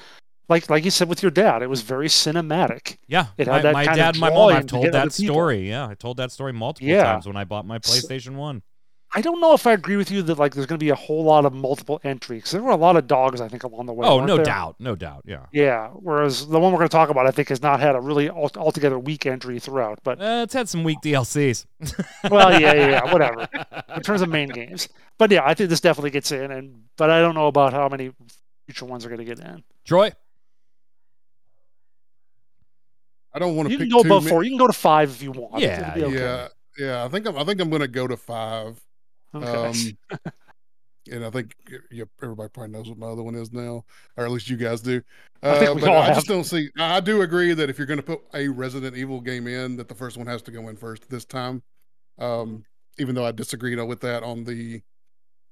like 0.49 0.69
like 0.69 0.85
you 0.85 0.91
said 0.91 1.09
with 1.09 1.23
your 1.23 1.31
dad, 1.31 1.63
it 1.63 1.69
was 1.69 1.83
very 1.83 2.09
cinematic. 2.09 2.97
Yeah, 3.07 3.27
It 3.39 3.47
had 3.47 3.53
my, 3.57 3.63
that 3.63 3.73
my 3.75 3.85
dad 3.85 4.15
and 4.15 4.19
my 4.21 4.31
mom. 4.31 4.51
I've 4.51 4.67
told 4.67 4.91
that 4.93 5.13
story. 5.13 5.69
Yeah, 5.69 5.87
I 5.87 5.95
told 5.95 6.17
that 6.17 6.33
story 6.33 6.53
multiple 6.53 6.89
Yeah. 6.89 7.05
times 7.05 7.27
when 7.27 7.37
I 7.37 7.45
bought 7.45 7.67
my 7.67 7.79
So- 7.83 7.93
PlayStation 7.93 8.35
One. 8.37 8.63
I 9.15 9.21
don't 9.21 9.41
know 9.41 9.53
if 9.53 9.67
I 9.67 9.73
agree 9.73 9.97
with 9.97 10.11
you 10.11 10.23
that 10.23 10.39
like 10.39 10.55
there's 10.55 10.67
going 10.67 10.79
to 10.79 10.85
be 10.85 10.89
a 10.89 10.95
whole 10.95 11.25
lot 11.25 11.45
of 11.45 11.53
multiple 11.53 12.01
entries. 12.03 12.51
There 12.51 12.63
were 12.63 12.71
a 12.71 12.77
lot 12.77 12.97
of 12.97 13.07
dogs, 13.07 13.41
I 13.43 13.49
think, 13.49 13.63
along 13.63 13.87
the 13.87 13.93
way. 13.93 14.07
Oh, 14.07 14.25
no 14.25 14.37
there? 14.37 14.45
doubt, 14.45 14.77
no 14.79 14.97
doubt. 14.97 15.25
Yeah, 15.27 15.47
Yeah. 15.53 15.89
Whereas 15.89 16.47
the 16.47 16.59
one 16.59 16.73
we're 16.73 16.79
going 16.79 16.89
to 16.89 16.97
talk 16.97 17.11
about, 17.11 17.27
I 17.27 17.31
think, 17.31 17.51
has 17.51 17.61
not 17.61 17.81
had 17.81 17.95
a 17.95 18.01
really 18.01 18.31
altogether 18.31 18.99
weak 18.99 19.27
entry 19.27 19.59
throughout. 19.59 19.99
But 20.03 20.21
uh, 20.21 20.43
it's 20.45 20.55
had 20.55 20.69
some 20.69 20.83
weak 20.83 20.99
DLCs. 21.03 21.67
well, 22.31 22.59
yeah, 22.59 22.73
yeah, 22.73 22.89
yeah, 22.89 23.13
whatever. 23.13 23.49
in 23.95 24.03
terms 24.03 24.23
of 24.23 24.31
main 24.31 24.49
games. 24.49 24.89
But 25.19 25.31
yeah, 25.31 25.43
I 25.45 25.53
think 25.53 25.69
this 25.69 25.81
definitely 25.81 26.11
gets 26.11 26.33
in, 26.33 26.51
and 26.51 26.85
but 26.97 27.11
I 27.11 27.21
don't 27.21 27.35
know 27.35 27.49
about 27.49 27.75
how 27.75 27.89
many 27.89 28.13
future 28.67 28.87
ones 28.87 29.05
are 29.05 29.09
going 29.09 29.19
to 29.19 29.25
get 29.25 29.41
in. 29.41 29.63
Troy, 29.85 30.13
I 33.35 33.39
don't 33.39 33.57
want 33.57 33.69
to 33.69 33.73
You 33.73 33.79
pick 33.79 33.91
can 33.91 33.97
go 33.99 34.01
above 34.01 34.25
ma- 34.25 34.31
four. 34.31 34.43
You 34.43 34.51
can 34.51 34.59
go 34.59 34.67
to 34.67 34.73
five 34.73 35.11
if 35.11 35.23
you 35.23 35.33
want. 35.33 35.63
Yeah, 35.63 35.95
okay. 35.97 36.17
Yeah, 36.17 36.49
yeah. 36.79 37.05
I 37.05 37.09
think 37.09 37.27
I'm. 37.27 37.37
I 37.37 37.45
think 37.45 37.61
I'm 37.61 37.71
going 37.71 37.83
to 37.83 37.89
go 37.89 38.07
to 38.07 38.17
five. 38.17 38.81
Okay. 39.35 39.97
Um, 40.11 40.21
and 41.11 41.25
I 41.25 41.31
think 41.31 41.55
everybody 42.23 42.49
probably 42.51 42.73
knows 42.73 42.89
what 42.89 42.99
my 42.99 43.09
other 43.09 43.23
one 43.23 43.35
is 43.35 43.53
now, 43.53 43.85
or 44.17 44.25
at 44.25 44.31
least 44.31 44.49
you 44.49 44.57
guys 44.57 44.81
do. 44.81 45.03
I 45.43 45.67
Uh, 45.67 45.75
we 45.75 45.81
but 45.81 45.91
I 45.91 46.07
have. 46.07 46.15
just 46.15 46.29
don't 46.29 46.45
see. 46.45 46.71
I 46.79 47.01
do 47.01 47.23
agree 47.23 47.55
that 47.55 47.69
if 47.69 47.79
you're 47.79 47.87
going 47.87 47.99
to 47.99 48.05
put 48.05 48.21
a 48.35 48.49
Resident 48.49 48.97
Evil 48.97 49.21
game 49.21 49.47
in, 49.47 49.77
that 49.77 49.89
the 49.89 49.95
first 49.95 50.17
one 50.17 50.27
has 50.27 50.43
to 50.43 50.51
go 50.51 50.69
in 50.69 50.77
first 50.77 51.09
this 51.11 51.25
time. 51.25 51.63
Um, 52.19 52.65
even 52.99 53.15
though 53.15 53.25
I 53.25 53.33
disagree 53.33 53.71
you 53.71 53.77
know, 53.77 53.87
with 53.87 54.01
that 54.01 54.23
on 54.23 54.45
the 54.45 54.83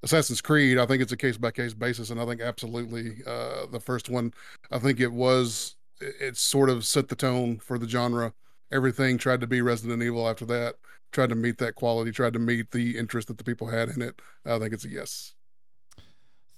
Assassin's 0.02 0.40
Creed, 0.40 0.78
I 0.78 0.86
think 0.86 1.02
it's 1.02 1.12
a 1.12 1.16
case 1.16 1.36
by 1.36 1.50
case 1.50 1.74
basis, 1.74 2.10
and 2.10 2.20
I 2.20 2.26
think 2.26 2.40
absolutely 2.40 3.16
uh, 3.26 3.66
the 3.72 3.80
first 3.80 4.08
one. 4.08 4.32
I 4.70 4.78
think 4.78 5.00
it 5.00 5.12
was. 5.12 5.76
It 6.00 6.38
sort 6.38 6.70
of 6.70 6.86
set 6.86 7.08
the 7.08 7.16
tone 7.16 7.58
for 7.58 7.78
the 7.78 7.86
genre. 7.86 8.32
Everything 8.72 9.18
tried 9.18 9.40
to 9.40 9.46
be 9.46 9.61
Resident 9.62 10.02
Evil 10.02 10.28
after 10.28 10.44
that. 10.46 10.76
Tried 11.12 11.30
to 11.30 11.35
meet 11.35 11.59
that 11.59 11.74
quality. 11.74 12.12
Tried 12.12 12.35
to 12.35 12.38
meet 12.38 12.70
the 12.70 12.96
interest 12.96 13.28
that 13.28 13.38
the 13.38 13.44
people 13.44 13.66
had 13.68 13.88
in 13.88 14.00
it. 14.00 14.20
I 14.46 14.59
think 14.59 14.72
it's 14.72 14.85
a 14.85 14.88
yes. 14.88 15.35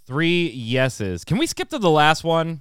three 0.07 0.48
yeses. 0.51 1.25
Can 1.25 1.38
we 1.38 1.46
skip 1.46 1.68
to 1.70 1.79
the 1.79 1.90
last 1.90 2.22
one? 2.25 2.61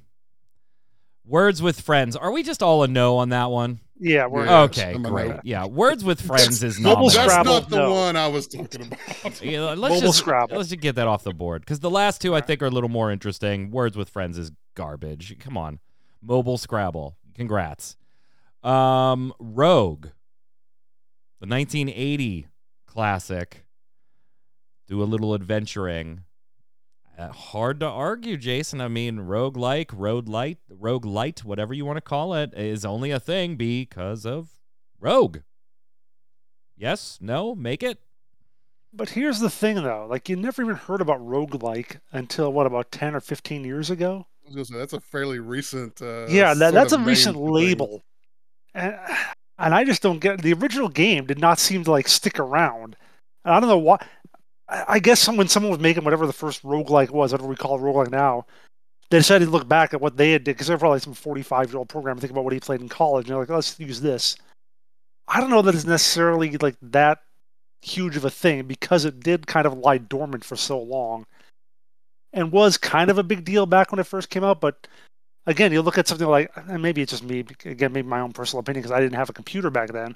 Words 1.26 1.62
with 1.62 1.82
friends. 1.82 2.16
Are 2.16 2.32
we 2.32 2.44
just 2.44 2.64
all 2.64 2.84
a 2.84 2.88
no 2.88 3.18
on 3.18 3.30
that 3.30 3.52
one? 3.52 3.80
yeah, 4.00 4.26
we're 4.26 4.46
Yeah. 4.46 4.62
okay, 4.62 4.98
great. 4.98 5.30
no. 5.30 5.40
Yeah, 5.44 5.66
words 5.68 6.04
with 6.04 6.20
friends 6.20 6.64
is 6.64 6.80
not. 6.80 6.94
Mobile 6.96 7.08
my- 7.08 7.14
That's 7.14 7.32
Scrabble, 7.32 7.54
not 7.54 7.70
the 7.70 7.78
no. 7.78 7.94
one 7.94 8.16
I 8.16 8.28
was 8.28 8.48
talking 8.48 8.82
about. 8.88 9.42
Yeah, 9.44 9.62
let's 9.62 9.80
Mobile 9.80 10.00
just 10.02 10.18
Scrabble. 10.18 10.58
let's 10.58 10.70
just 10.70 10.82
get 10.82 10.96
that 10.96 11.08
off 11.08 11.24
the 11.24 11.34
board 11.34 11.62
because 11.62 11.80
the 11.80 11.92
last 11.92 12.20
two 12.22 12.34
I 12.34 12.42
think 12.42 12.64
are 12.64 12.66
a 12.66 12.72
little 12.72 12.90
more 12.90 13.12
interesting. 13.12 13.70
Words 13.70 13.96
with 13.96 14.10
friends 14.10 14.38
is 14.40 14.52
garbage. 14.76 15.38
Come 15.40 15.58
on, 15.58 15.80
mobile 16.24 16.58
Scrabble. 16.58 17.16
Congrats. 17.36 17.96
Um, 18.64 19.34
Rogue, 19.40 20.08
the 21.40 21.48
1980 21.48 22.48
classic. 22.86 23.66
Do 24.88 25.02
a 25.02 25.06
little 25.06 25.34
adventuring. 25.34 26.24
Uh, 27.18 27.30
hard 27.30 27.80
to 27.80 27.86
argue, 27.86 28.36
Jason. 28.36 28.82
I 28.82 28.88
mean, 28.88 29.22
rogue 29.22 29.56
like, 29.56 29.92
road 29.94 30.28
light, 30.28 30.58
rogue 30.70 31.06
light, 31.06 31.44
whatever 31.44 31.74
you 31.74 31.86
want 31.86 31.98
to 31.98 32.02
call 32.02 32.34
it, 32.34 32.54
is 32.56 32.84
only 32.84 33.12
a 33.12 33.20
thing 33.20 33.56
because 33.56 34.26
of 34.26 34.60
Rogue. 35.00 35.40
Yes, 36.78 37.20
no, 37.22 37.56
make 37.56 37.84
it. 37.84 38.00
But 38.94 39.10
here's 39.10 39.40
the 39.40 39.50
thing, 39.50 39.76
though. 39.76 40.08
Like, 40.10 40.30
you 40.30 40.36
never 40.36 40.62
even 40.62 40.76
heard 40.76 41.00
about 41.00 41.20
roguelike 41.20 42.00
until, 42.12 42.52
what, 42.52 42.66
about 42.66 42.92
10 42.92 43.16
or 43.16 43.20
15 43.20 43.64
years 43.64 43.90
ago? 43.90 44.28
I 44.44 44.48
was 44.48 44.56
gonna 44.56 44.66
say 44.66 44.78
that's 44.78 44.94
a 44.94 45.00
fairly 45.00 45.40
recent. 45.40 46.02
Uh, 46.02 46.28
yeah, 46.28 46.54
that, 46.54 46.74
that's 46.74 46.92
a 46.92 47.00
recent 47.00 47.36
name 47.38 47.46
thing. 47.46 47.54
label. 47.54 48.04
And, 48.74 48.96
and 49.58 49.76
I 49.76 49.84
just 49.84 50.02
don't 50.02 50.20
get 50.20 50.42
The 50.42 50.54
original 50.54 50.90
game 50.90 51.26
did 51.26 51.40
not 51.40 51.60
seem 51.60 51.84
to, 51.84 51.92
like, 51.92 52.08
stick 52.08 52.40
around. 52.40 52.96
And 53.46 53.54
I 53.54 53.60
don't 53.60 53.70
know 53.70 53.78
why. 53.78 54.06
I 54.70 55.00
guess 55.00 55.20
some, 55.20 55.36
when 55.36 55.50
someone 55.50 55.72
was 55.72 55.82
making 55.82 56.04
whatever 56.04 56.26
the 56.26 56.34
first 56.34 56.64
roguelike 56.64 57.10
was, 57.10 57.32
whatever 57.32 57.50
we 57.50 57.56
call 57.56 57.80
roguelike 57.80 58.12
now, 58.12 58.46
they 59.10 59.18
decided 59.18 59.46
to 59.46 59.52
look 59.52 59.68
back 59.68 59.94
at 59.94 60.00
what 60.00 60.16
they 60.16 60.32
had 60.32 60.46
did, 60.46 60.54
because 60.54 60.68
they're 60.68 60.78
probably 60.78 61.00
some 61.00 61.14
45-year-old 61.14 61.90
programmer 61.90 62.22
thinking 62.22 62.36
about 62.36 62.46
what 62.46 62.54
he 62.54 62.60
played 62.62 62.80
in 62.80 62.88
college, 62.88 63.26
and 63.26 63.32
they're 63.32 63.40
like, 63.40 63.50
let's 63.50 63.78
use 63.80 64.00
this. 64.00 64.38
I 65.28 65.42
don't 65.42 65.50
know 65.50 65.62
that 65.62 65.76
it's 65.76 65.86
necessarily, 65.86 66.56
like, 66.58 66.78
that 66.82 67.20
huge 67.82 68.16
of 68.16 68.24
a 68.24 68.30
thing 68.30 68.68
because 68.68 69.06
it 69.06 69.20
did 69.20 69.48
kind 69.48 69.66
of 69.66 69.78
lie 69.78 69.98
dormant 69.98 70.46
for 70.46 70.56
so 70.56 70.80
long 70.80 71.26
and 72.32 72.52
was 72.52 72.78
kind 72.78 73.10
of 73.10 73.18
a 73.18 73.24
big 73.24 73.44
deal 73.44 73.66
back 73.66 73.92
when 73.92 74.00
it 74.00 74.06
first 74.06 74.30
came 74.30 74.44
out. 74.44 74.62
But 74.62 74.88
again, 75.46 75.72
you 75.72 75.82
look 75.82 75.98
at 75.98 76.08
something 76.08 76.28
like, 76.28 76.52
and 76.56 76.82
maybe 76.82 77.02
it's 77.02 77.12
just 77.12 77.24
me, 77.24 77.46
again, 77.66 77.94
maybe 77.94 78.08
my 78.08 78.20
own 78.20 78.32
personal 78.32 78.60
opinion 78.62 78.84
because 78.84 78.96
I 78.96 79.00
didn't 79.00 79.16
have 79.16 79.30
a 79.30 79.34
computer 79.34 79.70
back 79.70 79.92
then. 79.92 80.16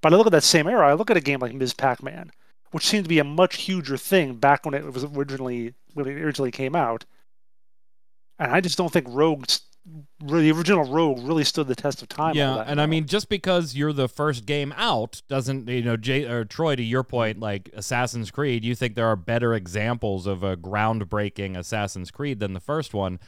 But 0.00 0.12
I 0.12 0.16
look 0.16 0.26
at 0.26 0.32
that 0.32 0.44
same 0.44 0.66
era, 0.66 0.88
I 0.88 0.94
look 0.94 1.10
at 1.10 1.16
a 1.16 1.20
game 1.20 1.40
like 1.40 1.54
Ms. 1.54 1.74
Pac 1.74 2.02
Man, 2.02 2.30
which 2.72 2.86
seemed 2.86 3.04
to 3.04 3.08
be 3.08 3.18
a 3.18 3.24
much 3.24 3.56
huger 3.56 3.96
thing 3.96 4.34
back 4.34 4.64
when 4.64 4.74
it 4.74 4.84
was 4.84 5.04
originally 5.04 5.74
when 5.94 6.06
it 6.06 6.20
originally 6.20 6.50
came 6.50 6.76
out. 6.76 7.04
And 8.38 8.52
I 8.52 8.60
just 8.60 8.76
don't 8.76 8.92
think 8.92 9.06
Rogue, 9.08 9.46
the 10.20 10.50
original 10.50 10.84
Rogue, 10.84 11.26
really 11.26 11.44
stood 11.44 11.68
the 11.68 11.74
test 11.74 12.02
of 12.02 12.08
time. 12.08 12.34
Yeah, 12.34 12.56
that 12.56 12.68
and 12.68 12.80
I 12.80 12.86
mean, 12.86 13.06
just 13.06 13.28
because 13.28 13.76
you're 13.76 13.92
the 13.92 14.08
first 14.08 14.44
game 14.44 14.74
out 14.76 15.22
doesn't, 15.28 15.68
you 15.68 15.82
know, 15.82 15.96
Jay 15.96 16.24
or 16.24 16.44
Troy, 16.44 16.74
to 16.74 16.82
your 16.82 17.04
point, 17.04 17.38
like 17.38 17.70
Assassin's 17.74 18.30
Creed, 18.30 18.64
you 18.64 18.74
think 18.74 18.96
there 18.96 19.06
are 19.06 19.16
better 19.16 19.54
examples 19.54 20.26
of 20.26 20.42
a 20.42 20.56
groundbreaking 20.56 21.56
Assassin's 21.56 22.10
Creed 22.10 22.40
than 22.40 22.54
the 22.54 22.60
first 22.60 22.92
one. 22.92 23.20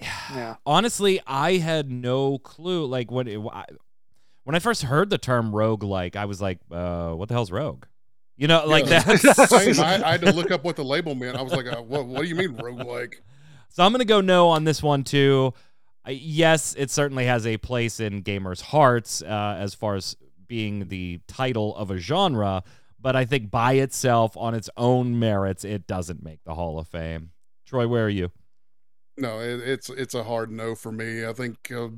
Yeah. 0.00 0.56
honestly, 0.64 1.20
I 1.26 1.56
had 1.58 1.90
no 1.90 2.38
clue. 2.38 2.86
Like 2.86 3.10
when 3.10 3.26
it, 3.28 3.38
I- 3.52 3.64
when 4.44 4.54
I 4.54 4.60
first 4.60 4.82
heard 4.82 5.10
the 5.10 5.18
term 5.18 5.54
rogue, 5.54 5.82
like 5.82 6.16
I 6.16 6.24
was 6.24 6.40
like, 6.40 6.58
uh, 6.70 7.12
"What 7.12 7.28
the 7.28 7.34
hell's 7.34 7.50
rogue?" 7.50 7.84
You 8.36 8.46
know, 8.48 8.64
like 8.66 8.86
Yeah. 8.86 9.00
that's. 9.00 9.52
I, 9.80 10.02
I 10.02 10.12
had 10.12 10.20
to 10.22 10.32
look 10.32 10.50
up 10.50 10.64
what 10.64 10.76
the 10.76 10.84
label 10.84 11.14
meant. 11.14 11.36
I 11.36 11.42
was 11.42 11.52
like, 11.52 11.66
uh, 11.66 11.82
what, 11.82 12.06
what 12.06 12.22
do 12.22 12.28
you 12.28 12.34
mean 12.34 12.54
rogue 12.56 12.86
like? 12.86 13.22
So 13.70 13.84
I'm 13.84 13.92
gonna 13.92 14.04
go 14.04 14.20
no 14.20 14.48
on 14.48 14.64
this 14.64 14.82
one 14.82 15.04
too. 15.04 15.52
Uh, 16.06 16.12
yes, 16.12 16.74
it 16.78 16.90
certainly 16.90 17.26
has 17.26 17.46
a 17.46 17.56
place 17.58 18.00
in 18.00 18.22
gamers' 18.22 18.62
hearts 18.62 19.20
uh, 19.22 19.56
as 19.58 19.74
far 19.74 19.96
as 19.96 20.16
being 20.46 20.88
the 20.88 21.20
title 21.28 21.76
of 21.76 21.90
a 21.90 21.98
genre, 21.98 22.62
but 22.98 23.14
I 23.14 23.26
think 23.26 23.50
by 23.50 23.74
itself, 23.74 24.34
on 24.36 24.54
its 24.54 24.70
own 24.78 25.18
merits, 25.18 25.64
it 25.64 25.86
doesn't 25.86 26.22
make 26.22 26.42
the 26.44 26.54
Hall 26.54 26.78
of 26.78 26.88
Fame. 26.88 27.32
Troy, 27.66 27.86
where 27.86 28.06
are 28.06 28.08
you? 28.08 28.30
No, 29.18 29.40
it, 29.40 29.60
it's 29.60 29.90
it's 29.90 30.14
a 30.14 30.22
hard 30.22 30.50
no 30.50 30.74
for 30.74 30.92
me. 30.92 31.26
I 31.26 31.32
think 31.32 31.70
uh, 31.74 31.88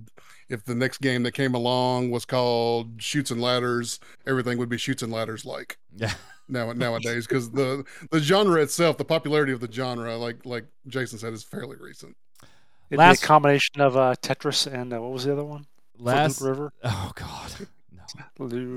if 0.48 0.64
the 0.64 0.74
next 0.74 1.00
game 1.00 1.22
that 1.24 1.32
came 1.32 1.54
along 1.54 2.10
was 2.10 2.24
called 2.24 3.00
Shoots 3.02 3.30
and 3.30 3.40
Ladders, 3.40 4.00
everything 4.26 4.56
would 4.58 4.68
be 4.68 4.78
Shoots 4.78 5.02
and 5.02 5.12
Ladders 5.12 5.44
like 5.44 5.78
Yeah. 5.94 6.12
now 6.48 6.72
nowadays 6.72 7.26
because 7.26 7.50
the 7.50 7.84
the 8.10 8.20
genre 8.20 8.60
itself, 8.62 8.96
the 8.96 9.04
popularity 9.04 9.52
of 9.52 9.60
the 9.60 9.70
genre, 9.70 10.16
like 10.16 10.44
like 10.46 10.64
Jason 10.88 11.18
said, 11.18 11.32
is 11.32 11.44
fairly 11.44 11.76
recent. 11.78 12.16
It'd 12.88 12.98
Last- 12.98 13.20
be 13.20 13.24
a 13.24 13.28
combination 13.28 13.80
of 13.80 13.96
uh, 13.96 14.14
Tetris 14.22 14.66
and 14.66 14.92
uh, 14.92 15.00
what 15.00 15.12
was 15.12 15.24
the 15.24 15.32
other 15.32 15.44
one? 15.44 15.66
Last. 15.98 16.40
Loot 16.40 16.48
River. 16.48 16.72
Oh 16.84 17.12
God. 17.14 17.52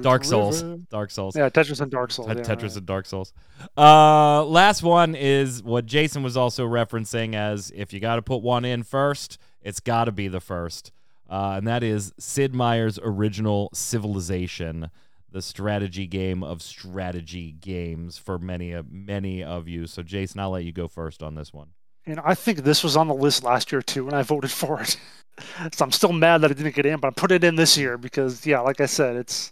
Dark 0.01 0.23
Souls. 0.23 0.61
Dark 0.61 1.11
Souls. 1.11 1.35
Yeah, 1.35 1.49
Tetris 1.49 1.81
and 1.81 1.91
Dark 1.91 2.11
Souls. 2.11 2.27
Tet- 2.27 2.37
yeah, 2.37 2.43
Tetris 2.43 2.61
right. 2.63 2.75
and 2.77 2.85
Dark 2.85 3.05
Souls. 3.05 3.33
Uh, 3.77 4.43
last 4.45 4.83
one 4.83 5.15
is 5.15 5.63
what 5.63 5.85
Jason 5.85 6.23
was 6.23 6.37
also 6.37 6.67
referencing 6.67 7.35
as 7.35 7.71
if 7.75 7.93
you 7.93 7.99
got 7.99 8.15
to 8.15 8.21
put 8.21 8.41
one 8.41 8.65
in 8.65 8.83
first, 8.83 9.37
it's 9.61 9.79
got 9.79 10.05
to 10.05 10.11
be 10.11 10.27
the 10.27 10.41
first, 10.41 10.91
uh, 11.29 11.55
and 11.57 11.67
that 11.67 11.83
is 11.83 12.13
Sid 12.19 12.53
Meier's 12.53 12.99
original 13.01 13.69
Civilization, 13.73 14.89
the 15.31 15.41
strategy 15.41 16.05
game 16.05 16.43
of 16.43 16.61
strategy 16.61 17.51
games 17.51 18.17
for 18.17 18.37
many 18.37 18.71
of 18.71 18.91
many 18.91 19.43
of 19.43 19.67
you. 19.67 19.87
So, 19.87 20.03
Jason, 20.03 20.39
I'll 20.39 20.51
let 20.51 20.63
you 20.63 20.71
go 20.71 20.87
first 20.87 21.23
on 21.23 21.35
this 21.35 21.53
one. 21.53 21.69
And 22.05 22.19
I 22.19 22.35
think 22.35 22.59
this 22.59 22.83
was 22.83 22.97
on 22.97 23.07
the 23.07 23.13
list 23.13 23.43
last 23.43 23.71
year 23.71 23.81
too, 23.81 24.07
and 24.07 24.15
I 24.15 24.23
voted 24.23 24.51
for 24.51 24.81
it. 24.81 24.97
so 25.73 25.85
I'm 25.85 25.91
still 25.91 26.13
mad 26.13 26.39
that 26.41 26.51
it 26.51 26.57
didn't 26.57 26.75
get 26.75 26.85
in, 26.85 26.99
but 26.99 27.07
I 27.07 27.11
put 27.11 27.31
it 27.31 27.43
in 27.43 27.55
this 27.55 27.77
year 27.77 27.97
because, 27.97 28.45
yeah, 28.45 28.59
like 28.59 28.81
I 28.81 28.85
said, 28.85 29.15
it's 29.15 29.49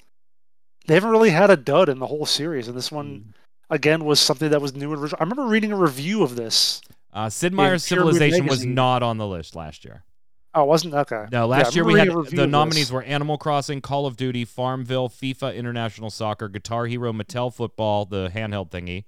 they 0.87 0.95
haven't 0.95 1.11
really 1.11 1.29
had 1.29 1.49
a 1.49 1.57
dud 1.57 1.89
in 1.89 1.99
the 1.99 2.07
whole 2.07 2.25
series, 2.25 2.67
and 2.67 2.75
this 2.75 2.91
one 2.91 3.33
again 3.69 4.03
was 4.03 4.19
something 4.19 4.49
that 4.49 4.61
was 4.61 4.75
new 4.75 4.91
and 4.91 5.01
original. 5.01 5.17
I 5.19 5.23
remember 5.23 5.45
reading 5.45 5.71
a 5.71 5.77
review 5.77 6.23
of 6.23 6.35
this. 6.35 6.81
Uh, 7.13 7.29
Sid 7.29 7.53
Meier's 7.53 7.83
Civilization 7.83 8.45
was 8.45 8.65
not 8.65 9.03
on 9.03 9.17
the 9.17 9.27
list 9.27 9.55
last 9.55 9.85
year. 9.85 10.03
Oh, 10.53 10.63
it 10.63 10.67
wasn't 10.67 10.93
okay. 10.93 11.25
No, 11.31 11.47
last 11.47 11.71
I 11.71 11.75
year 11.75 11.85
we 11.85 11.93
had 11.93 12.07
reading 12.07 12.15
a 12.15 12.19
review 12.19 12.37
the 12.37 12.47
nominees 12.47 12.87
this. 12.87 12.91
were 12.91 13.03
Animal 13.03 13.37
Crossing, 13.37 13.79
Call 13.79 14.05
of 14.05 14.17
Duty, 14.17 14.43
Farmville, 14.43 15.07
FIFA 15.07 15.55
International 15.55 16.09
Soccer, 16.09 16.49
Guitar 16.49 16.87
Hero, 16.87 17.13
Mattel 17.13 17.53
Football, 17.53 18.05
the 18.05 18.29
handheld 18.29 18.69
thingy, 18.69 19.05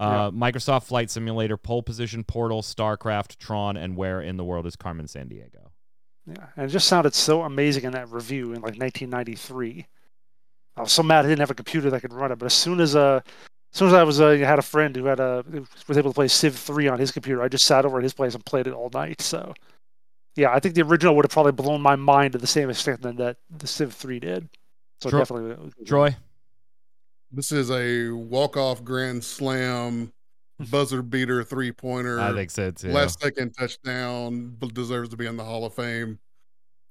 uh, 0.00 0.30
Microsoft 0.30 0.84
Flight 0.84 1.10
Simulator, 1.10 1.56
Pole 1.56 1.82
Position, 1.82 2.24
Portal, 2.24 2.62
StarCraft, 2.62 3.36
Tron, 3.36 3.76
and 3.76 3.96
Where 3.96 4.20
in 4.20 4.36
the 4.36 4.44
World 4.44 4.66
is 4.66 4.74
Carmen 4.74 5.06
Sandiego? 5.06 5.70
Yeah, 6.26 6.46
and 6.56 6.66
it 6.66 6.68
just 6.68 6.88
sounded 6.88 7.14
so 7.14 7.42
amazing 7.42 7.84
in 7.84 7.92
that 7.92 8.10
review 8.10 8.46
in 8.52 8.56
like 8.56 8.78
1993. 8.78 9.86
I 10.76 10.80
was 10.80 10.92
so 10.92 11.02
mad 11.02 11.24
I 11.24 11.28
didn't 11.28 11.40
have 11.40 11.50
a 11.50 11.54
computer 11.54 11.90
that 11.90 12.00
could 12.00 12.12
run 12.12 12.32
it, 12.32 12.38
but 12.38 12.46
as 12.46 12.54
soon 12.54 12.80
as 12.80 12.96
uh, 12.96 13.20
as 13.72 13.78
soon 13.78 13.88
as 13.88 13.94
I 13.94 14.02
was 14.02 14.20
uh, 14.20 14.30
had 14.30 14.58
a 14.58 14.62
friend 14.62 14.96
who 14.96 15.04
had 15.04 15.20
a 15.20 15.44
was 15.86 15.98
able 15.98 16.10
to 16.10 16.14
play 16.14 16.28
Civ 16.28 16.56
3 16.56 16.88
on 16.88 16.98
his 16.98 17.10
computer, 17.10 17.42
I 17.42 17.48
just 17.48 17.66
sat 17.66 17.84
over 17.84 17.98
at 17.98 18.02
his 18.02 18.14
place 18.14 18.34
and 18.34 18.44
played 18.44 18.66
it 18.66 18.72
all 18.72 18.90
night. 18.92 19.20
So, 19.20 19.52
yeah, 20.34 20.50
I 20.52 20.60
think 20.60 20.74
the 20.74 20.82
original 20.82 21.14
would 21.16 21.24
have 21.24 21.32
probably 21.32 21.52
blown 21.52 21.82
my 21.82 21.96
mind 21.96 22.32
to 22.32 22.38
the 22.38 22.46
same 22.46 22.70
extent 22.70 23.02
that 23.02 23.36
the 23.50 23.66
Civ 23.66 23.92
3 23.92 24.18
did. 24.20 24.48
So 25.00 25.10
Tro- 25.10 25.18
definitely, 25.20 25.72
Troy? 25.84 26.16
This 27.32 27.52
is 27.52 27.70
a 27.70 28.10
walk 28.10 28.56
off 28.56 28.82
grand 28.82 29.22
slam, 29.22 30.12
buzzer 30.70 31.02
beater 31.02 31.44
three 31.44 31.72
pointer. 31.72 32.20
I 32.20 32.32
think 32.32 32.50
so 32.50 32.70
too. 32.70 32.90
last 32.90 33.20
second 33.20 33.52
touchdown 33.52 34.56
b- 34.58 34.68
deserves 34.68 35.10
to 35.10 35.16
be 35.16 35.26
in 35.26 35.36
the 35.36 35.44
Hall 35.44 35.64
of 35.64 35.74
Fame. 35.74 36.18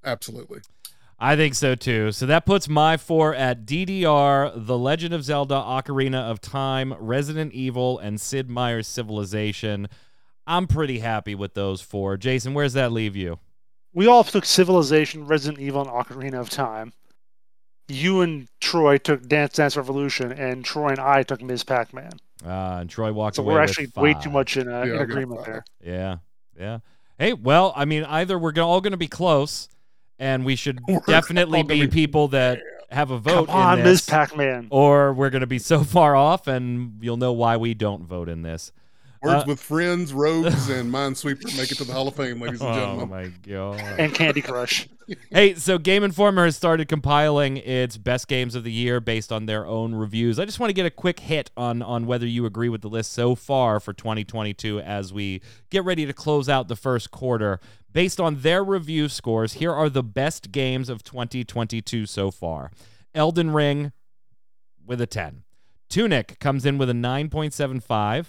Absolutely. 0.03 0.61
I 1.21 1.35
think 1.35 1.55
so 1.55 1.75
too. 1.75 2.13
So 2.13 2.25
that 2.27 2.45
puts 2.45 2.69
my 2.69 2.95
four 2.95 3.35
at 3.35 3.65
DDR, 3.65 4.53
The 4.55 4.77
Legend 4.77 5.13
of 5.13 5.25
Zelda, 5.25 5.55
Ocarina 5.55 6.21
of 6.31 6.39
Time, 6.39 6.93
Resident 6.97 7.51
Evil, 7.51 7.99
and 7.99 8.21
Sid 8.21 8.49
Meier's 8.49 8.87
Civilization. 8.87 9.89
I'm 10.47 10.65
pretty 10.65 10.99
happy 10.99 11.35
with 11.35 11.53
those 11.53 11.81
four. 11.81 12.15
Jason, 12.15 12.53
where's 12.53 12.73
that 12.73 12.91
leave 12.93 13.15
you? 13.15 13.39
we 13.93 14.07
all 14.07 14.23
took 14.23 14.45
Civilization, 14.45 15.25
Resident 15.25 15.59
Evil, 15.59 15.81
and 15.81 15.89
Ocarina 15.89 16.35
of 16.39 16.49
Time. 16.49 16.93
You 17.89 18.21
and 18.21 18.47
Troy 18.61 18.97
took 18.97 19.27
Dance 19.27 19.53
Dance 19.53 19.75
Revolution, 19.75 20.31
and 20.31 20.63
Troy 20.63 20.89
and 20.89 20.99
I 20.99 21.23
took 21.23 21.41
Ms. 21.41 21.63
Pac-Man. 21.63 22.11
Uh, 22.45 22.77
and 22.81 22.89
Troy 22.89 23.11
walked 23.11 23.35
So 23.37 23.43
away 23.43 23.51
So 23.51 23.55
we're 23.55 23.61
with 23.61 23.69
actually 23.69 23.91
way 24.01 24.13
too 24.13 24.29
much 24.29 24.55
in, 24.57 24.67
uh, 24.71 24.83
Yeah, 24.83 24.93
in 24.95 25.01
agreement 25.01 25.45
there. 25.45 25.65
Yeah, 25.83 26.17
yeah. 26.57 26.79
Hey, 27.17 27.33
well, 27.33 27.73
I 27.75 27.83
mean, 27.85 28.03
either 28.05 28.39
we're 28.39 28.53
go- 28.53 28.67
all 28.67 28.79
going 28.79 28.91
to 28.91 28.97
be 28.97 29.07
close, 29.09 29.67
and 30.17 30.45
we 30.45 30.55
should 30.55 30.79
We're 30.87 31.01
definitely 31.05 31.63
be 31.63 31.81
be- 31.81 31.87
people 31.87 32.29
that 32.29 32.61
have 32.91 33.11
a 33.11 33.17
vote 33.19 33.47
Come 33.47 33.55
on, 33.55 33.77
in 33.79 33.83
Ms. 33.83 34.05
this, 34.05 34.09
Pac-Man. 34.09 34.67
or 34.71 35.13
we're 35.13 35.29
going 35.29 35.41
to 35.41 35.47
be 35.47 35.59
so 35.59 35.83
far 35.83 36.15
off, 36.15 36.47
and 36.47 36.99
you'll 37.01 37.17
know 37.17 37.33
why 37.33 37.57
we 37.57 37.73
don't 37.73 38.03
vote 38.05 38.29
in 38.29 38.41
this. 38.43 38.71
Words 39.21 39.43
Uh, 39.43 39.45
with 39.47 39.59
friends, 39.59 40.13
rogues, 40.13 40.69
and 40.69 40.89
Minesweeper 40.93 41.57
make 41.57 41.71
it 41.71 41.75
to 41.79 41.83
the 41.83 41.91
Hall 41.91 42.07
of 42.07 42.15
Fame, 42.15 42.41
ladies 42.41 42.61
and 42.61 42.73
gentlemen. 42.73 43.03
Oh 43.03 43.05
my 43.05 43.31
god! 43.45 43.99
and 43.99 44.13
Candy 44.13 44.41
Crush. 44.41 44.87
hey, 45.31 45.55
so 45.55 45.77
Game 45.77 46.03
Informer 46.03 46.45
has 46.45 46.55
started 46.55 46.87
compiling 46.87 47.57
its 47.57 47.97
best 47.97 48.27
games 48.29 48.55
of 48.55 48.63
the 48.63 48.71
year 48.71 49.01
based 49.01 49.31
on 49.31 49.45
their 49.45 49.65
own 49.67 49.93
reviews. 49.93 50.39
I 50.39 50.45
just 50.45 50.59
want 50.59 50.69
to 50.69 50.73
get 50.73 50.85
a 50.85 50.91
quick 50.91 51.19
hit 51.19 51.51
on 51.57 51.81
on 51.81 52.05
whether 52.05 52.25
you 52.25 52.45
agree 52.45 52.69
with 52.69 52.81
the 52.81 52.89
list 52.89 53.11
so 53.11 53.35
far 53.35 53.79
for 53.81 53.91
2022 53.91 54.79
as 54.79 55.11
we 55.11 55.41
get 55.69 55.83
ready 55.83 56.05
to 56.05 56.13
close 56.13 56.47
out 56.47 56.67
the 56.69 56.75
first 56.77 57.11
quarter. 57.11 57.59
Based 57.91 58.19
on 58.21 58.41
their 58.41 58.63
review 58.63 59.09
scores, 59.09 59.53
here 59.53 59.73
are 59.73 59.89
the 59.89 60.03
best 60.03 60.51
games 60.51 60.87
of 60.89 61.03
2022 61.03 62.05
so 62.05 62.29
far. 62.31 62.71
Elden 63.15 63.51
Ring 63.51 63.91
with 64.85 65.01
a 65.01 65.07
10. 65.07 65.43
Tunic 65.89 66.37
comes 66.39 66.67
in 66.67 66.77
with 66.77 66.89
a 66.89 66.93
9.75. 66.93 68.27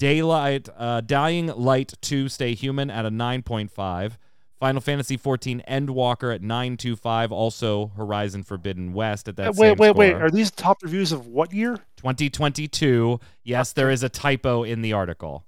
Daylight, 0.00 0.66
uh, 0.78 1.02
Dying 1.02 1.48
Light 1.48 1.92
2 2.00 2.30
Stay 2.30 2.54
Human 2.54 2.90
at 2.90 3.04
a 3.04 3.10
9.5. 3.10 4.16
Final 4.58 4.80
Fantasy 4.80 5.18
14 5.18 5.62
Endwalker 5.68 6.34
at 6.34 6.40
925. 6.40 7.30
Also 7.30 7.88
Horizon 7.96 8.42
Forbidden 8.42 8.94
West 8.94 9.28
at 9.28 9.36
that 9.36 9.48
Uh, 9.48 9.52
wait, 9.56 9.78
wait, 9.78 9.94
wait. 9.94 10.14
Are 10.14 10.30
these 10.30 10.50
top 10.50 10.82
reviews 10.82 11.12
of 11.12 11.26
what 11.26 11.52
year? 11.52 11.76
2022. 11.96 13.20
Yes, 13.44 13.74
there 13.74 13.90
is 13.90 14.02
a 14.02 14.08
typo 14.08 14.62
in 14.62 14.80
the 14.80 14.94
article. 14.94 15.44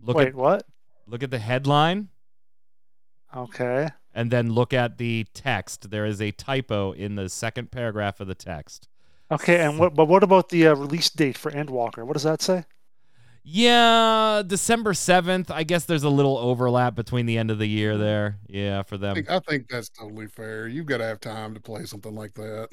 Look 0.00 0.16
wait, 0.16 0.28
at 0.28 0.34
what? 0.36 0.62
look 1.08 1.24
at 1.24 1.30
the 1.32 1.38
headline 1.40 2.10
Okay. 3.36 3.88
and 4.14 4.30
then 4.30 4.52
look 4.52 4.72
at 4.72 4.98
the 4.98 5.26
text. 5.34 5.90
There 5.90 6.06
is 6.06 6.20
a 6.22 6.30
typo 6.30 6.92
in 6.92 7.16
the 7.16 7.28
second 7.28 7.72
paragraph 7.72 8.20
of 8.20 8.28
the 8.28 8.36
text. 8.36 8.86
Okay, 9.32 9.58
and 9.60 9.80
what? 9.80 9.94
But 9.94 10.06
what 10.06 10.22
about 10.22 10.48
the 10.50 10.68
uh, 10.68 10.74
release 10.76 11.10
date 11.10 11.36
for 11.36 11.50
Endwalker? 11.50 12.06
What 12.06 12.12
does 12.12 12.22
that 12.22 12.40
say? 12.40 12.64
Yeah, 13.50 14.42
December 14.46 14.92
7th. 14.92 15.50
I 15.50 15.62
guess 15.62 15.86
there's 15.86 16.02
a 16.02 16.10
little 16.10 16.36
overlap 16.36 16.94
between 16.94 17.24
the 17.24 17.38
end 17.38 17.50
of 17.50 17.58
the 17.58 17.66
year 17.66 17.96
there. 17.96 18.36
Yeah, 18.46 18.82
for 18.82 18.96
I 18.96 18.98
them. 18.98 19.14
think, 19.14 19.30
I 19.30 19.38
think 19.38 19.68
that's 19.68 19.88
totally 19.88 20.26
fair. 20.26 20.68
You've 20.68 20.84
got 20.84 20.98
to 20.98 21.04
have 21.04 21.18
time 21.18 21.54
to 21.54 21.60
play 21.60 21.86
something 21.86 22.14
like 22.14 22.34
that. 22.34 22.68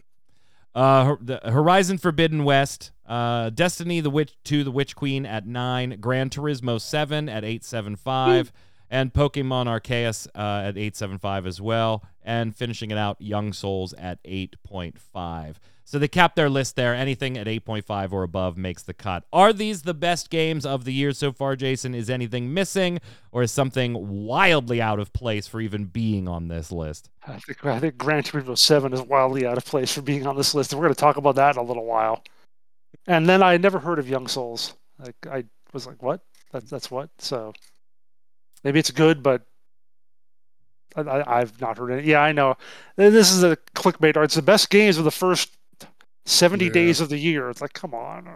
Uh, 0.73 1.15
the 1.21 1.39
Horizon 1.45 1.97
Forbidden 1.97 2.43
West, 2.43 2.91
uh, 3.07 3.51
Destiny 3.51 4.01
the 4.01 4.09
Witch 4.09 4.35
2 4.43 4.65
the 4.65 4.71
Witch 4.71 4.97
Queen 4.97 5.25
at 5.25 5.47
9, 5.47 5.97
Gran 6.01 6.29
Turismo 6.29 6.81
7 6.81 7.29
at 7.29 7.45
875, 7.45 8.51
and 8.89 9.13
Pokemon 9.13 9.67
Arceus 9.67 10.27
uh, 10.35 10.67
at 10.67 10.77
875 10.77 11.47
as 11.47 11.61
well, 11.61 12.03
and 12.21 12.53
finishing 12.53 12.91
it 12.91 12.97
out 12.97 13.15
Young 13.21 13.53
Souls 13.53 13.93
at 13.93 14.21
8.5. 14.25 15.55
So 15.87 15.99
they 15.99 16.07
cap 16.07 16.33
their 16.33 16.49
list 16.49 16.75
there. 16.75 16.95
Anything 16.95 17.37
at 17.37 17.45
8.5 17.45 18.11
or 18.11 18.23
above 18.23 18.57
makes 18.57 18.81
the 18.81 18.93
cut. 18.93 19.23
Are 19.31 19.53
these 19.53 19.83
the 19.83 19.93
best 19.93 20.31
games 20.31 20.65
of 20.65 20.83
the 20.83 20.91
year 20.91 21.11
so 21.11 21.31
far, 21.31 21.55
Jason? 21.55 21.93
Is 21.93 22.09
anything 22.09 22.51
missing, 22.51 22.99
or 23.31 23.43
is 23.43 23.51
something 23.51 24.25
wildly 24.25 24.81
out 24.81 24.99
of 24.99 25.13
place 25.13 25.47
for 25.47 25.61
even 25.61 25.85
being 25.85 26.27
on 26.27 26.47
this 26.47 26.71
list? 26.71 27.11
I 27.27 27.37
think 27.37 27.63
I 27.63 27.79
think 27.79 27.97
Gran 27.97 28.23
Turismo 28.23 28.57
Seven 28.57 28.93
is 28.93 29.01
wildly 29.03 29.45
out 29.45 29.57
of 29.57 29.65
place 29.65 29.93
for 29.93 30.01
being 30.01 30.25
on 30.25 30.35
this 30.35 30.55
list, 30.55 30.73
and 30.73 30.79
we're 30.79 30.87
going 30.87 30.95
to 30.95 30.99
talk 30.99 31.17
about 31.17 31.35
that 31.35 31.55
in 31.55 31.61
a 31.61 31.65
little 31.65 31.85
while. 31.85 32.23
And 33.05 33.29
then 33.29 33.43
I 33.43 33.57
never 33.57 33.77
heard 33.77 33.99
of 33.99 34.09
Young 34.09 34.27
Souls. 34.27 34.73
Like 34.97 35.15
I 35.29 35.45
was 35.71 35.85
like, 35.85 36.01
what? 36.01 36.21
That's 36.51 36.69
that's 36.69 36.89
what? 36.89 37.11
So 37.19 37.53
maybe 38.63 38.79
it's 38.79 38.89
good, 38.89 39.21
but 39.21 39.43
I, 40.95 41.23
I've 41.27 41.59
not 41.61 41.77
heard 41.77 41.91
it. 41.91 42.05
Yeah, 42.05 42.21
I 42.21 42.31
know. 42.31 42.57
This 42.95 43.31
is 43.31 43.43
a 43.43 43.57
clickbait 43.75 44.17
art. 44.17 44.25
It's 44.25 44.35
the 44.35 44.41
best 44.41 44.71
games 44.71 44.97
of 44.97 45.03
the 45.03 45.11
first 45.11 45.55
seventy 46.25 46.65
Yeah. 46.65 46.71
days 46.71 46.99
of 47.01 47.09
the 47.09 47.17
year. 47.17 47.49
It's 47.49 47.61
like, 47.61 47.73
come 47.73 47.93
on. 47.93 48.27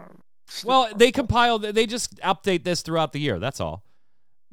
Well, 0.64 0.88
they 0.94 1.12
compile. 1.12 1.58
They 1.58 1.86
just 1.86 2.16
update 2.20 2.64
this 2.64 2.82
throughout 2.82 3.12
the 3.12 3.20
year. 3.20 3.38
That's 3.38 3.60
all. 3.60 3.84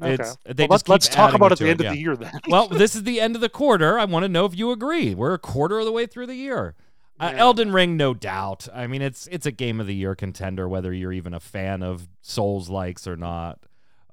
Okay. 0.02 0.14
It's 0.14 0.38
they 0.46 0.68
well, 0.68 0.78
just 0.78 0.88
let's, 0.88 1.06
let's 1.06 1.08
keep 1.08 1.16
talk 1.16 1.34
about 1.34 1.52
it 1.52 1.60
it 1.60 1.62
at 1.62 1.66
the 1.66 1.70
end 1.70 1.82
it, 1.82 1.84
of 1.84 1.86
yeah. 1.86 1.92
the 1.92 2.00
year 2.00 2.16
then. 2.16 2.40
well, 2.48 2.68
this 2.68 2.96
is 2.96 3.04
the 3.04 3.20
end 3.20 3.36
of 3.36 3.42
the 3.42 3.50
quarter. 3.50 3.98
I 3.98 4.06
want 4.06 4.24
to 4.24 4.30
know 4.30 4.46
if 4.46 4.56
you 4.56 4.72
agree. 4.72 5.16
We're 5.16 5.34
a 5.34 5.40
quarter 5.40 5.80
of 5.80 5.86
the 5.86 5.92
way 5.92 6.06
through 6.06 6.28
the 6.28 6.36
year. 6.36 6.76
Uh, 7.20 7.32
Yeah. 7.34 7.42
Elden 7.42 7.72
Ring, 7.74 7.98
no 7.98 8.14
doubt. 8.14 8.68
I 8.74 8.86
mean, 8.86 9.02
it's 9.02 9.28
it's 9.28 9.48
a 9.48 9.52
game 9.52 9.80
of 9.80 9.88
the 9.88 9.96
year 9.96 10.14
contender, 10.14 10.70
whether 10.70 10.94
you're 10.94 11.14
even 11.14 11.34
a 11.34 11.40
fan 11.40 11.82
of 11.82 12.08
Souls 12.22 12.70
likes 12.70 13.08
or 13.08 13.18
not. 13.18 13.60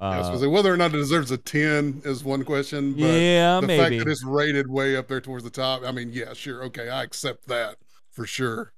Uh, 0.00 0.22
gonna 0.22 0.50
whether 0.50 0.72
or 0.72 0.76
not 0.76 0.92
it 0.92 0.98
deserves 0.98 1.30
a 1.30 1.36
ten 1.36 2.02
is 2.04 2.24
one 2.24 2.44
question, 2.44 2.94
but 2.94 3.04
yeah, 3.04 3.60
the 3.60 3.66
maybe. 3.66 3.82
fact 3.82 4.04
that 4.04 4.10
it's 4.10 4.24
rated 4.24 4.68
way 4.68 4.96
up 4.96 5.06
there 5.06 5.20
towards 5.20 5.44
the 5.44 5.50
top, 5.50 5.82
I 5.84 5.92
mean, 5.92 6.10
yeah, 6.12 6.32
sure, 6.32 6.64
okay, 6.64 6.88
I 6.88 7.04
accept 7.04 7.46
that 7.46 7.76
for 8.10 8.26
sure. 8.26 8.73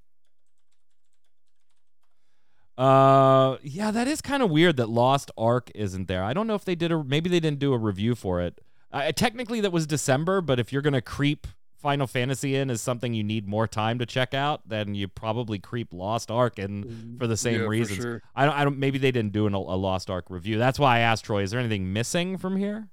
Uh, 2.79 3.57
yeah, 3.63 3.91
that 3.91 4.07
is 4.07 4.21
kind 4.21 4.43
of 4.43 4.51
weird 4.51 4.77
that 4.77 4.89
Lost 4.89 5.31
Ark 5.39 5.71
isn't 5.75 6.09
there. 6.09 6.23
I 6.23 6.33
don't 6.35 6.47
know 6.47 6.55
if 6.55 6.65
they 6.65 6.75
did 6.75 6.93
a 6.93 7.03
maybe 7.03 7.31
they 7.31 7.41
didn't 7.41 7.59
do 7.59 7.73
a 7.73 7.79
review 7.79 8.15
for 8.15 8.41
it. 8.41 8.61
Uh, 8.93 9.13
technically, 9.13 9.61
that 9.61 9.73
was 9.73 9.87
December, 9.87 10.41
but 10.41 10.59
if 10.61 10.73
you're 10.73 10.83
gonna 10.83 11.01
creep 11.03 11.47
Final 11.79 12.07
Fantasy 12.07 12.55
in 12.57 12.71
as 12.71 12.81
something 12.81 13.15
you 13.15 13.23
need 13.25 13.47
more 13.49 13.67
time 13.67 13.99
to 13.99 14.07
check 14.07 14.35
out, 14.35 14.69
then 14.69 14.95
you 14.95 15.09
probably 15.09 15.59
creep 15.59 15.93
Lost 15.93 16.31
Ark 16.31 16.59
in 16.59 17.17
for 17.19 17.27
the 17.27 17.37
same 17.37 17.55
Yeah, 17.61 17.65
for 17.65 17.69
reasons. 17.69 18.01
sure. 18.01 18.23
I 18.35 18.45
don't. 18.45 18.55
I 18.55 18.65
don't. 18.65 18.79
Maybe 18.79 18.99
they 18.99 19.11
didn't 19.11 19.33
do 19.33 19.47
an, 19.47 19.55
a 19.55 19.59
Lost 19.59 20.11
Ark 20.11 20.27
review. 20.29 20.59
That's 20.59 20.79
why 20.79 20.97
I 20.97 20.99
asked 21.01 21.25
Troy. 21.25 21.43
Is 21.43 21.51
there 21.53 21.61
anything 21.61 21.93
missing 21.93 22.37
from 22.39 22.57
here? 22.57 22.89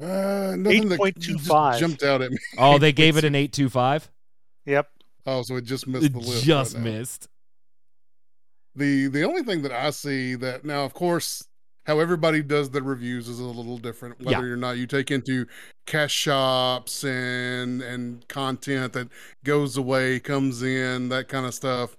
Uh, 0.00 0.54
nothing 0.58 0.88
8.25. 0.88 1.78
jumped 1.78 2.02
out 2.02 2.20
at 2.20 2.32
me. 2.32 2.38
Oh, 2.58 2.78
they 2.78 2.92
gave 3.02 3.16
it 3.16 3.24
an 3.24 3.34
eight 3.34 3.52
two 3.52 3.68
five. 3.68 4.10
Yep. 4.66 4.88
Oh, 5.26 5.42
so 5.42 5.56
it 5.56 5.64
just 5.64 5.86
missed 5.86 6.12
the 6.12 6.18
list. 6.18 6.44
just 6.44 6.74
right 6.74 6.84
now. 6.84 6.90
missed. 6.90 7.28
The 8.76 9.06
the 9.08 9.22
only 9.22 9.42
thing 9.42 9.62
that 9.62 9.72
I 9.72 9.90
see 9.90 10.34
that 10.36 10.64
now, 10.64 10.84
of 10.84 10.94
course, 10.94 11.46
how 11.86 12.00
everybody 12.00 12.42
does 12.42 12.70
their 12.70 12.82
reviews 12.82 13.28
is 13.28 13.38
a 13.38 13.44
little 13.44 13.78
different. 13.78 14.20
Whether 14.20 14.52
or 14.52 14.56
not 14.56 14.78
you 14.78 14.86
take 14.86 15.10
into 15.10 15.46
cash 15.86 16.12
shops 16.12 17.04
and 17.04 17.82
and 17.82 18.26
content 18.28 18.92
that 18.94 19.08
goes 19.44 19.76
away, 19.76 20.18
comes 20.20 20.62
in, 20.62 21.08
that 21.10 21.28
kind 21.28 21.46
of 21.46 21.54
stuff. 21.54 21.96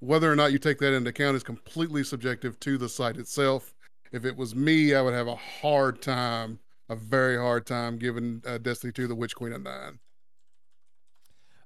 Whether 0.00 0.30
or 0.30 0.36
not 0.36 0.52
you 0.52 0.58
take 0.58 0.78
that 0.78 0.94
into 0.94 1.10
account 1.10 1.36
is 1.36 1.42
completely 1.42 2.04
subjective 2.04 2.58
to 2.60 2.76
the 2.78 2.88
site 2.88 3.16
itself. 3.16 3.74
If 4.12 4.24
it 4.24 4.36
was 4.36 4.54
me, 4.54 4.94
I 4.94 5.02
would 5.02 5.14
have 5.14 5.26
a 5.26 5.36
hard 5.36 6.00
time, 6.02 6.58
a 6.88 6.96
very 6.96 7.36
hard 7.36 7.66
time 7.66 7.98
giving 7.98 8.42
uh, 8.46 8.58
Destiny 8.58 8.92
2 8.92 9.08
the 9.08 9.14
Witch 9.14 9.34
Queen 9.34 9.52
a 9.52 9.58
nine. 9.58 9.98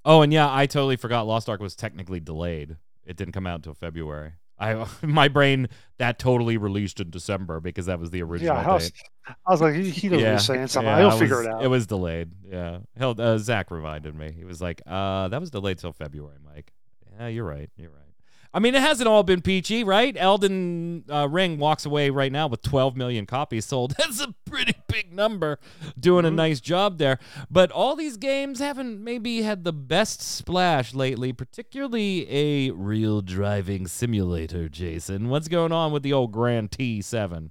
Oh, 0.05 0.23
and 0.23 0.33
yeah, 0.33 0.53
I 0.53 0.67
totally 0.67 0.97
forgot 0.97 1.27
Lost 1.27 1.49
Ark 1.49 1.61
was 1.61 1.77
technically 1.77 2.21
delayed. 2.21 2.77
It 3.05 3.17
didn't 3.17 3.35
come 3.35 3.47
out 3.47 3.57
until 3.57 3.75
February. 3.75 4.33
I 4.61 4.87
my 5.03 5.29
brain 5.29 5.69
that 5.99 6.19
totally 6.19 6.57
released 6.57 7.01
in 7.01 7.11
December 7.11 7.61
because 7.61 7.87
that 7.87 7.99
was 7.99 8.11
the 8.11 8.23
original 8.23 8.55
Yeah, 8.55 8.71
I 8.71 8.75
was, 8.75 8.91
date. 8.91 9.01
I 9.47 9.51
was 9.51 9.61
like, 9.61 9.75
he, 9.75 9.91
he 9.91 10.09
he's 10.09 10.45
saying 10.45 10.69
something. 10.69 10.97
He'll 10.97 11.17
it 11.17 11.19
figure 11.19 11.43
it 11.43 11.49
out. 11.49 11.65
It 11.65 11.69
was 11.69 11.87
delayed. 11.87 12.31
Yeah, 12.45 12.79
Hell, 12.97 13.15
uh, 13.19 13.39
Zach 13.39 13.71
reminded 13.71 14.15
me. 14.15 14.33
He 14.33 14.45
was 14.45 14.61
like, 14.61 14.83
"Uh, 14.87 15.29
that 15.29 15.41
was 15.41 15.51
delayed 15.51 15.79
till 15.79 15.93
February, 15.93 16.39
Mike." 16.45 16.73
Yeah, 17.19 17.29
you're 17.29 17.45
right. 17.45 17.71
You're 17.77 17.91
right. 17.91 18.10
I 18.53 18.59
mean, 18.59 18.74
it 18.74 18.80
hasn't 18.80 19.09
all 19.09 19.22
been 19.22 19.42
peachy, 19.42 19.84
right? 19.84 20.16
Elden 20.18 21.05
uh, 21.09 21.28
Ring 21.28 21.59
walks 21.59 21.86
away 21.86 22.11
right 22.11 22.32
now 22.32 22.48
with 22.48 22.62
12 22.62 22.96
million 22.96 23.24
copies 23.24 23.64
sold. 23.64 23.94
That's 23.98 24.20
a 24.20 24.34
pretty 24.44 24.74
big 24.88 25.12
number. 25.12 25.61
Doing 25.98 26.24
a 26.24 26.30
Mhm. 26.30 26.34
nice 26.34 26.61
job 26.61 26.98
there. 26.98 27.20
But 27.48 27.70
all 27.70 27.94
these 27.94 28.16
games 28.16 28.59
haven't 28.59 29.05
maybe 29.05 29.42
had 29.42 29.62
the 29.62 29.72
best 29.72 30.20
splash 30.20 30.94
lately, 30.94 31.32
particularly 31.32 32.26
a 32.28 32.70
real 32.72 33.20
driving 33.22 33.86
simulator, 33.86 34.68
Jason. 34.68 35.28
What's 35.28 35.46
going 35.46 35.70
on 35.70 35.92
with 35.92 36.03
the 36.03 36.12
old 36.12 36.32
Grand 36.32 36.72
T7? 36.72 37.51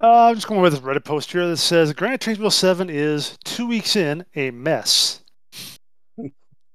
Uh, 0.00 0.28
I'm 0.28 0.34
just 0.36 0.46
going 0.48 0.60
with 0.60 0.72
this 0.72 0.82
Reddit 0.82 1.04
post 1.04 1.32
here 1.32 1.46
that 1.48 1.56
says 1.56 1.92
Grand 1.92 2.20
Turismo 2.20 2.50
7 2.52 2.88
is 2.90 3.38
two 3.44 3.66
weeks 3.66 3.96
in 3.96 4.24
a 4.36 4.50
mess. 4.52 5.21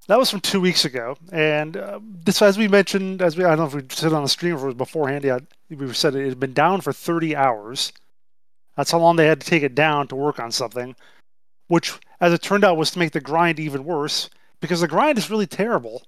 That 0.07 0.17
was 0.17 0.29
from 0.31 0.39
two 0.41 0.59
weeks 0.61 0.85
ago, 0.85 1.17
and 1.31 1.75
uh, 1.77 1.99
this, 2.03 2.41
as 2.41 2.57
we 2.57 2.67
mentioned, 2.67 3.21
as 3.21 3.37
we 3.37 3.43
I 3.43 3.55
don't 3.55 3.59
know 3.59 3.65
if 3.65 3.73
we 3.73 3.83
said 3.95 4.13
on 4.13 4.23
the 4.23 4.29
stream 4.29 4.55
or 4.55 4.59
it 4.59 4.65
was 4.65 4.75
beforehand. 4.75 5.23
Yeah, 5.23 5.39
we 5.69 5.93
said 5.93 6.15
it 6.15 6.27
had 6.29 6.39
been 6.39 6.53
down 6.53 6.81
for 6.81 6.93
30 6.93 7.35
hours. 7.35 7.91
That's 8.75 8.91
how 8.91 8.99
long 8.99 9.15
they 9.15 9.25
had 9.25 9.41
to 9.41 9.47
take 9.47 9.63
it 9.63 9.75
down 9.75 10.07
to 10.09 10.15
work 10.15 10.39
on 10.39 10.51
something, 10.51 10.95
which, 11.67 11.93
as 12.21 12.31
it 12.31 12.41
turned 12.41 12.63
out, 12.63 12.77
was 12.77 12.91
to 12.91 12.99
make 12.99 13.11
the 13.11 13.19
grind 13.21 13.59
even 13.59 13.83
worse 13.83 14.29
because 14.61 14.81
the 14.81 14.87
grind 14.87 15.17
is 15.17 15.29
really 15.29 15.47
terrible. 15.47 16.03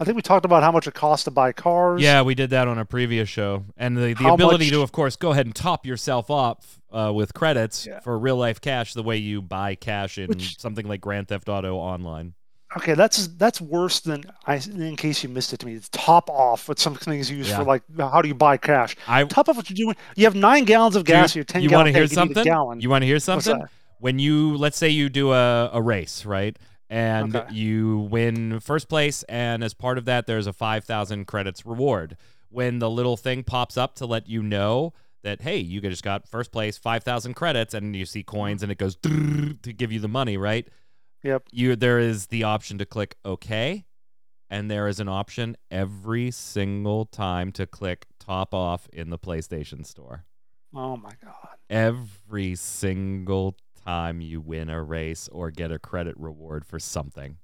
I 0.00 0.04
think 0.04 0.14
we 0.14 0.22
talked 0.22 0.44
about 0.44 0.62
how 0.62 0.70
much 0.70 0.86
it 0.86 0.94
costs 0.94 1.24
to 1.24 1.30
buy 1.32 1.50
cars. 1.52 2.00
Yeah, 2.00 2.22
we 2.22 2.34
did 2.36 2.50
that 2.50 2.68
on 2.68 2.78
a 2.78 2.84
previous 2.84 3.28
show. 3.28 3.64
And 3.76 3.96
the, 3.96 4.14
the 4.14 4.22
How 4.22 4.34
ability 4.34 4.66
much- 4.66 4.72
to, 4.72 4.82
of 4.82 4.92
course, 4.92 5.16
go 5.16 5.32
ahead 5.32 5.46
and 5.46 5.54
top 5.54 5.84
yourself 5.84 6.30
up 6.30 6.62
uh, 6.92 7.12
with 7.12 7.34
credits 7.34 7.84
Yeah. 7.86 7.98
for 8.00 8.16
real 8.16 8.36
life 8.36 8.60
cash 8.60 8.94
the 8.94 9.02
way 9.02 9.16
you 9.16 9.42
buy 9.42 9.74
cash 9.74 10.16
in 10.18 10.28
Which- 10.28 10.58
something 10.60 10.86
like 10.86 11.00
Grand 11.00 11.26
Theft 11.28 11.48
Auto 11.48 11.74
Online. 11.76 12.34
Okay, 12.76 12.92
that's 12.94 13.28
that's 13.28 13.60
worse 13.62 14.00
than 14.00 14.24
I. 14.46 14.56
In 14.56 14.94
case 14.96 15.22
you 15.22 15.30
missed 15.30 15.52
it 15.54 15.60
to 15.60 15.66
me, 15.66 15.72
it's 15.74 15.88
top 15.88 16.28
off. 16.28 16.68
What 16.68 16.78
some 16.78 16.94
things 16.94 17.30
used 17.30 17.48
Yeah. 17.48 17.56
for 17.56 17.64
like 17.64 17.82
how 17.98 18.20
do 18.20 18.28
you 18.28 18.34
buy 18.34 18.58
cash? 18.58 18.94
I 19.06 19.24
Top 19.24 19.48
off 19.48 19.56
what 19.56 19.70
you're 19.70 19.76
doing. 19.76 19.96
You 20.16 20.24
have 20.26 20.34
nine 20.34 20.64
gallons 20.64 20.94
of 20.94 21.04
gas. 21.06 21.34
You're 21.34 21.44
ten 21.44 21.62
you 21.62 21.70
want 21.70 21.86
to 21.86 21.92
hear 21.92 22.06
tank, 22.06 22.12
you 22.12 22.28
need 22.28 22.36
a 22.36 22.44
something? 22.44 22.80
You 22.82 22.90
want 22.90 23.02
to 23.02 23.06
hear 23.06 23.18
something? 23.18 23.62
When 24.00 24.18
you 24.18 24.56
let's 24.56 24.76
say 24.76 24.90
you 24.90 25.08
do 25.08 25.32
a, 25.32 25.70
a 25.72 25.80
race, 25.80 26.26
right? 26.26 26.56
And 26.90 27.34
Okay. 27.34 27.52
you 27.54 28.08
win 28.10 28.60
first 28.60 28.88
place, 28.88 29.22
and 29.24 29.64
as 29.64 29.72
part 29.74 29.98
of 29.98 30.04
that, 30.04 30.26
there's 30.26 30.46
a 30.46 30.52
five 30.52 30.84
thousand 30.84 31.26
credits 31.26 31.64
reward. 31.64 32.16
When 32.50 32.78
the 32.78 32.90
little 32.90 33.16
thing 33.16 33.44
pops 33.44 33.76
up 33.76 33.94
to 33.96 34.06
let 34.06 34.28
you 34.28 34.42
know 34.42 34.92
that 35.22 35.40
hey, 35.42 35.56
you 35.58 35.80
just 35.80 36.02
got 36.02 36.28
first 36.28 36.52
place, 36.52 36.76
five 36.78 37.02
thousand 37.02 37.34
credits, 37.34 37.72
and 37.74 37.96
you 37.96 38.04
see 38.06 38.22
coins, 38.22 38.62
and 38.62 38.70
it 38.70 38.78
goes 38.78 38.96
to 38.96 39.72
give 39.72 39.90
you 39.90 40.00
the 40.00 40.08
money, 40.08 40.36
right? 40.36 40.68
Yep. 41.22 41.44
you 41.50 41.76
there 41.76 41.98
is 41.98 42.26
the 42.26 42.44
option 42.44 42.78
to 42.78 42.86
click 42.86 43.16
OK, 43.24 43.86
and 44.50 44.70
there 44.70 44.88
is 44.88 45.00
an 45.00 45.08
option 45.08 45.56
every 45.70 46.30
single 46.30 47.06
time 47.06 47.52
to 47.52 47.66
click 47.66 48.06
top 48.18 48.54
off 48.54 48.88
in 48.92 49.10
the 49.10 49.18
PlayStation 49.18 49.84
Store. 49.84 50.24
Oh 50.74 50.96
my 50.96 51.12
god. 51.22 51.56
Every 51.70 52.54
single 52.54 53.56
time 53.84 54.20
you 54.20 54.40
win 54.40 54.68
a 54.68 54.82
race 54.82 55.28
or 55.28 55.50
get 55.50 55.72
a 55.72 55.78
credit 55.78 56.14
reward 56.18 56.64
for 56.64 56.78
something. 56.78 57.38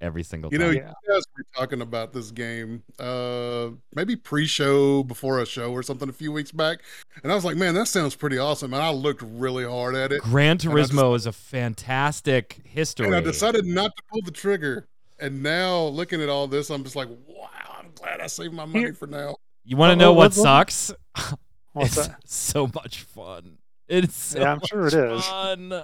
Every 0.00 0.22
single 0.22 0.52
You 0.52 0.58
time. 0.58 0.66
know, 0.68 0.72
Yeah. 0.72 0.92
you 1.06 1.12
guys 1.14 1.24
were 1.36 1.44
talking 1.56 1.80
about 1.80 2.12
this 2.12 2.30
game, 2.30 2.84
uh, 3.00 3.70
maybe 3.94 4.14
pre-show 4.14 5.02
before 5.02 5.40
a 5.40 5.46
show 5.46 5.72
or 5.72 5.82
something 5.82 6.08
a 6.08 6.12
few 6.12 6.30
weeks 6.30 6.52
back, 6.52 6.78
and 7.24 7.32
I 7.32 7.34
was 7.34 7.44
like, 7.44 7.56
"Man, 7.56 7.74
that 7.74 7.88
sounds 7.88 8.14
pretty 8.14 8.38
awesome." 8.38 8.72
And 8.74 8.80
I 8.82 8.90
looked 8.90 9.22
really 9.22 9.64
hard 9.64 9.96
at 9.96 10.12
it, 10.12 10.20
Gran 10.22 10.52
I 10.52 10.54
just- 10.54 10.92
Turismo 10.92 11.16
is 11.16 11.26
a 11.26 11.32
fantastic 11.32 12.60
history. 12.64 13.06
and 13.06 13.16
I 13.16 13.20
decided 13.20 13.64
not 13.66 13.90
to 13.96 14.02
pull 14.12 14.22
the 14.22 14.30
trigger. 14.30 14.86
And 15.18 15.42
now, 15.42 15.86
looking 15.86 16.22
at 16.22 16.28
all 16.28 16.46
this, 16.46 16.70
I'm 16.70 16.84
just 16.84 16.94
like, 16.94 17.08
"Wow, 17.26 17.48
I'm 17.80 17.90
glad 17.96 18.20
I 18.20 18.28
saved 18.28 18.54
my 18.54 18.66
money 18.66 18.78
Here- 18.84 18.94
for 18.94 19.08
now." 19.08 19.34
you 19.64 19.76
want 19.76 19.90
to 19.90 19.96
know 19.96 20.12
what 20.12 20.36
what- 20.36 20.36
what- 20.36 20.70
sucks? 20.70 20.92
What's 21.72 21.96
it's 21.98 22.06
that? 22.06 22.20
so 22.24 22.68
much 22.72 23.02
fun. 23.02 23.58
It's 23.88 24.14
so 24.14 24.38
Yeah, 24.40 24.52
I'm 24.52 24.60
sure 24.64 24.86
it 24.86 24.94
much 24.94 25.18
is. 25.18 25.26
fun. 25.26 25.82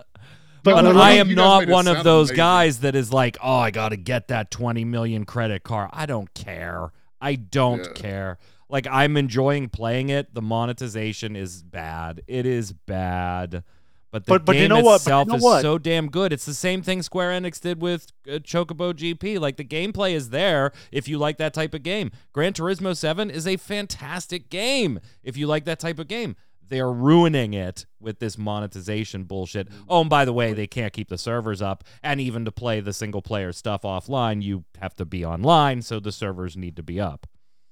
But 0.65 0.85
I 0.97 1.12
am 1.15 1.35
not 1.35 1.69
one 1.69 1.87
of 1.87 2.03
those 2.05 2.31
amazing. 2.31 2.37
guys 2.37 2.79
that 2.81 2.95
is 2.97 3.12
like, 3.12 3.37
oh, 3.43 3.57
I 3.57 3.71
got 3.71 3.91
to 3.91 3.97
get 3.97 4.29
that 4.29 4.51
20 4.51 4.85
million 4.85 5.25
credit 5.25 5.62
card. 5.62 5.91
I 5.93 6.07
don't 6.07 6.33
care. 6.35 6.91
I 7.21 7.37
don't 7.37 7.85
Yeah. 7.85 7.93
care. 7.93 8.39
Like, 8.69 8.87
I'm 8.91 9.17
enjoying 9.17 9.69
playing 9.69 10.09
it. 10.09 10.35
The 10.35 10.43
monetization 10.43 11.37
is 11.37 11.62
bad. 11.62 12.23
It 12.27 12.47
is 12.47 12.73
bad. 12.73 13.62
But 14.11 14.27
the 14.27 14.31
But- 14.33 14.45
but 14.45 14.55
you 14.57 14.62
game 14.62 14.69
know 14.71 14.77
what? 14.77 14.83
But 14.85 14.91
you 14.91 14.95
itself 15.23 15.29
know 15.29 15.35
is 15.37 15.43
what? 15.43 15.62
so 15.62 15.77
damn 15.77 16.09
good. 16.09 16.33
It's 16.33 16.45
the 16.45 16.55
same 16.55 16.83
thing 16.83 17.03
Square 17.03 17.33
Enix 17.41 17.61
did 17.61 17.83
with 17.83 18.07
uh, 18.29 18.35
Chocobo 18.39 18.93
GP. 18.95 19.39
Like, 19.41 19.57
the 19.57 19.65
gameplay 19.65 20.12
is 20.12 20.31
there 20.31 20.73
if 20.93 21.09
you 21.09 21.19
like 21.19 21.37
that 21.39 21.53
type 21.53 21.75
of 21.75 21.83
game. 21.83 22.11
Gran 22.33 22.53
Turismo 22.53 22.97
7 22.97 23.29
is 23.31 23.47
a 23.47 23.57
fantastic 23.57 24.51
game 24.51 25.01
if 25.25 25.37
you 25.37 25.47
like 25.47 25.65
that 25.65 25.81
type 25.81 25.99
of 25.99 26.07
game. 26.09 26.37
They're 26.69 26.93
ruining 26.93 27.55
it 27.55 27.87
with 28.01 28.19
this 28.19 28.37
monetization 28.39 29.25
bullshit. 29.25 29.69
Mm. 29.71 29.75
Oh, 29.89 30.01
and 30.03 30.11
by 30.11 30.25
the 30.25 30.33
way, 30.33 30.53
they 30.53 30.67
can't 30.67 30.93
keep 30.93 31.09
the 31.09 31.19
servers 31.19 31.61
up. 31.62 31.85
And 32.03 32.21
even 32.21 32.45
to 32.45 32.53
play 32.53 32.81
the 32.81 32.93
single 32.93 33.23
player 33.23 33.53
stuff 33.53 33.83
offline, 33.83 34.43
you 34.43 34.65
have 34.81 34.95
to 34.97 35.05
be 35.05 35.25
online, 35.25 35.83
so 35.83 36.01
the 36.01 36.12
servers 36.12 36.57
need 36.57 36.77
to 36.77 36.83
be 36.83 37.01
up. 37.01 37.27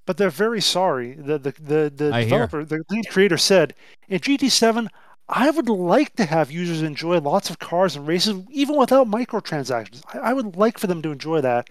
But 0.06 0.16
they're 0.16 0.30
very 0.30 0.60
sorry. 0.60 1.14
The 1.14 1.38
the 1.38 1.52
the, 1.60 1.92
the 1.94 2.10
I 2.12 2.20
hear. 2.22 2.30
developer, 2.46 2.64
the 2.64 2.82
lead 2.90 3.08
creator 3.08 3.38
said, 3.38 3.74
in 4.08 4.18
GT7, 4.18 4.88
I 5.28 5.48
would 5.50 5.68
like 5.68 6.14
to 6.16 6.24
have 6.24 6.50
users 6.50 6.82
enjoy 6.82 7.18
lots 7.20 7.48
of 7.50 7.60
cars 7.60 7.94
and 7.96 8.06
races, 8.06 8.42
even 8.50 8.76
without 8.76 9.06
microtransactions. 9.06 10.02
I, 10.12 10.18
I 10.18 10.32
would 10.32 10.56
like 10.56 10.78
for 10.78 10.88
them 10.88 11.02
to 11.02 11.12
enjoy 11.12 11.40
that, 11.42 11.70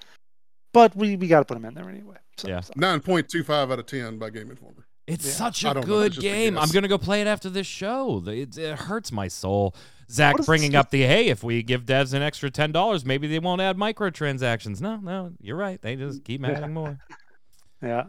but 0.73 0.95
we, 0.95 1.17
we 1.17 1.27
got 1.27 1.39
to 1.39 1.45
put 1.45 1.55
them 1.55 1.65
in 1.65 1.73
there 1.73 1.89
anyway. 1.89 2.15
So, 2.37 2.47
Yeah. 2.47 2.61
so- 2.61 2.73
Nine 2.77 3.01
point 3.01 3.27
two 3.27 3.43
five 3.43 3.69
out 3.69 3.79
of 3.79 3.85
ten 3.85 4.17
by 4.17 4.29
Game 4.29 4.49
Informer. 4.49 4.87
It's 5.11 5.25
Yeah. 5.25 5.31
such 5.31 5.63
a 5.65 5.73
good 5.73 6.11
that's 6.13 6.15
just 6.15 6.27
a 6.27 6.29
game. 6.29 6.57
I'm 6.57 6.69
gonna 6.69 6.87
go 6.87 6.97
play 6.97 7.21
it 7.21 7.27
after 7.27 7.49
this 7.49 7.67
show. 7.67 8.23
It, 8.27 8.57
it 8.57 8.77
hurts 8.79 9.11
my 9.11 9.27
soul. 9.27 9.75
Zach 10.09 10.35
bringing 10.45 10.75
up 10.75 10.89
the 10.89 11.01
hey, 11.03 11.27
if 11.27 11.43
we 11.43 11.63
give 11.63 11.85
devs 11.85 12.13
an 12.13 12.21
extra 12.21 12.49
ten 12.51 12.71
dollars, 12.71 13.05
maybe 13.05 13.27
they 13.27 13.39
won't 13.39 13.61
add 13.61 13.77
microtransactions. 13.77 14.81
No, 14.81 14.97
no, 14.97 15.31
you're 15.39 15.55
right. 15.57 15.81
They 15.81 15.95
just 15.95 16.23
keep 16.23 16.43
adding 16.45 16.73
more. 16.73 16.97
yeah. 17.81 18.05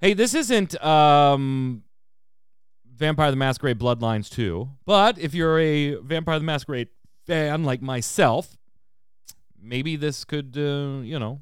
Hey, 0.00 0.14
this 0.14 0.34
isn't 0.34 0.82
um 0.84 1.82
Vampire 2.94 3.30
the 3.30 3.36
Masquerade 3.36 3.78
Bloodlines 3.78 4.28
2. 4.28 4.68
But 4.84 5.18
if 5.18 5.32
you're 5.34 5.58
a 5.58 5.94
Vampire 5.96 6.38
the 6.38 6.44
Masquerade 6.44 6.88
fan 7.26 7.64
like 7.64 7.80
myself, 7.80 8.58
maybe 9.58 9.96
this 9.96 10.24
could, 10.24 10.54
uh, 10.58 11.00
you 11.02 11.18
know, 11.18 11.40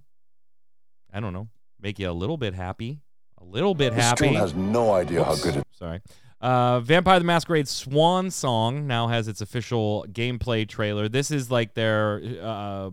I 1.12 1.18
don't 1.18 1.32
know, 1.32 1.48
make 1.80 1.98
you 1.98 2.08
a 2.08 2.12
little 2.12 2.36
bit 2.36 2.54
happy. 2.54 3.00
A 3.40 3.44
little 3.44 3.74
bit 3.74 3.92
happy. 3.92 4.26
Stone 4.26 4.34
has 4.34 4.54
no 4.54 4.92
idea 4.92 5.24
how 5.24 5.36
good 5.36 5.56
it 5.56 5.64
Sorry. 5.72 6.00
Uh, 6.40 6.80
Vampire 6.80 7.18
the 7.18 7.24
Masquerade 7.24 7.66
Swan 7.66 8.30
Song 8.30 8.86
now 8.86 9.08
has 9.08 9.26
its 9.26 9.40
official 9.40 10.06
gameplay 10.10 10.68
trailer. 10.68 11.08
This 11.08 11.30
is 11.30 11.50
like 11.50 11.74
their 11.74 12.22
uh, 12.40 12.90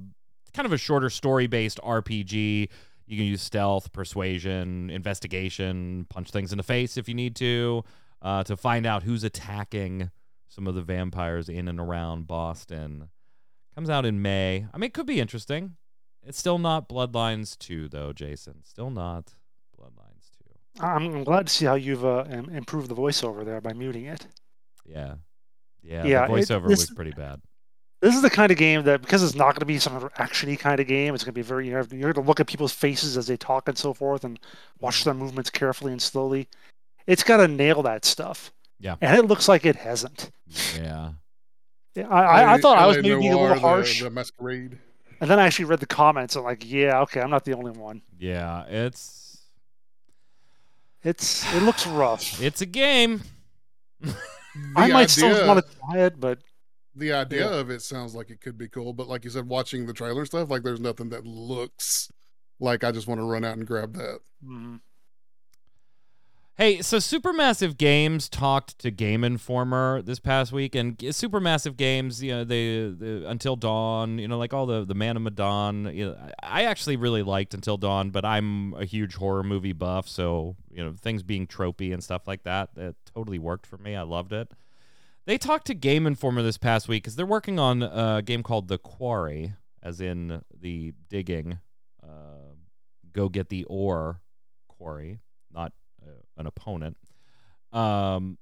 kind 0.54 0.66
of 0.66 0.74
a 0.74 0.78
shorter 0.78 1.10
story 1.10 1.48
based 1.48 1.80
RPG. 1.84 2.70
You 3.08 3.18
can 3.18 3.26
use 3.26 3.42
stealth, 3.42 3.92
persuasion, 3.92 4.90
investigation, 4.90 6.08
punch 6.10 6.32
things 6.32 6.52
in 6.52 6.58
the 6.58 6.64
face 6.64 6.98
if 6.98 7.08
you 7.08 7.14
need 7.14 7.36
to, 7.36 7.84
uh, 8.22 8.44
to 8.46 8.58
find 8.58 8.88
out 8.88 9.04
who's 9.04 9.24
attacking 9.24 10.10
some 10.48 10.66
of 10.66 10.74
the 10.74 10.82
vampires 10.82 11.50
in 11.50 11.68
and 11.68 11.80
around 11.80 12.26
Boston. 12.26 13.10
Comes 13.76 13.90
out 13.90 14.06
in 14.06 14.22
May. 14.22 14.66
I 14.74 14.78
mean, 14.78 14.88
it 14.88 14.94
could 14.94 15.06
be 15.06 15.20
interesting. 15.20 15.76
It's 16.24 16.40
still 16.40 16.58
not 16.58 16.90
Bloodlines 16.90 17.58
2, 17.60 17.90
though, 17.90 18.12
Jason. 18.12 18.64
Still 18.64 18.90
not 18.90 19.36
Bloodlines 20.80 21.00
2. 21.12 21.16
I'm 21.16 21.24
glad 21.24 21.48
to 21.48 21.54
see 21.54 21.66
how 21.66 21.76
you've 21.76 22.06
uh, 22.06 22.26
improved 22.30 22.90
the 22.90 22.96
voiceover 22.96 23.46
there 23.46 23.62
by 23.62 23.74
muting 23.74 24.06
it. 24.06 24.28
Yeah. 24.86 25.16
Yeah, 25.84 26.04
Yeah, 26.06 26.28
the 26.28 26.34
it- 26.34 26.38
voiceover 26.48 26.68
this- 26.68 26.80
was 26.82 26.92
pretty 26.92 27.12
bad. 27.12 27.42
This 28.02 28.14
is 28.14 28.22
the 28.22 28.30
kind 28.30 28.52
of 28.52 28.58
game 28.58 28.84
that 28.84 29.02
because 29.02 29.24
it's 29.24 29.34
not 29.36 29.54
going 29.56 29.62
to 29.62 29.66
be 29.66 29.80
some 29.80 29.94
actiony 30.20 30.60
kind 30.60 30.80
of 30.80 30.86
game, 30.86 31.16
it's 31.16 31.24
going 31.24 31.34
to 31.34 31.40
be 31.40 31.42
very 31.42 31.68
you 31.68 31.74
know, 31.74 31.84
you're 31.92 32.14
going 32.14 32.24
to 32.26 32.28
look 32.28 32.40
at 32.40 32.46
people's 32.46 32.74
faces 32.74 33.18
as 33.18 33.26
they 33.26 33.38
talk 33.38 33.68
and 33.68 33.76
so 33.78 33.94
forth, 33.96 34.24
and 34.24 34.40
watch 34.80 35.04
their 35.06 35.14
movements 35.16 35.50
carefully 35.50 35.92
and 35.92 36.02
slowly. 36.02 36.48
It's 37.08 37.24
got 37.24 37.38
to 37.38 37.48
nail 37.48 37.82
that 37.84 38.06
stuff. 38.06 38.52
Yeah. 38.80 38.98
and 39.02 39.18
it 39.18 39.26
looks 39.26 39.48
like 39.48 39.66
it 39.66 39.78
hasn't. 39.78 40.30
Yeah. 40.78 41.14
Yeah, 41.96 42.10
I, 42.10 42.24
I, 42.24 42.54
I 42.56 42.58
thought 42.60 42.78
I 42.78 42.88
was 42.88 42.98
maybe 42.98 43.16
being 43.16 43.28
a 43.28 43.32
Noire, 43.32 43.42
little 43.44 43.56
the- 43.56 43.60
harsh, 43.62 44.02
The, 44.02 44.10
masquerade. 44.10 44.78
and 45.22 45.30
then 45.30 45.40
I 45.40 45.46
actually 45.46 45.64
read 45.64 45.80
the 45.80 45.86
comments. 45.86 46.36
and 46.36 46.44
like, 46.44 46.70
yeah, 46.70 47.00
okay, 47.04 47.22
I'm 47.22 47.30
not 47.30 47.46
the 47.46 47.54
only 47.54 47.72
one. 47.72 48.02
Yeah, 48.20 48.66
it's 48.68 49.25
It's 51.06 51.46
it 51.54 51.62
looks 51.64 51.88
rough. 51.88 52.42
it's 52.42 52.60
a 52.62 52.66
game. 52.66 53.22
I 54.76 54.88
The 54.88 54.94
might 54.94 55.10
still 55.10 55.48
want 55.48 55.66
to 55.66 55.76
try 55.78 56.00
it, 56.00 56.20
but 56.20 56.40
the 56.96 57.14
idea 57.14 57.50
Yeah. 57.52 57.60
of 57.60 57.70
it 57.70 57.82
sounds 57.82 58.16
like 58.16 58.30
it 58.30 58.42
could 58.42 58.58
be 58.58 58.68
cool, 58.68 58.94
but 58.94 59.08
like 59.08 59.24
you 59.24 59.30
said, 59.30 59.48
watching 59.48 59.86
the 59.86 59.94
trailer 59.94 60.26
stuff, 60.26 60.50
like 60.50 60.64
there's 60.64 60.80
nothing 60.80 61.10
that 61.10 61.26
looks 61.26 62.12
like 62.60 62.84
I 62.84 62.92
just 62.92 63.08
want 63.08 63.20
to 63.20 63.26
run 63.26 63.44
out 63.46 63.58
and 63.58 63.68
grab 63.68 63.94
that. 63.94 64.20
mm, 64.44 64.80
Hey, 66.58 66.82
so 66.82 67.00
Supermassive 67.00 67.78
Games 67.78 68.30
talked 68.30 68.80
to 68.80 68.90
Game 68.90 69.26
Informer 69.26 70.02
this 70.02 70.20
past 70.20 70.54
week, 70.54 70.74
and 70.74 70.98
Supermassive 70.98 71.76
Games, 71.76 72.24
you 72.24 72.32
know, 72.32 72.44
they, 72.46 72.88
the 72.88 73.26
Until 73.28 73.58
Dawn, 73.58 74.20
you 74.20 74.30
know, 74.30 74.38
like 74.38 74.54
all 74.54 74.66
the 74.66 74.86
the 74.86 74.96
Man 74.96 75.18
of 75.18 75.24
Medan. 75.24 75.94
You 75.94 76.06
know, 76.06 76.30
I 76.42 76.64
actually 76.64 76.96
really 76.96 77.24
liked 77.24 77.54
Until 77.54 77.76
Dawn, 77.76 78.10
but 78.10 78.24
I'm 78.24 78.74
a 78.76 78.86
huge 78.86 79.16
horror 79.16 79.44
movie 79.44 79.74
buff, 79.74 80.08
so 80.08 80.56
you 80.72 80.82
know, 80.82 80.94
things 80.98 81.24
being 81.24 81.46
tropey 81.46 81.94
and 81.94 82.02
stuff 82.02 82.26
like 82.26 82.44
that, 82.44 82.74
that 82.76 82.96
totally 83.14 83.38
worked 83.38 83.68
for 83.68 83.78
me. 83.78 83.98
I 83.98 84.04
loved 84.04 84.32
it. 84.32 84.50
They 85.26 85.38
talked 85.38 85.68
to 85.68 85.74
Game 85.74 86.08
Informer 86.08 86.42
this 86.42 86.58
past 86.58 86.88
week 86.88 87.04
because 87.04 87.18
they're 87.18 87.26
working 87.26 87.60
on 87.60 87.84
a 87.84 88.22
game 88.24 88.44
called 88.44 88.70
The 88.70 88.78
Quarry, 88.78 89.56
as 89.84 90.00
in 90.00 90.42
the 90.58 90.94
digging, 91.10 91.60
uh, 92.02 92.54
go 93.12 93.28
get 93.28 93.50
the 93.50 93.66
ore 93.66 94.22
quarry, 94.70 95.20
an 96.38 96.48
opponent. 96.48 96.98
Um, 97.72 98.38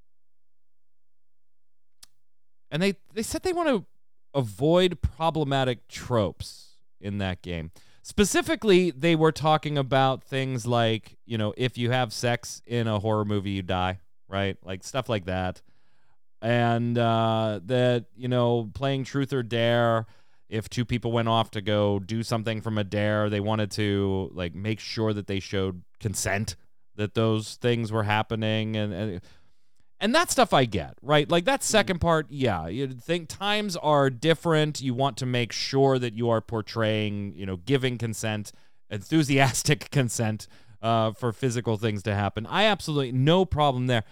and 2.70 2.82
they 2.82 2.96
they 3.14 3.24
said 3.24 3.44
they 3.44 3.54
want 3.54 3.70
to 3.70 3.86
avoid 4.34 5.02
problematic 5.02 5.88
tropes 5.88 6.78
in 7.00 7.20
that 7.20 7.41
game. 7.41 7.72
Specifically, 8.02 8.91
they 8.91 9.16
were 9.16 9.32
talking 9.32 9.78
about 9.78 10.24
things 10.24 10.66
like, 10.66 11.18
you 11.26 11.38
know, 11.38 11.54
if 11.56 11.78
you 11.78 11.91
have 11.91 12.12
sex 12.12 12.62
in 12.66 12.88
a 12.88 13.00
horror 13.00 13.24
movie, 13.24 13.52
you 13.52 13.62
die, 13.62 14.00
right? 14.28 14.58
Like 14.64 14.84
stuff 14.84 15.08
like 15.08 15.26
that. 15.26 15.62
And 16.41 16.98
uh, 16.98 17.62
that, 17.66 18.08
you 18.18 18.28
know, 18.28 18.70
playing 18.74 19.06
truth 19.06 19.32
or 19.32 19.41
dare, 19.41 20.06
if 20.50 20.68
two 20.68 20.84
people 20.84 21.14
went 21.14 21.30
off 21.30 21.52
to 21.52 21.62
go 21.62 22.00
do 22.00 22.24
something 22.24 22.60
from 22.60 22.78
a 22.78 22.84
dare, 22.84 23.30
they 23.30 23.39
wanted 23.39 23.72
to 23.72 24.30
like 24.34 24.54
make 24.54 24.82
sure 24.82 25.14
that 25.14 25.28
they 25.28 25.39
showed 25.39 25.84
consent 26.02 26.58
that 26.96 27.14
those 27.14 27.56
things 27.56 27.91
were 27.91 28.04
happening 28.04 28.76
and, 28.76 28.94
and 28.94 29.22
and 30.00 30.14
that 30.14 30.30
stuff 30.30 30.54
I 30.54 30.66
get, 30.66 30.96
right? 31.02 31.30
Like 31.30 31.46
that 31.46 31.64
second 31.64 32.00
part, 32.00 32.28
yeah, 32.30 32.68
you 32.68 32.88
think 32.88 33.30
times 33.30 33.78
are 33.78 34.10
different. 34.10 34.82
You 34.82 34.94
want 34.94 35.16
to 35.18 35.26
make 35.26 35.54
sure 35.54 35.98
that 35.98 36.14
you 36.14 36.30
are 36.30 36.41
portraying, 36.41 37.34
you 37.38 37.46
know, 37.46 37.56
giving 37.56 37.98
consent, 37.98 38.52
enthusiastic 38.89 39.89
consent 39.91 40.50
uh, 40.82 41.14
for 41.14 41.32
physical 41.32 41.78
things 41.78 42.04
to 42.04 42.14
happen. 42.14 42.46
I 42.48 42.66
absolutely 42.66 43.14
no 43.14 43.46
problem 43.46 43.88
there. 43.88 44.04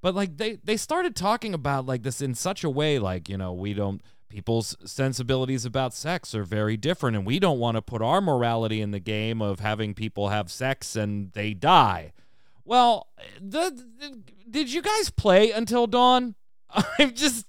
But 0.00 0.14
like 0.14 0.38
they 0.38 0.58
they 0.64 0.78
started 0.78 1.14
talking 1.14 1.52
about 1.52 1.84
like 1.84 2.02
this 2.02 2.22
in 2.22 2.34
such 2.34 2.64
a 2.64 2.70
way, 2.70 2.98
like 2.98 3.28
you 3.28 3.36
know, 3.36 3.52
we 3.52 3.74
don't 3.74 4.00
people's 4.28 4.76
sensibilities 4.84 5.64
about 5.64 5.94
sex 5.94 6.34
are 6.34 6.44
very 6.44 6.76
different, 6.76 7.16
and 7.16 7.26
we 7.26 7.38
don't 7.38 7.58
want 7.58 7.76
to 7.76 7.82
put 7.82 8.02
our 8.02 8.20
morality 8.20 8.80
in 8.80 8.90
the 8.90 9.00
game 9.00 9.40
of 9.40 9.60
having 9.60 9.94
people 9.94 10.28
have 10.28 10.50
sex 10.50 10.96
and 10.96 11.32
they 11.32 11.54
die. 11.54 12.12
Well, 12.64 13.08
the, 13.40 13.70
the- 13.98 14.22
did 14.50 14.72
you 14.72 14.82
guys 14.82 15.10
play 15.10 15.50
until 15.52 15.86
dawn? 15.86 16.34
I'm 16.98 17.14
just 17.14 17.46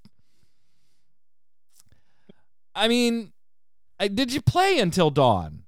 I 2.77 2.87
mean, 2.87 3.33
I, 3.99 4.07
did 4.07 4.31
you 4.31 4.41
play 4.41 4.79
until 4.79 5.09
dawn? 5.09 5.63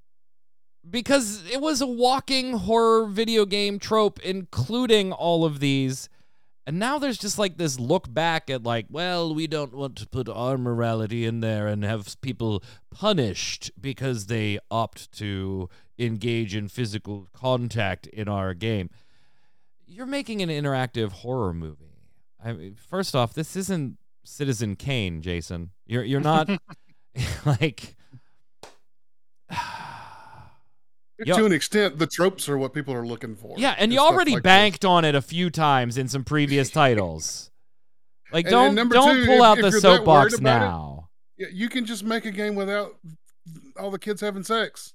Because 0.88 1.44
it 1.50 1.60
was 1.60 1.80
a 1.80 1.86
walking 1.86 2.52
horror 2.52 3.06
video 3.06 3.44
game 3.44 3.78
trope 3.78 4.20
including 4.20 5.12
all 5.12 5.44
of 5.44 5.58
these. 5.60 6.08
And 6.66 6.78
now 6.78 6.98
there's 6.98 7.18
just 7.18 7.38
like 7.38 7.56
this 7.56 7.80
look 7.80 8.12
back 8.12 8.50
at 8.50 8.62
like, 8.62 8.86
well, 8.90 9.34
we 9.34 9.46
don't 9.46 9.74
want 9.74 9.96
to 9.96 10.06
put 10.06 10.28
our 10.28 10.58
morality 10.58 11.24
in 11.24 11.40
there 11.40 11.66
and 11.66 11.82
have 11.84 12.20
people 12.20 12.62
punished 12.90 13.70
because 13.80 14.26
they 14.26 14.58
opt 14.70 15.10
to 15.18 15.68
engage 15.98 16.54
in 16.54 16.68
physical 16.68 17.28
contact 17.32 18.06
in 18.08 18.28
our 18.28 18.54
game. 18.54 18.90
You're 19.86 20.06
making 20.06 20.42
an 20.42 20.48
interactive 20.48 21.12
horror 21.12 21.52
movie. 21.52 21.96
I 22.42 22.52
mean, 22.52 22.74
first 22.74 23.16
off, 23.16 23.34
this 23.34 23.56
isn't 23.56 23.98
Citizen 24.24 24.76
Kane, 24.76 25.22
Jason. 25.22 25.70
You're 25.86 26.04
you're 26.04 26.20
not 26.20 26.48
like 27.46 27.96
Yo- 31.24 31.36
To 31.36 31.44
an 31.46 31.52
extent, 31.52 31.98
the 31.98 32.06
tropes 32.06 32.48
are 32.48 32.56
what 32.58 32.72
people 32.72 32.94
are 32.94 33.06
looking 33.06 33.36
for. 33.36 33.54
Yeah, 33.58 33.74
and 33.78 33.92
It's 33.92 34.00
you 34.00 34.04
already 34.06 34.32
like 34.32 34.42
this. 34.42 34.48
banked 34.50 34.84
on 34.84 35.04
it 35.04 35.14
a 35.14 35.22
few 35.22 35.50
times 35.50 35.98
in 35.98 36.08
some 36.08 36.24
previous 36.24 36.70
titles. 36.82 37.50
Like 38.32 38.46
And- 38.46 38.52
don't 38.52 38.78
and 38.78 38.90
don't 38.90 39.16
two, 39.16 39.26
pull 39.26 39.34
if- 39.36 39.42
out 39.42 39.58
if 39.58 39.64
the 39.64 39.70
you're 39.70 39.80
that 39.80 39.88
worried 39.88 39.96
soapbox 39.98 40.38
about 40.38 40.56
it, 40.56 40.64
now. 40.66 41.08
Yeah, 41.36 41.46
you 41.52 41.68
can 41.68 41.84
just 41.86 42.04
make 42.04 42.24
a 42.24 42.30
game 42.30 42.54
without 42.54 42.96
all 43.78 43.90
the 43.90 43.98
kids 43.98 44.20
having 44.20 44.44
sex. 44.44 44.94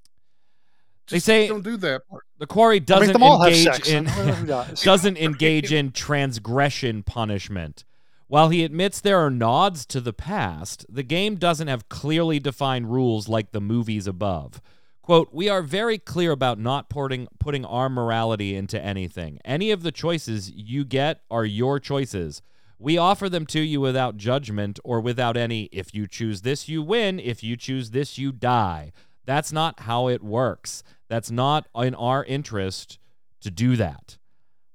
They 1.09 1.19
say- 1.19 1.47
don't 1.47 1.63
do 1.63 1.77
that 1.77 2.07
part. 2.09 2.23
The 2.39 2.47
quarry 2.47 2.79
doesn't 2.79 3.13
them 3.13 3.21
all 3.23 3.41
have 3.43 3.53
engage 3.53 3.87
in 3.87 3.97
and 3.97 4.09
whoever 4.09 4.45
dies. 4.45 4.81
doesn't 4.81 5.17
engage 5.19 5.71
in 5.71 5.91
transgression 5.91 7.03
punishment. 7.03 7.85
While 8.27 8.49
he 8.49 8.63
admits 8.63 8.99
there 8.99 9.19
are 9.19 9.29
nods 9.29 9.85
to 9.87 10.01
the 10.01 10.11
past, 10.13 10.83
the 10.89 11.03
game 11.03 11.35
doesn't 11.35 11.67
have 11.67 11.87
clearly 11.89 12.39
defined 12.39 12.91
rules 12.91 13.27
like 13.27 13.51
the 13.51 13.61
movies 13.61 14.07
above. 14.07 14.61
Quote, 15.05 15.29
We 15.31 15.47
are 15.49 15.61
very 15.61 15.99
clear 15.99 16.31
about 16.31 16.57
not 16.57 16.89
putting, 16.89 17.27
putting 17.37 17.63
our 17.63 17.89
morality 17.89 18.55
into 18.55 18.81
anything. 18.81 19.37
Any 19.45 19.69
of 19.69 19.83
the 19.83 19.91
choices 19.91 20.49
you 20.49 20.83
get 20.83 21.21
are 21.29 21.45
your 21.45 21.79
choices. 21.79 22.41
We 22.79 22.97
offer 22.97 23.29
them 23.29 23.45
to 23.45 23.59
you 23.59 23.79
without 23.79 24.17
judgment 24.17 24.79
or 24.83 24.99
without 24.99 25.37
any, 25.37 25.65
if 25.65 25.93
you 25.93 26.07
choose 26.07 26.41
this, 26.41 26.67
you 26.67 26.81
win. 26.81 27.19
If 27.19 27.43
you 27.43 27.55
choose 27.55 27.91
this, 27.91 28.17
you 28.17 28.31
die. 28.31 28.93
That's 29.25 29.51
not 29.51 29.81
how 29.81 30.07
it 30.07 30.23
works. 30.23 30.81
That's 31.07 31.29
not 31.29 31.67
in 31.75 31.93
our 31.93 32.25
interest 32.25 32.97
to 33.41 33.51
do 33.51 33.75
that. 33.75 34.17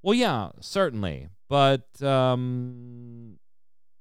Well, 0.01 0.15
yeah, 0.15 0.51
certainly. 0.61 1.27
But 1.49 2.01
um 2.05 3.40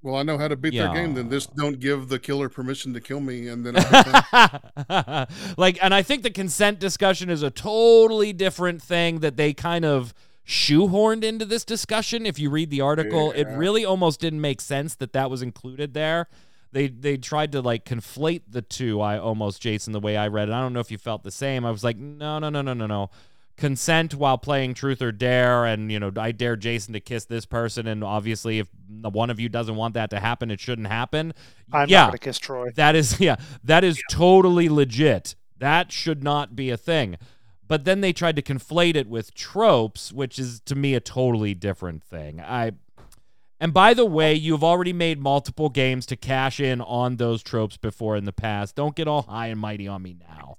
Well, 0.02 0.14
I 0.16 0.22
know 0.22 0.38
how 0.38 0.48
to 0.48 0.56
beat 0.56 0.72
their 0.72 0.92
game. 0.94 1.14
Then 1.14 1.26
Yeah. 1.26 1.32
just 1.32 1.54
don't 1.56 1.78
give 1.78 2.08
the 2.08 2.18
killer 2.18 2.48
permission 2.48 2.94
to 2.94 3.00
kill 3.00 3.20
me, 3.20 3.48
and 3.48 3.66
then 3.66 3.74
I'll 3.76 4.04
be 4.04 4.20
fine. 4.32 5.26
like 5.58 5.78
and 5.82 5.92
I 5.92 6.02
think 6.02 6.22
the 6.22 6.30
consent 6.30 6.78
discussion 6.78 7.28
is 7.28 7.42
a 7.42 7.50
totally 7.50 8.32
different 8.32 8.82
thing 8.82 9.20
that 9.20 9.36
they 9.36 9.52
kind 9.52 9.84
of 9.84 10.14
shoehorned 10.46 11.22
into 11.22 11.44
this 11.44 11.64
discussion 11.64 12.26
if 12.26 12.38
you 12.38 12.50
read 12.50 12.70
the 12.70 12.80
article 12.80 13.30
it 13.32 13.44
really 13.56 13.84
almost 13.84 14.18
didn't 14.20 14.40
make 14.40 14.60
sense 14.60 14.96
that 14.96 15.12
that 15.12 15.30
was 15.30 15.42
included 15.42 15.94
there 15.94 16.26
they 16.72 16.88
they 16.88 17.16
tried 17.16 17.52
to 17.52 17.60
like 17.60 17.84
conflate 17.84 18.42
the 18.48 18.62
two 18.62 19.00
i 19.00 19.16
almost 19.16 19.62
jason 19.62 19.92
the 19.92 20.00
way 20.00 20.16
i 20.16 20.26
read 20.26 20.48
it 20.48 20.52
i 20.52 20.60
don't 20.60 20.72
know 20.72 20.80
if 20.80 20.90
you 20.90 20.98
felt 20.98 21.22
the 21.22 21.30
same 21.30 21.64
i 21.64 21.70
was 21.70 21.84
like 21.84 21.96
no 21.98 22.40
no 22.40 22.48
no 22.48 22.62
no 22.62 22.72
no 22.72 22.86
no 22.86 23.10
consent 23.60 24.14
while 24.14 24.38
playing 24.38 24.72
truth 24.72 25.02
or 25.02 25.12
dare 25.12 25.66
and 25.66 25.92
you 25.92 26.00
know 26.00 26.10
i 26.16 26.32
dare 26.32 26.56
jason 26.56 26.94
to 26.94 26.98
kiss 26.98 27.26
this 27.26 27.44
person 27.44 27.86
and 27.86 28.02
obviously 28.02 28.58
if 28.58 28.68
one 29.02 29.28
of 29.28 29.38
you 29.38 29.50
doesn't 29.50 29.76
want 29.76 29.92
that 29.94 30.10
to 30.10 30.18
happen 30.18 30.50
it 30.50 30.60
shouldn't 30.60 30.88
happen. 30.88 31.32
I'm 31.72 31.88
yeah. 31.88 32.00
not 32.00 32.06
gonna 32.08 32.18
kiss 32.18 32.38
Troy. 32.38 32.70
that 32.76 32.96
is 32.96 33.20
yeah 33.20 33.36
that 33.62 33.84
is 33.84 34.02
totally 34.10 34.68
legit. 34.68 35.36
That 35.58 35.92
should 35.92 36.24
not 36.24 36.56
be 36.56 36.70
a 36.70 36.78
thing. 36.78 37.18
But 37.68 37.84
then 37.84 38.00
they 38.00 38.14
tried 38.14 38.34
to 38.36 38.42
conflate 38.42 38.96
it 38.96 39.08
with 39.08 39.34
tropes 39.34 40.12
which 40.12 40.38
is 40.38 40.60
to 40.60 40.74
me 40.74 40.94
a 40.94 41.00
totally 41.00 41.54
different 41.54 42.02
thing. 42.02 42.40
I 42.40 42.72
and 43.60 43.74
by 43.74 43.92
the 43.92 44.06
way 44.06 44.34
you've 44.34 44.64
already 44.64 44.94
made 44.94 45.20
multiple 45.20 45.68
games 45.68 46.06
to 46.06 46.16
cash 46.16 46.60
in 46.60 46.80
on 46.80 47.16
those 47.16 47.42
tropes 47.42 47.76
before 47.76 48.16
in 48.16 48.24
the 48.24 48.32
past. 48.32 48.74
Don't 48.74 48.96
get 48.96 49.06
all 49.06 49.22
high 49.22 49.48
and 49.48 49.60
mighty 49.60 49.86
on 49.86 50.02
me 50.02 50.16
now 50.18 50.56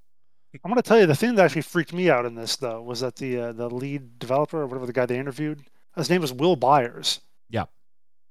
I'm 0.53 0.69
gonna 0.69 0.81
tell 0.81 0.99
you 0.99 1.05
the 1.05 1.15
thing 1.15 1.35
that 1.35 1.45
actually 1.45 1.61
freaked 1.61 1.93
me 1.93 2.09
out 2.09 2.25
in 2.25 2.35
this 2.35 2.55
though 2.57 2.81
was 2.81 2.99
that 2.99 3.15
the 3.15 3.39
uh, 3.39 3.51
the 3.53 3.69
lead 3.69 4.19
developer 4.19 4.61
or 4.61 4.67
whatever 4.67 4.85
the 4.85 4.93
guy 4.93 5.05
they 5.05 5.17
interviewed, 5.19 5.63
his 5.95 6.09
name 6.09 6.21
was 6.21 6.33
Will 6.33 6.55
Byers. 6.55 7.21
Yeah. 7.49 7.65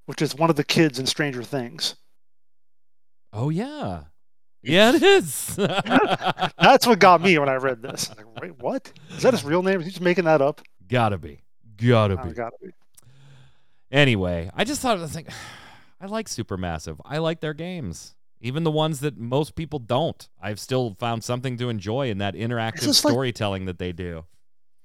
Which 0.05 0.21
is 0.21 0.35
one 0.35 0.49
of 0.49 0.55
the 0.55 0.63
kids 0.63 0.99
in 0.99 1.05
Stranger 1.05 1.43
Things. 1.43 1.95
oh 3.33 3.49
yeah 3.49 4.03
yeah 4.61 4.93
it 4.95 5.01
is 5.01 5.55
That's 5.55 6.85
what 6.85 6.99
got 6.99 7.21
me 7.21 7.37
when 7.39 7.49
I 7.49 7.55
read 7.55 7.81
this. 7.81 8.11
I 8.11 8.21
like, 8.21 8.41
wait, 8.41 8.59
what? 8.59 8.91
Is 9.15 9.23
that 9.23 9.33
his 9.33 9.43
real 9.43 9.63
name? 9.63 9.79
Is 9.79 9.85
he 9.87 9.91
just 9.91 10.01
making 10.01 10.25
that 10.25 10.41
up? 10.41 10.61
gotta 10.87 11.17
be 11.17 11.41
gotta 11.77 12.19
Oh, 12.19 12.25
be 12.25 12.33
gotta 12.33 12.55
be. 12.61 12.69
Anyway, 13.91 14.49
I 14.53 14.63
just 14.63 14.81
thought 14.81 14.95
of 14.95 15.01
the 15.01 15.07
thing. 15.09 15.25
I 16.01 16.05
like 16.07 16.27
Supermassive. 16.27 16.99
I 17.05 17.17
like 17.19 17.39
their 17.41 17.53
games. 17.53 18.15
Even 18.41 18.63
the 18.63 18.71
ones 18.71 18.99
that 19.01 19.17
most 19.17 19.55
people 19.55 19.79
don't. 19.79 20.27
I've 20.41 20.59
still 20.59 20.95
found 20.99 21.23
something 21.23 21.57
to 21.57 21.69
enjoy 21.69 22.09
in 22.09 22.17
that 22.17 22.33
interactive 22.33 22.81
this 22.81 23.05
like- 23.05 23.11
storytelling 23.11 23.65
that 23.65 23.79
they 23.79 23.91
do. 23.91 24.25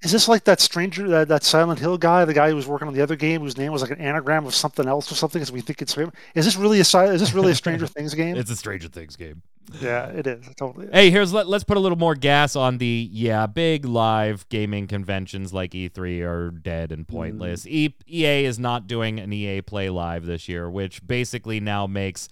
Is 0.03 0.11
this 0.11 0.27
like 0.27 0.43
that 0.43 0.61
stranger, 0.61 1.07
that, 1.07 1.27
that 1.29 1.43
Silent 1.43 1.79
Hill 1.79 1.97
guy, 1.97 2.23
the 2.23 2.33
guy 2.33 2.49
who 2.49 2.55
was 2.55 2.67
working 2.67 2.87
on 2.87 2.93
the 2.93 3.01
other 3.01 3.15
game, 3.15 3.41
whose 3.41 3.57
name 3.57 3.71
was 3.71 3.81
like 3.81 3.89
an 3.89 3.99
anagram 3.99 4.45
of 4.45 4.53
something 4.53 4.87
else 4.87 5.11
or 5.11 5.15
something? 5.15 5.39
Because 5.39 5.51
we 5.51 5.61
think 5.61 5.81
it's 5.81 5.95
him. 5.95 6.11
Is 6.35 6.45
this 6.45 6.55
really 6.55 6.77
a 6.77 6.81
is 6.81 7.19
this 7.19 7.33
really 7.33 7.51
a 7.51 7.55
Stranger 7.55 7.87
Things 7.87 8.13
game? 8.13 8.37
It's 8.37 8.51
a 8.51 8.55
Stranger 8.55 8.89
Things 8.89 9.15
game. 9.15 9.41
yeah, 9.81 10.05
it 10.09 10.27
is. 10.27 10.47
It 10.47 10.55
totally. 10.55 10.85
Is. 10.85 10.93
Hey, 10.93 11.09
here's 11.09 11.33
let, 11.33 11.47
let's 11.47 11.63
put 11.63 11.77
a 11.77 11.79
little 11.79 11.97
more 11.97 12.13
gas 12.13 12.55
on 12.55 12.77
the 12.77 13.09
yeah, 13.11 13.47
big 13.47 13.85
live 13.85 14.47
gaming 14.49 14.85
conventions 14.85 15.51
like 15.51 15.71
E3 15.71 16.21
are 16.21 16.51
dead 16.51 16.91
and 16.91 17.07
pointless. 17.07 17.65
Mm. 17.65 17.71
E- 17.71 17.95
EA 18.07 18.45
is 18.45 18.59
not 18.59 18.85
doing 18.85 19.19
an 19.19 19.33
EA 19.33 19.63
Play 19.63 19.89
Live 19.89 20.27
this 20.27 20.47
year, 20.47 20.69
which 20.69 21.05
basically 21.07 21.59
now 21.59 21.87
makes 21.87 22.29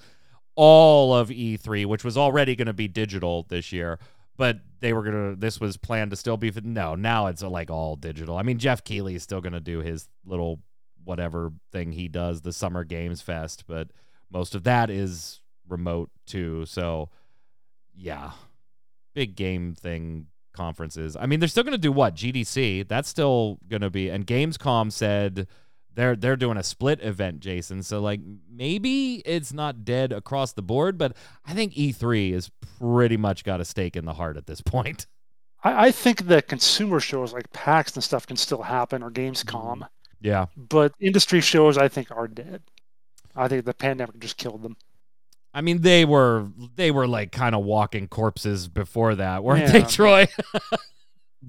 all 0.55 1.13
of 1.13 1.29
E3, 1.29 1.85
which 1.85 2.03
was 2.03 2.17
already 2.17 2.55
going 2.55 2.67
to 2.67 2.73
be 2.73 2.87
digital 2.87 3.45
this 3.49 3.71
year, 3.71 3.99
but 4.37 4.59
they 4.79 4.93
were 4.93 5.03
going 5.03 5.31
to 5.31 5.39
this 5.39 5.59
was 5.59 5.77
planned 5.77 6.11
to 6.11 6.17
still 6.17 6.37
be 6.37 6.51
no, 6.63 6.95
now 6.95 7.27
it's 7.27 7.43
uh, 7.43 7.49
like 7.49 7.69
all 7.69 7.95
digital. 7.95 8.37
I 8.37 8.43
mean, 8.43 8.57
Geoff 8.57 8.83
Keighley 8.83 9.15
is 9.15 9.23
still 9.23 9.41
going 9.41 9.53
to 9.53 9.59
do 9.59 9.79
his 9.79 10.07
little 10.25 10.59
whatever 11.03 11.53
thing 11.71 11.91
he 11.91 12.07
does, 12.07 12.41
the 12.41 12.53
Summer 12.53 12.83
Games 12.83 13.21
Fest, 13.21 13.65
but 13.67 13.89
most 14.31 14.55
of 14.55 14.63
that 14.63 14.89
is 14.89 15.41
remote 15.67 16.09
too. 16.25 16.65
So, 16.65 17.09
yeah, 17.95 18.31
big 19.13 19.35
game 19.35 19.75
thing 19.75 20.27
conferences. 20.53 21.15
I 21.15 21.25
mean, 21.25 21.39
they're 21.39 21.49
still 21.49 21.63
going 21.63 21.73
to 21.73 21.77
do 21.77 21.91
what 21.91 22.15
GDC. 22.15 22.87
That's 22.87 23.09
still 23.09 23.59
going 23.67 23.81
to 23.81 23.89
be. 23.89 24.09
And 24.09 24.25
Gamescom 24.25 24.91
said 24.91 25.47
they're 25.95 26.15
they're 26.15 26.35
doing 26.35 26.57
a 26.57 26.63
split 26.63 27.01
event, 27.01 27.39
Jason. 27.39 27.81
So 27.83 27.99
like 28.01 28.19
maybe 28.51 29.15
it's 29.25 29.53
not 29.53 29.83
dead 29.85 30.11
across 30.11 30.53
the 30.53 30.61
board, 30.61 30.97
but 30.97 31.15
I 31.45 31.53
think 31.53 31.73
E3 31.73 32.33
is 32.33 32.51
pretty 32.79 33.17
much 33.17 33.43
got 33.43 33.61
a 33.61 33.65
stake 33.65 33.95
in 33.95 34.05
the 34.05 34.13
heart 34.13 34.37
at 34.37 34.45
this 34.47 34.61
point. 34.61 35.07
I, 35.63 35.87
I 35.87 35.91
think 35.91 36.27
that 36.27 36.47
consumer 36.47 36.99
shows 36.99 37.33
like 37.33 37.51
PAX 37.51 37.95
and 37.95 38.03
stuff 38.03 38.27
can 38.27 38.37
still 38.37 38.61
happen 38.63 39.01
or 39.01 39.11
Gamescom, 39.11 39.45
mm-hmm. 39.45 39.83
Yeah, 40.21 40.45
but 40.55 40.93
industry 40.99 41.41
shows 41.41 41.77
I 41.77 41.87
think 41.87 42.11
are 42.11 42.27
dead. 42.27 42.63
I 43.35 43.47
think 43.47 43.65
the 43.65 43.73
pandemic 43.73 44.19
just 44.19 44.37
killed 44.37 44.63
them. 44.63 44.77
I 45.53 45.61
mean 45.61 45.81
they 45.81 46.03
were 46.05 46.47
they 46.75 46.91
were 46.91 47.07
like 47.07 47.31
kind 47.31 47.55
of 47.55 47.63
walking 47.63 48.07
corpses 48.07 48.67
before 48.67 49.15
that, 49.15 49.43
weren't 49.43 49.61
Yeah. 49.61 49.71
they, 49.71 49.83
Troy? 49.83 50.27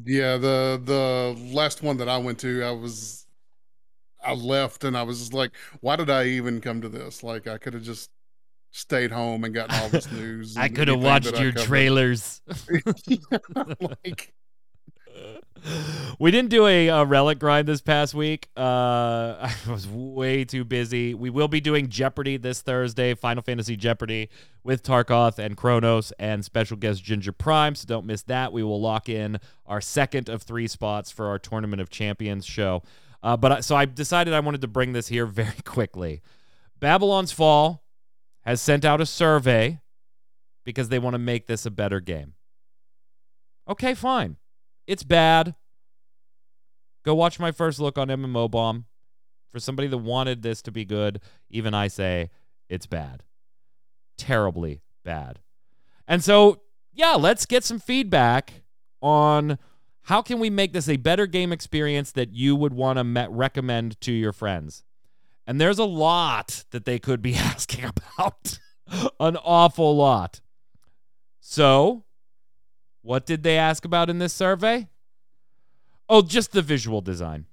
Yeah, 0.05 0.37
the 0.37 0.81
the 0.85 1.37
last 1.55 1.83
one 1.83 1.97
that 1.99 2.09
I 2.09 2.19
went 2.19 2.39
to, 2.41 2.63
I 2.63 2.71
was 2.73 3.26
I 4.27 4.35
left 4.35 4.85
and 4.85 4.97
I 4.97 5.03
was 5.03 5.21
just 5.21 5.35
like, 5.35 5.53
why 5.81 5.97
did 5.97 6.11
I 6.11 6.25
even 6.25 6.61
come 6.61 6.81
to 6.83 6.89
this? 6.89 7.23
Like 7.23 7.47
I 7.47 7.59
could 7.59 7.75
have 7.75 7.83
just 7.83 8.11
stayed 8.73 9.13
home 9.13 9.45
and 9.45 9.55
gotten 9.55 9.75
all 9.81 9.89
this 9.89 10.11
news. 10.13 10.57
I 10.57 10.69
could 10.69 10.89
have 10.89 11.03
watched 11.03 11.39
your 11.39 11.53
trailers. 11.53 12.43
like 13.81 14.35
we 16.19 16.31
didn't 16.31 16.51
do 16.51 16.67
a, 16.67 16.91
uh 16.91 17.05
relic 17.05 17.39
grind 17.39 17.67
this 17.67 17.81
past 17.81 18.15
week. 18.15 18.49
Uh, 18.57 19.49
I 19.49 19.55
was 19.69 19.87
way 19.89 20.45
too 20.45 20.65
busy. 20.65 21.15
We 21.15 21.31
will 21.31 21.49
be 21.49 21.61
doing 21.61 21.89
Jeopardy 21.89 22.37
this 22.37 22.61
Thursday, 22.63 23.15
Final 23.15 23.43
Fantasy 23.43 23.77
Jeopardy 23.77 24.29
with 24.63 24.83
Tarkoth 24.83 25.39
and 25.39 25.57
Kronos 25.57 26.13
and 26.19 26.45
special 26.45 26.77
guest 26.77 27.03
Ginger 27.03 27.33
Prime. 27.33 27.75
So 27.75 27.87
don't 27.87 28.07
miss 28.07 28.23
that. 28.25 28.53
We 28.53 28.63
will 28.63 28.81
lock 28.81 29.09
in 29.09 29.39
our 29.67 29.81
second 29.81 30.29
of 30.29 30.43
three 30.43 30.67
spots 30.69 31.11
for 31.11 31.27
our 31.27 31.39
Tournament 31.39 31.81
of 31.81 31.91
Champions 31.91 32.45
show. 32.45 32.83
Uh, 33.23 33.37
but 33.37 33.53
I, 33.53 33.61
so 33.61 33.77
I 33.77 33.85
decided 33.85 34.35
I 34.35 34.41
wanted 34.41 34.61
to 34.63 34.69
bring 34.69 34.93
this 34.93 35.09
here 35.09 35.27
very 35.27 35.61
quickly. 35.65 36.23
Babylon's 36.81 37.33
Fall 37.33 37.83
has 38.43 38.61
sent 38.61 38.85
out 38.85 39.01
a 39.01 39.07
survey 39.07 39.81
because 40.65 40.89
they 40.89 40.99
want 40.99 41.15
to 41.15 41.19
make 41.19 41.47
this 41.47 41.67
a 41.67 41.71
better 41.71 42.01
game. 42.01 42.35
Okay, 43.69 43.95
fine. 43.95 44.37
It's 44.87 45.03
bad. 45.03 45.55
Go 47.05 47.15
watch 47.15 47.41
my 47.41 47.53
first 47.53 47.81
look 47.81 47.99
on 47.99 48.09
MMO 48.09 48.51
Bomb. 48.51 48.87
For 49.53 49.61
somebody 49.61 49.89
that 49.89 49.99
wanted 49.99 50.43
this 50.43 50.61
to 50.63 50.71
be 50.71 50.85
good, 50.85 51.21
even 51.49 51.73
I 51.73 51.89
say 51.89 52.31
it's 52.69 52.85
bad. 52.85 53.23
Terribly 54.19 54.83
bad. 55.03 55.39
And 56.07 56.23
so, 56.23 56.61
yeah, 56.93 57.13
let's 57.13 57.47
get 57.47 57.65
some 57.65 57.79
feedback 57.79 58.65
on 59.01 59.59
how 60.07 60.23
can 60.23 60.39
we 60.39 60.51
make 60.51 60.73
this 60.73 60.89
a 60.89 60.97
better 60.97 61.27
game 61.27 61.53
experience 61.53 62.13
that 62.13 62.33
you 62.33 62.55
would 62.55 62.73
want 62.73 62.97
to 62.97 63.03
me- 63.03 63.27
recommend 63.29 64.01
to 64.01 64.13
your 64.13 64.33
friends. 64.33 64.85
And 65.49 65.61
there's 65.61 65.81
a 65.81 65.85
lot 65.85 66.65
that 66.71 66.85
they 66.85 67.01
could 67.01 67.21
be 67.21 67.35
asking 67.37 67.85
about. 67.85 68.61
An 69.19 69.37
awful 69.39 69.97
lot. 69.97 70.41
So, 71.41 72.05
what 73.03 73.27
did 73.27 73.43
they 73.43 73.59
ask 73.59 73.85
about 73.85 74.09
in 74.09 74.21
this 74.21 74.33
survey? 74.33 74.87
Oh, 76.09 76.23
just 76.23 76.53
the 76.53 76.63
visual 76.63 77.01
design. 77.01 77.47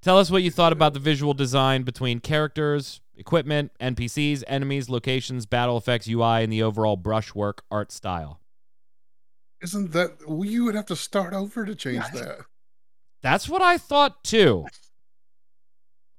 Tell 0.00 0.18
us 0.18 0.32
what 0.32 0.42
you 0.42 0.50
thought 0.50 0.72
about 0.72 0.94
the 0.94 0.98
visual 0.98 1.32
design 1.32 1.84
between 1.84 2.18
characters, 2.18 3.00
equipment, 3.22 3.70
NPCs, 3.80 4.42
enemies, 4.48 4.88
locations, 4.90 5.46
battle 5.46 5.76
effects, 5.76 6.08
UI, 6.08 6.42
and 6.42 6.52
the 6.52 6.60
overall 6.62 6.96
brushwork 6.96 7.62
art 7.70 7.92
style. 7.92 8.40
isn't 9.62 9.92
that 9.92 10.28
well, 10.28 10.44
you 10.44 10.64
would 10.64 10.74
have 10.74 10.86
to 10.86 10.96
start 10.96 11.32
over 11.32 11.64
to 11.64 11.74
change 11.76 12.02
Yeah. 12.12 12.20
that. 12.20 12.38
That's 13.22 13.48
what 13.48 13.62
I 13.62 13.78
thought 13.78 14.24
too. 14.24 14.66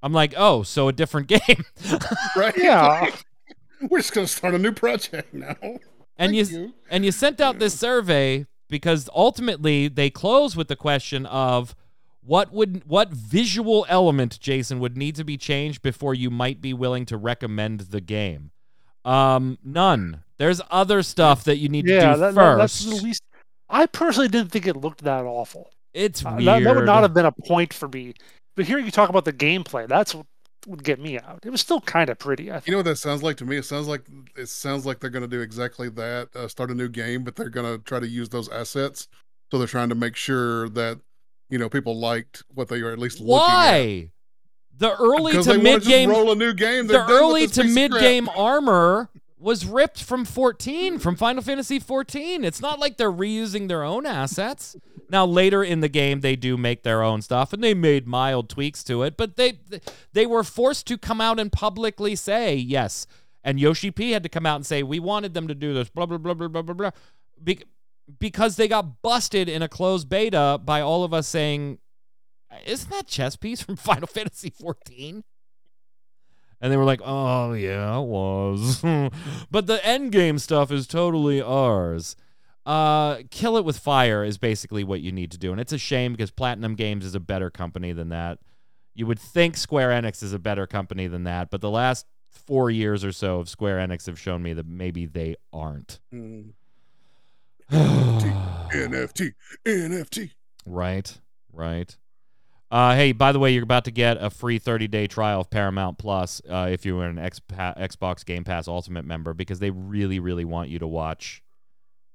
I'm 0.01 0.13
like, 0.13 0.33
oh, 0.37 0.63
so 0.63 0.87
a 0.87 0.93
different 0.93 1.27
game. 1.35 1.65
Right? 2.37 2.55
Yeah. 2.57 3.09
We're 3.89 3.99
just 3.99 4.13
gonna 4.13 4.27
start 4.27 4.53
a 4.53 4.59
new 4.59 4.71
project 4.71 5.33
now. 5.33 5.55
and 6.17 6.33
you, 6.35 6.43
you. 6.45 6.73
and 6.89 7.03
you 7.03 7.11
sent 7.11 7.41
out 7.41 7.59
this 7.59 7.77
survey 7.77 8.45
because 8.69 9.09
ultimately 9.13 9.89
they 9.89 10.09
close 10.09 10.55
with 10.55 10.69
the 10.69 10.77
question 10.77 11.25
of 11.25 11.75
what 12.25 12.51
would 12.53 12.83
what 12.85 13.09
visual 13.09 13.85
element 13.89 14.39
Jason 14.39 14.79
would 14.79 14.97
need 14.97 15.15
to 15.15 15.23
be 15.23 15.37
changed 15.37 15.81
before 15.81 16.13
you 16.13 16.29
might 16.29 16.61
be 16.61 16.73
willing 16.73 17.05
to 17.07 17.17
recommend 17.17 17.81
the 17.81 18.01
game. 18.01 18.51
Um, 19.05 19.57
none. 19.63 20.23
There's 20.37 20.61
other 20.71 21.03
stuff 21.03 21.43
that 21.43 21.57
you 21.57 21.69
need 21.69 21.85
yeah, 21.87 22.07
to 22.09 22.13
do 22.15 22.19
that, 22.19 22.35
that- 22.35 22.57
first. 22.57 22.57
that's 22.85 22.97
the 22.99 23.03
least. 23.05 23.23
I 23.69 23.85
personally 23.87 24.27
didn't 24.27 24.51
think 24.51 24.67
it 24.67 24.75
looked 24.75 25.03
that 25.03 25.25
awful. 25.25 25.71
it's 25.93 26.23
Uh, 26.25 26.31
weird. 26.37 26.45
that, 26.47 26.63
that 26.63 26.75
would 26.75 26.85
not 26.85 27.01
have 27.03 27.13
been 27.13 27.25
a 27.25 27.31
point 27.31 27.73
for 27.73 27.87
me. 27.87 28.13
But 28.55 28.65
hearing 28.65 28.85
you 28.85 28.91
talk 28.91 29.09
about 29.09 29.25
the 29.25 29.33
gameplay, 29.33 29.87
that's 29.87 30.13
what 30.13 30.25
would 30.67 30.83
get 30.83 30.99
me 30.99 31.19
out. 31.19 31.39
It 31.43 31.49
was 31.49 31.59
still 31.61 31.81
kind 31.81 32.09
of 32.09 32.19
pretty. 32.19 32.49
I 32.51 32.55
think. 32.55 32.67
You 32.67 32.71
know 32.73 32.77
what 32.79 32.85
that 32.85 32.97
sounds 32.97 33.23
like 33.23 33.35
to 33.37 33.45
me? 33.45 33.57
It 33.57 33.65
sounds 33.65 33.87
like 33.87 34.03
it 34.37 34.47
sounds 34.47 34.85
like 34.85 34.99
they're 34.99 35.09
going 35.09 35.23
to 35.23 35.27
do 35.27 35.41
exactly 35.41 35.89
that. 35.89 36.29
Uh, 36.35 36.47
start 36.47 36.71
a 36.71 36.75
new 36.75 36.87
game, 36.87 37.23
but 37.23 37.35
they're 37.35 37.49
going 37.49 37.65
to 37.77 37.83
try 37.83 37.99
to 37.99 38.07
use 38.07 38.29
those 38.29 38.47
assets. 38.49 39.07
So 39.51 39.57
they're 39.57 39.67
trying 39.67 39.89
to 39.89 39.95
make 39.95 40.15
sure 40.15 40.69
that 40.69 40.99
you 41.53 41.59
know 41.59 41.69
people 41.69 41.99
liked 41.99 42.43
what 42.51 42.67
they 42.67 42.81
were 42.81 42.91
at 42.91 42.97
least 42.97 43.19
looking 43.19 43.35
at. 43.35 43.39
Why? 43.39 44.11
The 44.75 44.95
early 44.95 45.33
to 45.43 45.59
mid 45.59 45.83
game 45.83 46.09
roll 46.09 46.31
a 46.31 46.35
new 46.35 46.51
game. 46.51 46.87
They're 46.87 47.05
the 47.05 47.13
early 47.13 47.45
to 47.45 47.63
mid 47.63 47.91
game 47.91 48.27
armor 48.29 49.11
was 49.37 49.63
ripped 49.65 50.01
from 50.01 50.25
14 50.25 50.97
from 50.97 51.15
Final 51.15 51.43
Fantasy 51.43 51.77
14. 51.77 52.43
It's 52.43 52.59
not 52.59 52.79
like 52.79 52.97
they're 52.97 53.11
reusing 53.11 53.67
their 53.67 53.83
own 53.83 54.07
assets. 54.07 54.75
Now 55.09 55.27
later 55.27 55.63
in 55.63 55.81
the 55.81 55.89
game 55.89 56.21
they 56.21 56.35
do 56.35 56.57
make 56.57 56.81
their 56.81 57.03
own 57.03 57.21
stuff 57.21 57.53
and 57.53 57.63
they 57.63 57.75
made 57.75 58.07
mild 58.07 58.49
tweaks 58.49 58.83
to 58.85 59.03
it, 59.03 59.15
but 59.15 59.35
they 59.35 59.59
they 60.13 60.25
were 60.25 60.43
forced 60.43 60.87
to 60.87 60.97
come 60.97 61.21
out 61.21 61.39
and 61.39 61.51
publicly 61.51 62.15
say, 62.15 62.55
"Yes, 62.55 63.05
And 63.43 63.59
Yoshi 63.59 63.91
P 63.91 64.11
had 64.11 64.23
to 64.23 64.29
come 64.29 64.47
out 64.47 64.55
and 64.55 64.65
say, 64.65 64.81
we 64.81 64.99
wanted 64.99 65.35
them 65.35 65.47
to 65.49 65.53
do 65.53 65.73
this, 65.75 65.89
blah, 65.89 66.07
blah, 66.07 66.17
blah, 66.17 66.33
blah, 66.33 66.47
blah, 66.47 66.61
blah, 66.63 66.73
blah. 66.73 66.91
Be- 67.43 67.63
because 68.19 68.55
they 68.55 68.67
got 68.67 69.01
busted 69.01 69.47
in 69.49 69.61
a 69.61 69.69
closed 69.69 70.09
beta 70.09 70.59
by 70.63 70.81
all 70.81 71.03
of 71.03 71.13
us 71.13 71.27
saying, 71.27 71.79
isn't 72.65 72.89
that 72.91 73.07
chess 73.07 73.35
piece 73.35 73.61
from 73.61 73.75
Final 73.77 74.07
Fantasy 74.07 74.49
14? 74.49 75.23
And 76.61 76.71
they 76.71 76.77
were 76.77 76.85
like, 76.85 77.01
oh, 77.03 77.53
yeah, 77.53 77.99
it 77.99 78.05
was. 78.05 78.81
but 79.51 79.67
the 79.67 79.85
end 79.85 80.13
game 80.13 80.39
stuff 80.39 80.71
is 80.71 80.87
totally 80.87 81.41
ours. 81.41 82.15
Uh, 82.65 83.17
kill 83.29 83.57
it 83.57 83.65
with 83.65 83.77
fire 83.77 84.23
is 84.23 84.37
basically 84.37 84.85
what 84.85 85.01
you 85.01 85.11
need 85.11 85.31
to 85.31 85.37
do. 85.37 85.51
And 85.51 85.59
it's 85.59 85.73
a 85.73 85.77
shame 85.77 86.13
because 86.13 86.31
Platinum 86.31 86.75
Games 86.75 87.05
is 87.05 87.15
a 87.15 87.19
better 87.19 87.49
company 87.49 87.91
than 87.91 88.09
that. 88.09 88.39
You 88.95 89.05
would 89.07 89.19
think 89.19 89.57
Square 89.57 89.89
Enix 89.89 90.23
is 90.23 90.31
a 90.31 90.39
better 90.39 90.65
company 90.65 91.07
than 91.07 91.25
that, 91.25 91.49
but 91.51 91.59
the 91.59 91.69
last 91.69 92.05
four 92.29 92.69
years 92.69 93.03
or 93.03 93.11
so 93.11 93.39
of 93.39 93.49
Square 93.49 93.85
Enix 93.85 94.05
have 94.05 94.19
shown 94.19 94.41
me 94.41 94.53
that 94.53 94.65
maybe 94.65 95.05
they 95.05 95.35
aren't. 95.51 95.99
Mm. 96.13 96.53
NFT, 97.71 99.33
NFT. 99.65 100.31
Right, 100.65 101.19
right. 101.51 101.95
Uh, 102.71 102.95
hey, 102.95 103.11
by 103.11 103.31
the 103.31 103.37
way, 103.39 103.53
you're 103.53 103.63
about 103.63 103.85
to 103.85 103.91
get 103.91 104.17
a 104.19 104.29
free 104.31 104.57
30 104.57 104.87
day 104.87 105.05
trial 105.05 105.41
of 105.41 105.49
Paramount 105.49 105.97
Plus 105.99 106.41
uh, 106.49 106.67
if 106.71 106.85
you're 106.85 107.03
an 107.03 107.19
X- 107.19 107.39
Xbox 107.51 108.25
Game 108.25 108.43
Pass 108.43 108.67
Ultimate 108.67 109.05
member 109.05 109.33
because 109.33 109.59
they 109.59 109.69
really, 109.69 110.19
really 110.19 110.45
want 110.45 110.69
you 110.69 110.79
to 110.79 110.87
watch 110.87 111.43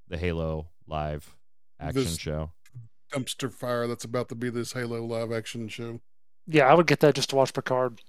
the 0.08 0.18
Halo 0.18 0.68
live 0.86 1.36
action 1.78 2.02
This- 2.04 2.18
show. 2.18 2.50
Dumpster 3.14 3.50
fire 3.50 3.86
that's 3.86 4.04
about 4.04 4.28
to 4.28 4.34
be 4.34 4.50
this 4.50 4.72
Halo 4.72 5.02
live 5.02 5.32
action 5.32 5.68
show. 5.68 6.00
Yeah, 6.46 6.66
I 6.66 6.74
would 6.74 6.86
get 6.86 7.00
that 7.00 7.14
just 7.14 7.30
to 7.30 7.36
watch 7.36 7.54
Picard. 7.54 8.00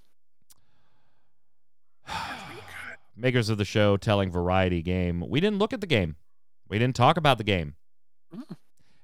Makers 3.15 3.49
of 3.49 3.57
the 3.57 3.63
show 3.65 3.95
telling 3.95 4.31
Variety 4.31 4.81
Game, 4.81 5.23
we 5.27 5.39
didn't 5.39 5.59
look 5.59 5.71
at 5.71 5.81
the 5.81 5.87
game. 5.87 6.15
We 6.69 6.77
didn't 6.79 6.95
talk 6.95 7.17
about 7.17 7.37
the 7.37 7.43
game. 7.43 7.75
Mm. 8.35 8.55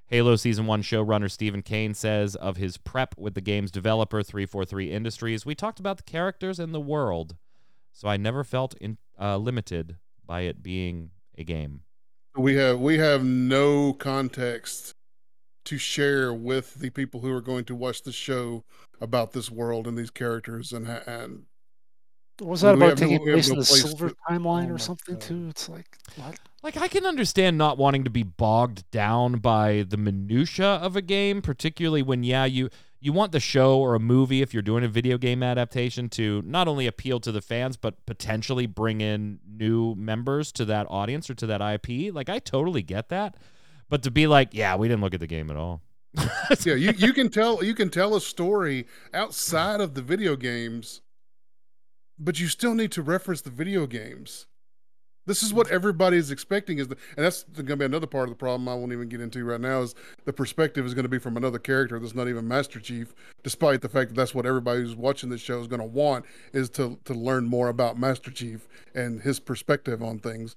Halo 0.06 0.36
Season 0.36 0.66
1 0.66 0.82
showrunner 0.82 1.30
Steven 1.30 1.62
Kane 1.62 1.92
says 1.92 2.36
of 2.36 2.56
his 2.56 2.76
prep 2.76 3.14
with 3.18 3.34
the 3.34 3.40
game's 3.40 3.72
developer 3.72 4.22
343 4.22 4.92
Industries, 4.92 5.44
we 5.44 5.54
talked 5.56 5.80
about 5.80 5.96
the 5.96 6.04
characters 6.04 6.60
and 6.60 6.72
the 6.72 6.80
world, 6.80 7.36
so 7.92 8.06
I 8.06 8.16
never 8.16 8.44
felt 8.44 8.74
in, 8.80 8.98
uh, 9.20 9.36
limited 9.36 9.96
by 10.24 10.42
it 10.42 10.62
being 10.62 11.10
a 11.36 11.42
game. 11.42 11.80
We 12.36 12.54
have 12.56 12.78
we 12.78 12.98
have 12.98 13.24
no 13.24 13.94
context 13.94 14.94
to 15.64 15.78
share 15.78 16.32
with 16.32 16.74
the 16.74 16.90
people 16.90 17.20
who 17.20 17.32
are 17.32 17.40
going 17.40 17.64
to 17.64 17.74
watch 17.74 18.02
the 18.02 18.12
show 18.12 18.62
about 19.00 19.32
this 19.32 19.50
world 19.50 19.88
and 19.88 19.96
these 19.98 20.10
characters 20.10 20.72
and 20.72 20.86
and 20.86 21.46
What 22.38 22.48
was 22.50 22.60
that 22.60 22.74
about 22.74 22.90
have 22.90 23.00
no- 23.00 23.06
taking 23.08 23.24
place 23.26 23.48
in 23.48 23.56
the 23.58 23.64
silver 23.64 24.10
to- 24.10 24.16
timeline 24.30 24.68
Oh 24.70 24.74
or 24.74 24.78
something 24.78 25.14
God. 25.14 25.22
too? 25.22 25.46
It's 25.48 25.68
like 25.68 25.96
what? 26.16 26.38
Like 26.66 26.78
I 26.78 26.88
can 26.88 27.06
understand 27.06 27.56
not 27.56 27.78
wanting 27.78 28.02
to 28.02 28.10
be 28.10 28.24
bogged 28.24 28.90
down 28.90 29.38
by 29.38 29.84
the 29.88 29.96
minutia 29.96 30.66
of 30.66 30.96
a 30.96 31.00
game, 31.00 31.40
particularly 31.40 32.02
when 32.02 32.24
yeah, 32.24 32.44
you 32.44 32.70
you 32.98 33.12
want 33.12 33.30
the 33.30 33.38
show 33.38 33.78
or 33.78 33.94
a 33.94 34.00
movie 34.00 34.42
if 34.42 34.52
you're 34.52 34.64
doing 34.64 34.82
a 34.82 34.88
video 34.88 35.16
game 35.16 35.44
adaptation 35.44 36.08
to 36.08 36.42
not 36.44 36.66
only 36.66 36.88
appeal 36.88 37.20
to 37.20 37.30
the 37.30 37.40
fans 37.40 37.76
but 37.76 38.04
potentially 38.04 38.66
bring 38.66 39.00
in 39.00 39.38
new 39.48 39.94
members 39.94 40.50
to 40.50 40.64
that 40.64 40.88
audience 40.90 41.30
or 41.30 41.34
to 41.34 41.46
that 41.46 41.60
IP. 41.60 42.12
Like 42.12 42.28
I 42.28 42.40
totally 42.40 42.82
get 42.82 43.10
that. 43.10 43.36
But 43.88 44.02
to 44.02 44.10
be 44.10 44.26
like, 44.26 44.48
yeah, 44.52 44.74
we 44.74 44.88
didn't 44.88 45.02
look 45.02 45.14
at 45.14 45.20
the 45.20 45.28
game 45.28 45.52
at 45.52 45.56
all. 45.56 45.82
yeah, 46.64 46.74
you, 46.74 46.90
you 46.98 47.12
can 47.12 47.28
tell 47.28 47.62
you 47.62 47.76
can 47.76 47.90
tell 47.90 48.16
a 48.16 48.20
story 48.20 48.88
outside 49.14 49.80
of 49.80 49.94
the 49.94 50.02
video 50.02 50.34
games, 50.34 51.00
but 52.18 52.40
you 52.40 52.48
still 52.48 52.74
need 52.74 52.90
to 52.90 53.02
reference 53.02 53.40
the 53.40 53.50
video 53.50 53.86
games. 53.86 54.46
This 55.26 55.42
is 55.42 55.52
what 55.52 55.68
everybody 55.70 56.16
is 56.16 56.30
expecting 56.30 56.78
is 56.78 56.88
the, 56.88 56.96
and 57.16 57.24
that's 57.24 57.42
going 57.42 57.66
to 57.66 57.76
be 57.76 57.84
another 57.84 58.06
part 58.06 58.24
of 58.24 58.30
the 58.30 58.38
problem 58.38 58.68
I 58.68 58.74
won't 58.74 58.92
even 58.92 59.08
get 59.08 59.20
into 59.20 59.44
right 59.44 59.60
now 59.60 59.82
is 59.82 59.94
the 60.24 60.32
perspective 60.32 60.86
is 60.86 60.94
going 60.94 61.04
to 61.04 61.08
be 61.08 61.18
from 61.18 61.36
another 61.36 61.58
character 61.58 61.98
that's 61.98 62.14
not 62.14 62.28
even 62.28 62.46
Master 62.46 62.78
Chief, 62.78 63.12
despite 63.42 63.82
the 63.82 63.88
fact 63.88 64.10
that 64.10 64.14
that's 64.14 64.34
what 64.34 64.46
everybody 64.46 64.80
who's 64.80 64.94
watching 64.94 65.28
this 65.28 65.40
show 65.40 65.60
is 65.60 65.66
going 65.66 65.80
to 65.80 65.86
want 65.86 66.24
is 66.52 66.70
to 66.70 66.98
to 67.04 67.14
learn 67.14 67.46
more 67.46 67.68
about 67.68 67.98
Master 67.98 68.30
Chief 68.30 68.68
and 68.94 69.20
his 69.22 69.40
perspective 69.40 70.02
on 70.02 70.18
things. 70.18 70.54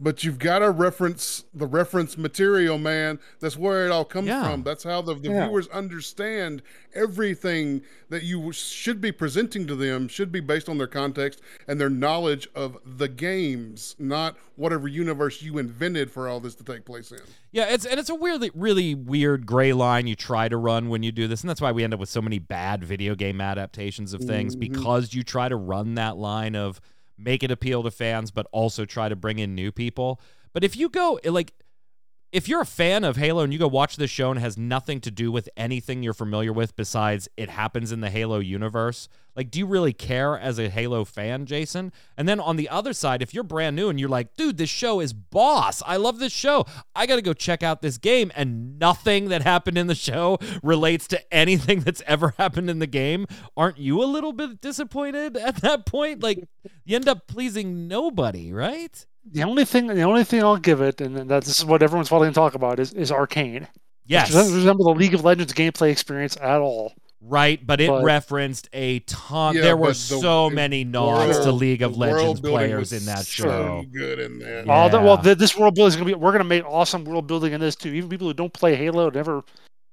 But 0.00 0.22
you've 0.22 0.38
got 0.38 0.60
to 0.60 0.70
reference 0.70 1.44
the 1.52 1.66
reference 1.66 2.16
material, 2.16 2.78
man. 2.78 3.18
That's 3.40 3.56
where 3.56 3.84
it 3.84 3.90
all 3.90 4.04
comes 4.04 4.28
Yeah. 4.28 4.44
from. 4.48 4.62
That's 4.62 4.84
how 4.84 5.02
the, 5.02 5.14
the 5.14 5.28
Yeah. 5.30 5.46
viewers 5.48 5.66
understand 5.68 6.62
everything 6.94 7.82
that 8.08 8.22
you 8.22 8.52
should 8.52 9.00
be 9.00 9.10
presenting 9.10 9.66
to 9.66 9.74
them 9.74 10.06
should 10.06 10.30
be 10.30 10.38
based 10.40 10.68
on 10.68 10.78
their 10.78 10.86
context 10.86 11.40
and 11.66 11.80
their 11.80 11.90
knowledge 11.90 12.48
of 12.54 12.78
the 12.86 13.08
games, 13.08 13.96
not 13.98 14.36
whatever 14.54 14.86
universe 14.86 15.42
you 15.42 15.58
invented 15.58 16.10
for 16.12 16.28
all 16.28 16.38
this 16.38 16.54
to 16.56 16.64
take 16.64 16.84
place 16.84 17.10
in. 17.10 17.18
Yeah, 17.50 17.64
it's 17.64 17.84
and 17.84 17.98
it's 17.98 18.10
a 18.10 18.14
weirdly 18.14 18.50
really 18.54 18.94
weird 18.94 19.46
gray 19.46 19.72
line 19.72 20.06
you 20.06 20.14
try 20.14 20.48
to 20.48 20.56
run 20.56 20.88
when 20.90 21.02
you 21.02 21.10
do 21.10 21.26
this, 21.26 21.40
and 21.40 21.50
that's 21.50 21.60
why 21.60 21.72
we 21.72 21.82
end 21.82 21.92
up 21.94 21.98
with 22.00 22.08
so 22.08 22.22
many 22.22 22.38
bad 22.38 22.84
video 22.84 23.14
game 23.16 23.40
adaptations 23.40 24.12
of 24.14 24.20
things 24.20 24.54
Mhm. 24.54 24.60
because 24.60 25.12
you 25.14 25.22
try 25.24 25.48
to 25.48 25.56
run 25.56 25.94
that 25.96 26.16
line 26.16 26.54
of 26.54 26.80
make 27.18 27.42
it 27.42 27.50
appeal 27.50 27.82
to 27.82 27.90
fans, 27.90 28.30
but 28.30 28.46
also 28.52 28.84
try 28.84 29.08
to 29.08 29.16
bring 29.16 29.38
in 29.38 29.54
new 29.54 29.72
people. 29.72 30.20
But 30.52 30.64
if 30.64 30.76
you 30.76 30.88
go 30.88 31.20
like 31.24 31.52
if 32.30 32.48
you're 32.48 32.60
a 32.60 32.66
fan 32.66 33.04
of 33.04 33.16
Halo 33.16 33.42
and 33.42 33.52
you 33.52 33.58
go 33.58 33.68
watch 33.68 33.96
this 33.96 34.10
show 34.10 34.30
and 34.30 34.38
has 34.38 34.58
nothing 34.58 35.00
to 35.00 35.10
do 35.10 35.32
with 35.32 35.48
anything 35.56 36.02
you're 36.02 36.12
familiar 36.12 36.52
with 36.52 36.76
besides 36.76 37.28
it 37.36 37.48
happens 37.48 37.90
in 37.90 38.00
the 38.00 38.10
Halo 38.10 38.38
universe, 38.38 39.08
like, 39.38 39.52
do 39.52 39.60
you 39.60 39.66
really 39.66 39.92
care 39.92 40.36
as 40.36 40.58
a 40.58 40.68
Halo 40.68 41.04
fan, 41.04 41.46
Jason? 41.46 41.92
And 42.16 42.28
then 42.28 42.40
on 42.40 42.56
the 42.56 42.68
other 42.68 42.92
side, 42.92 43.22
if 43.22 43.32
you're 43.32 43.44
brand 43.44 43.76
new 43.76 43.88
and 43.88 43.98
you're 43.98 44.08
like, 44.08 44.34
dude, 44.34 44.56
this 44.56 44.68
show 44.68 44.98
is 44.98 45.12
boss. 45.12 45.80
I 45.86 45.96
love 45.96 46.18
this 46.18 46.32
show. 46.32 46.66
I 46.94 47.06
got 47.06 47.16
to 47.16 47.22
go 47.22 47.32
check 47.32 47.62
out 47.62 47.80
this 47.80 47.98
game. 47.98 48.32
And 48.34 48.80
nothing 48.80 49.28
that 49.28 49.42
happened 49.42 49.78
in 49.78 49.86
the 49.86 49.94
show 49.94 50.38
relates 50.60 51.06
to 51.08 51.34
anything 51.34 51.80
that's 51.84 52.02
ever 52.04 52.34
happened 52.36 52.68
in 52.68 52.80
the 52.80 52.88
game. 52.88 53.26
Aren't 53.56 53.78
you 53.78 54.02
a 54.02 54.06
little 54.06 54.32
bit 54.32 54.60
disappointed 54.60 55.36
at 55.38 55.56
that 55.62 55.86
point? 55.86 56.20
Like, 56.20 56.48
you 56.84 56.96
end 56.96 57.08
up 57.08 57.28
pleasing 57.28 57.86
nobody, 57.86 58.52
right? 58.52 59.06
The 59.30 59.42
only 59.42 59.64
thing, 59.64 59.86
the 59.88 60.02
only 60.02 60.24
thing 60.24 60.42
I'll 60.42 60.56
give 60.56 60.80
it, 60.80 61.00
and 61.00 61.16
that 61.30 61.44
this 61.44 61.58
is 61.58 61.64
what 61.64 61.82
everyone's 61.82 62.08
probably 62.08 62.26
going 62.26 62.34
to 62.34 62.40
talk 62.40 62.54
about, 62.54 62.78
is 62.80 62.92
is 62.94 63.12
Arcane. 63.12 63.68
Yes. 64.06 64.30
It 64.30 64.32
doesn't 64.32 64.54
resemble 64.54 64.86
the 64.86 64.98
League 64.98 65.14
of 65.14 65.22
Legends 65.24 65.52
gameplay 65.52 65.90
experience 65.90 66.36
at 66.40 66.60
all. 66.60 66.94
Right, 67.20 67.64
but 67.66 67.80
it 67.80 67.88
But- 67.88 68.04
referenced 68.04 68.68
a 68.72 69.00
ton. 69.00 69.56
Yeah, 69.56 69.62
there 69.62 69.76
were 69.76 69.88
the- 69.88 69.94
so 69.94 70.48
the 70.48 70.54
many 70.54 70.84
nods 70.84 71.38
to 71.40 71.50
League 71.52 71.82
of 71.82 71.96
Legends 71.98 72.40
players 72.40 72.92
in 72.92 73.04
that 73.06 73.26
so 73.26 73.42
show. 73.48 73.84
good 73.92 74.18
in 74.20 74.38
that. 74.38 74.66
Yeah. 74.66 74.84
Oh, 74.84 74.88
the, 74.88 75.00
well, 75.00 75.18
th 75.18 75.36
this 75.36 75.56
world 75.56 75.74
building 75.74 75.88
is 75.88 75.96
going 75.96 76.08
to 76.08 76.14
be. 76.14 76.18
We're 76.18 76.30
going 76.30 76.38
to 76.38 76.48
make 76.48 76.64
awesome 76.64 77.04
world 77.04 77.26
building 77.26 77.52
in 77.52 77.60
this 77.60 77.74
too. 77.74 77.90
Even 77.90 78.08
people 78.08 78.28
who 78.28 78.34
don't 78.34 78.52
play 78.52 78.76
Halo, 78.76 79.10
never 79.10 79.42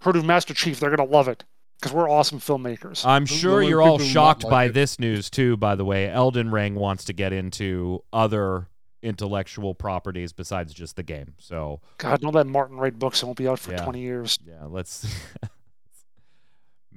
heard 0.02 0.16
of 0.16 0.24
Master 0.24 0.54
Chief, 0.54 0.80
they're 0.80 0.96
going 0.96 1.06
to 1.10 1.14
love 1.14 1.28
it 1.28 1.44
because 1.80 1.92
we're 1.94 2.10
awesome 2.10 2.40
filmmakers. 2.40 3.04
I'm 3.06 3.26
sure 3.26 3.54
only 3.56 3.68
you're 3.70 3.82
all 3.82 3.98
shocked 4.00 4.44
like 4.44 4.52
by 4.52 4.66
it. 4.66 4.74
this 4.74 5.00
news 5.00 5.30
too. 5.32 5.58
By 5.58 5.74
the 5.76 5.84
way, 5.84 6.08
Elden 6.10 6.52
Ring 6.52 6.76
wants 6.76 7.04
to 7.06 7.14
get 7.14 7.34
into 7.34 8.04
other 8.14 8.68
intellectual 9.06 9.74
properties 9.76 10.34
besides 10.34 10.74
just 10.74 10.96
the 10.96 11.04
game. 11.04 11.36
So 11.38 11.80
God, 11.98 12.20
don't 12.22 12.34
let 12.36 12.48
Martin 12.48 12.78
write 12.78 13.00
books 13.00 13.20
that 13.22 13.28
won't 13.28 13.38
be 13.38 13.48
out 13.48 13.60
for 13.60 13.72
Yeah. 13.72 13.84
20 13.84 14.00
years. 14.02 14.38
yeah, 14.46 14.66
let's. 14.68 15.06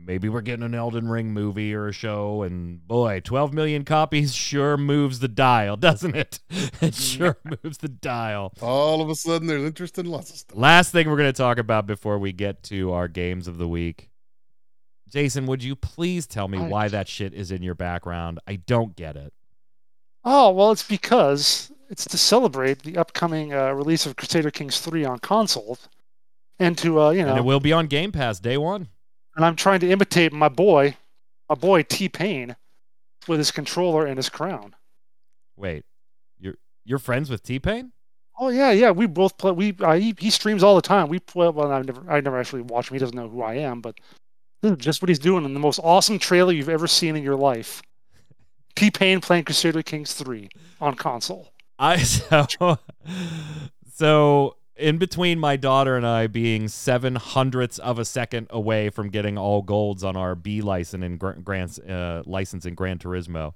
Maybe 0.01 0.29
we're 0.29 0.43
getting 0.43 0.65
an 0.65 0.75
Elden 0.77 1.09
Ring 1.09 1.33
movie 1.33 1.75
or 1.75 1.89
a 1.89 1.93
show, 1.93 2.43
and 2.43 2.87
boy, 2.87 3.21
12 3.25 3.53
million 3.53 3.85
copies 3.85 4.33
sure 4.49 4.77
moves 4.77 5.19
the 5.19 5.29
dial, 5.29 5.77
doesn't 5.89 6.15
it? 6.17 6.41
It 6.81 6.95
sure 6.95 7.37
moves 7.45 7.79
the 7.79 7.89
dial. 7.89 8.53
All 8.63 9.03
of 9.03 9.11
a 9.11 9.15
sudden, 9.17 9.49
there's 9.49 9.65
interest 9.65 9.99
in 9.99 10.07
lots 10.07 10.31
of 10.31 10.37
stuff. 10.37 10.57
Last 10.57 10.93
thing 10.93 11.11
we're 11.11 11.17
going 11.17 11.33
to 11.33 11.37
talk 11.37 11.59
about 11.59 11.87
before 11.87 12.19
we 12.19 12.33
get 12.33 12.63
to 12.65 12.93
our 12.93 13.09
games 13.09 13.49
of 13.49 13.59
the 13.59 13.69
week. 13.69 14.09
Jason, 15.11 15.47
would 15.47 15.63
you 15.65 15.75
please 15.75 16.27
tell 16.27 16.49
me 16.49 16.59
I- 16.59 16.69
why 16.69 16.89
that 16.89 17.09
shit 17.09 17.35
is 17.35 17.51
in 17.51 17.63
your 17.63 17.75
background? 17.75 18.39
I 18.47 18.57
don't 18.57 18.95
get 18.95 19.17
it. 19.17 19.33
Oh, 20.25 20.51
well, 20.53 20.71
it's 20.71 20.83
because 20.87 21.73
it's 21.89 22.05
to 22.07 22.19
celebrate 22.19 22.83
the 22.83 22.97
upcoming 22.97 23.53
uh, 23.53 23.73
release 23.73 24.07
of 24.07 24.17
Crusader 24.17 24.51
Kings 24.51 24.81
3 24.81 25.05
on 25.05 25.19
console. 25.19 25.79
And 26.59 26.77
to, 26.79 27.01
uh, 27.01 27.11
you 27.11 27.23
know, 27.23 27.31
And 27.31 27.39
it 27.39 27.45
will 27.45 27.61
be 27.61 27.73
on 27.73 27.87
Game 27.87 28.11
Pass 28.13 28.41
day 28.41 28.57
one. 28.59 28.89
and 29.37 29.45
I'm 29.45 29.55
trying 29.57 29.81
to 29.81 29.91
imitate 29.91 30.33
my 30.33 30.49
boy, 30.49 30.97
my 31.49 31.55
boy 31.55 31.83
T 31.83 32.09
Pain, 32.09 32.57
with 33.29 33.39
his 33.39 33.51
controller 33.51 34.07
and 34.07 34.17
his 34.17 34.29
crown. 34.29 34.75
Wait, 35.57 35.85
you're 36.39 36.55
you're 36.85 36.99
friends 36.99 37.31
with 37.31 37.43
T 37.43 37.59
Pain? 37.61 37.93
Oh 38.41 38.49
yeah, 38.49 38.71
yeah. 38.73 38.91
We 38.91 39.07
both 39.07 39.39
play. 39.39 39.53
We 39.53 39.77
uh, 39.81 39.95
he, 39.95 40.15
he 40.19 40.31
streams 40.31 40.63
all 40.65 40.75
the 40.75 40.83
time. 40.83 41.09
We 41.09 41.21
play. 41.21 41.49
Well, 41.49 41.71
I 41.71 41.83
never 41.83 42.03
I 42.11 42.21
never 42.21 42.39
actually 42.41 42.63
watch 42.63 42.91
him. 42.91 42.95
He 42.95 42.99
doesn't 43.01 43.17
know 43.17 43.29
who 43.29 43.43
I 43.43 43.55
am, 43.55 43.81
but 43.81 43.97
this 44.63 44.73
is 44.73 44.79
just 44.79 45.01
what 45.01 45.09
he's 45.09 45.19
doing 45.21 45.45
in 45.45 45.55
the 45.55 45.61
most 45.61 45.79
awesome 45.83 46.19
trailer 46.19 46.53
you've 46.53 46.69
ever 46.69 46.87
seen 46.89 47.15
in 47.17 47.23
your 47.23 47.37
life. 47.37 47.83
T 48.75 48.91
Pain 48.91 49.21
playing 49.21 49.45
Crusader 49.45 49.83
Kings 49.83 50.15
3 50.15 50.49
on 50.81 50.95
console. 50.95 51.53
I 51.79 51.99
so 52.03 52.79
so 53.95 54.57
in 54.77 54.99
between 54.99 55.39
my 55.39 55.57
daughter 55.57 55.97
and 55.97 56.07
I 56.07 56.29
being 56.29 56.69
seven 56.69 57.17
hundredths 57.17 57.79
of 57.79 57.99
a 57.99 58.05
second 58.05 58.47
away 58.51 58.91
from 58.91 59.11
getting 59.11 59.37
all 59.37 59.63
golds 59.63 60.05
on 60.05 60.17
our 60.17 60.35
B 60.35 60.61
license 60.63 61.05
in 61.05 61.17
Gra- 61.17 61.41
Grant's 61.41 61.79
uh, 61.79 62.23
license 62.27 62.65
in 62.65 62.75
Gran 62.75 62.99
Turismo, 62.99 63.55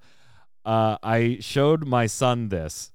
uh, 0.64 0.98
I 1.02 1.38
showed 1.40 1.86
my 1.86 2.06
son 2.06 2.48
this, 2.48 2.92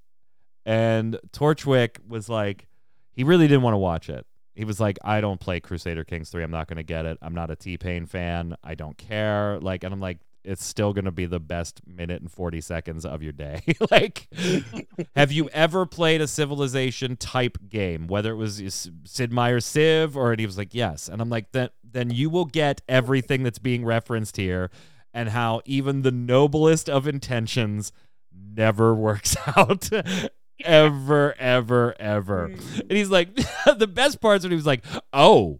and 0.66 1.20
Torchwick 1.32 2.00
was 2.08 2.30
like, 2.30 2.68
he 3.12 3.24
really 3.24 3.48
didn't 3.48 3.64
want 3.64 3.74
to 3.74 3.80
watch 3.80 4.10
it. 4.10 4.26
He 4.54 4.66
was 4.66 4.80
like, 4.80 4.98
I 5.04 5.22
don't 5.22 5.40
play 5.40 5.60
Crusader 5.60 6.04
Kings 6.04 6.30
3. 6.30 6.44
I'm 6.44 6.52
not 6.52 6.68
going 6.68 6.78
to 6.78 6.84
get 6.84 7.06
it. 7.06 7.18
I'm 7.22 7.36
not 7.36 7.52
a 7.52 7.56
T 7.56 7.78
Pain 7.78 8.08
fan. 8.08 8.58
I 8.64 8.76
don't 8.76 8.98
care. 8.98 9.60
Like, 9.60 9.84
and 9.84 9.94
I'm 9.94 10.00
like, 10.00 10.18
it's 10.48 10.64
still 10.64 10.94
going 10.94 11.06
to 11.06 11.12
be 11.12 11.26
the 11.26 11.42
best 11.42 11.82
minute 11.86 12.22
and 12.22 12.32
40 12.32 12.62
seconds 12.62 13.06
of 13.06 13.22
your 13.22 13.34
day. 13.34 13.62
like, 13.92 14.28
have 15.16 15.32
you 15.32 15.50
ever 15.50 15.86
played 15.86 16.22
a 16.22 16.28
Civilization 16.28 17.18
type 17.18 17.58
game, 17.68 18.08
whether 18.08 18.32
it 18.32 18.38
was 18.38 18.90
Sid 19.04 19.34
Meier's 19.34 19.66
Civ 19.66 20.16
or, 20.16 20.32
and 20.32 20.40
he 20.40 20.46
was 20.46 20.58
like, 20.58 20.74
yes. 20.74 21.10
And 21.10 21.22
I'm 21.22 21.30
like, 21.30 21.52
then, 21.52 21.70
then 21.84 22.10
you 22.12 22.30
will 22.30 22.46
get 22.46 22.82
everything 22.88 23.44
that's 23.44 23.60
being 23.60 23.84
referenced 23.84 24.38
here 24.38 24.72
and 25.14 25.30
how 25.30 25.62
even 25.66 26.04
the 26.04 26.12
noblest 26.12 26.90
of 26.90 27.08
intentions 27.08 27.92
never 28.34 28.96
works 28.96 29.36
out. 29.58 29.90
ever, 30.64 31.36
ever, 31.38 31.94
ever. 32.00 32.50
Mm. 32.50 32.80
And 32.82 32.92
he's 32.92 33.10
like, 33.10 33.36
the 33.78 33.88
best 33.88 34.22
parts 34.22 34.46
when 34.46 34.52
he 34.52 34.56
was 34.56 34.66
like, 34.66 34.86
oh, 35.12 35.60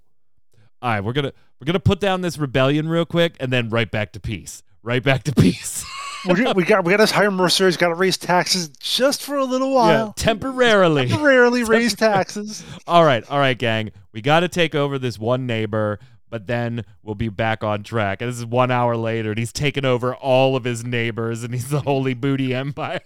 all 0.80 0.92
right, 0.92 1.04
we're 1.04 1.14
gonna 1.14 1.34
we're 1.60 1.66
gonna 1.66 1.80
put 1.80 2.00
down 2.00 2.22
this 2.22 2.38
rebellion 2.38 2.88
real 2.88 3.06
quick 3.06 3.36
and 3.40 3.52
then 3.52 3.70
right 3.70 3.90
back 3.90 4.12
to 4.14 4.20
peace. 4.20 4.62
Right 4.88 5.04
back 5.04 5.24
to 5.24 5.34
peace. 5.34 5.86
we 6.26 6.36
got 6.36 6.56
we 6.56 6.64
got 6.64 7.06
to 7.06 7.14
hire 7.14 7.30
mercenaries. 7.30 7.76
Got 7.76 7.90
to 7.90 7.96
raise 7.96 8.16
taxes 8.16 8.70
just 8.70 9.22
for 9.22 9.36
a 9.36 9.44
little 9.44 9.74
while. 9.74 10.06
Yeah, 10.08 10.24
temporarily. 10.24 11.08
temporarily 11.10 11.66
raise 11.66 11.94
taxes. 11.94 12.64
all 12.88 13.04
right, 13.04 13.30
all 13.30 13.38
right, 13.38 13.58
gang. 13.58 13.92
We 14.14 14.22
got 14.22 14.40
to 14.40 14.48
take 14.48 14.76
over 14.76 14.98
this 14.98 15.20
one 15.20 15.46
neighbor 15.46 16.00
but 16.30 16.48
then 16.48 16.84
we'll 17.04 17.16
be 17.16 17.30
back 17.30 17.64
on 17.64 17.84
track. 17.84 18.22
And 18.22 18.30
this 18.30 18.38
is 18.38 18.46
one 18.46 18.70
hour 18.70 18.98
later, 18.98 19.30
and 19.30 19.40
he's 19.40 19.54
taken 19.54 19.86
over 19.86 20.14
all 20.14 20.58
of 20.58 20.66
his 20.66 20.84
neighbors, 20.84 21.42
and 21.42 21.54
he's 21.54 21.70
the 21.70 21.80
Holy 21.80 22.14
Booty 22.14 22.54
Empire. 22.54 23.00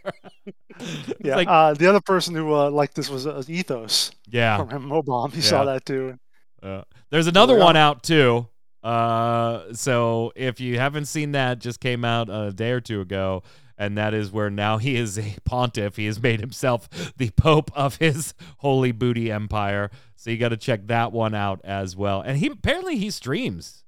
yeah. 1.23 1.35
Like, 1.35 1.47
uh, 1.47 1.75
the 1.75 1.87
other 1.87 2.01
person 2.01 2.33
who 2.33 2.51
uh, 2.51 2.71
liked 2.71 2.95
this 2.95 3.11
was 3.11 3.27
uh, 3.27 3.43
Ethos. 3.47 4.09
Yeah. 4.27 4.65
From 4.65 4.89
Mobomb. 4.89 5.33
He 5.33 5.41
yeah. 5.41 5.47
saw 5.47 5.65
that 5.65 5.85
too. 5.85 6.17
Uh, 6.63 6.81
there's 7.11 7.27
another 7.27 7.55
one 7.55 7.75
out 7.75 8.01
too. 8.01 8.47
Uh, 8.83 9.73
so 9.73 10.31
if 10.35 10.59
you 10.59 10.79
haven't 10.79 11.05
seen 11.05 11.33
that, 11.33 11.59
just 11.59 11.79
came 11.79 12.03
out 12.03 12.29
a 12.29 12.51
day 12.51 12.71
or 12.71 12.81
two 12.81 13.01
ago 13.01 13.43
and 13.81 13.97
that 13.97 14.13
is 14.13 14.31
where 14.31 14.51
now 14.51 14.77
he 14.77 14.95
is 14.95 15.17
a 15.17 15.35
pontiff. 15.43 15.95
He 15.95 16.05
has 16.05 16.21
made 16.21 16.39
himself 16.39 16.87
the 17.17 17.31
pope 17.31 17.71
of 17.75 17.95
his 17.95 18.35
holy 18.57 18.91
booty 18.91 19.31
empire. 19.31 19.89
So 20.15 20.29
you 20.29 20.37
got 20.37 20.49
to 20.49 20.57
check 20.57 20.85
that 20.87 21.11
one 21.11 21.33
out 21.33 21.61
as 21.63 21.95
well. 21.95 22.21
And 22.21 22.37
he 22.37 22.47
apparently 22.47 22.97
he 22.97 23.09
streams. 23.09 23.83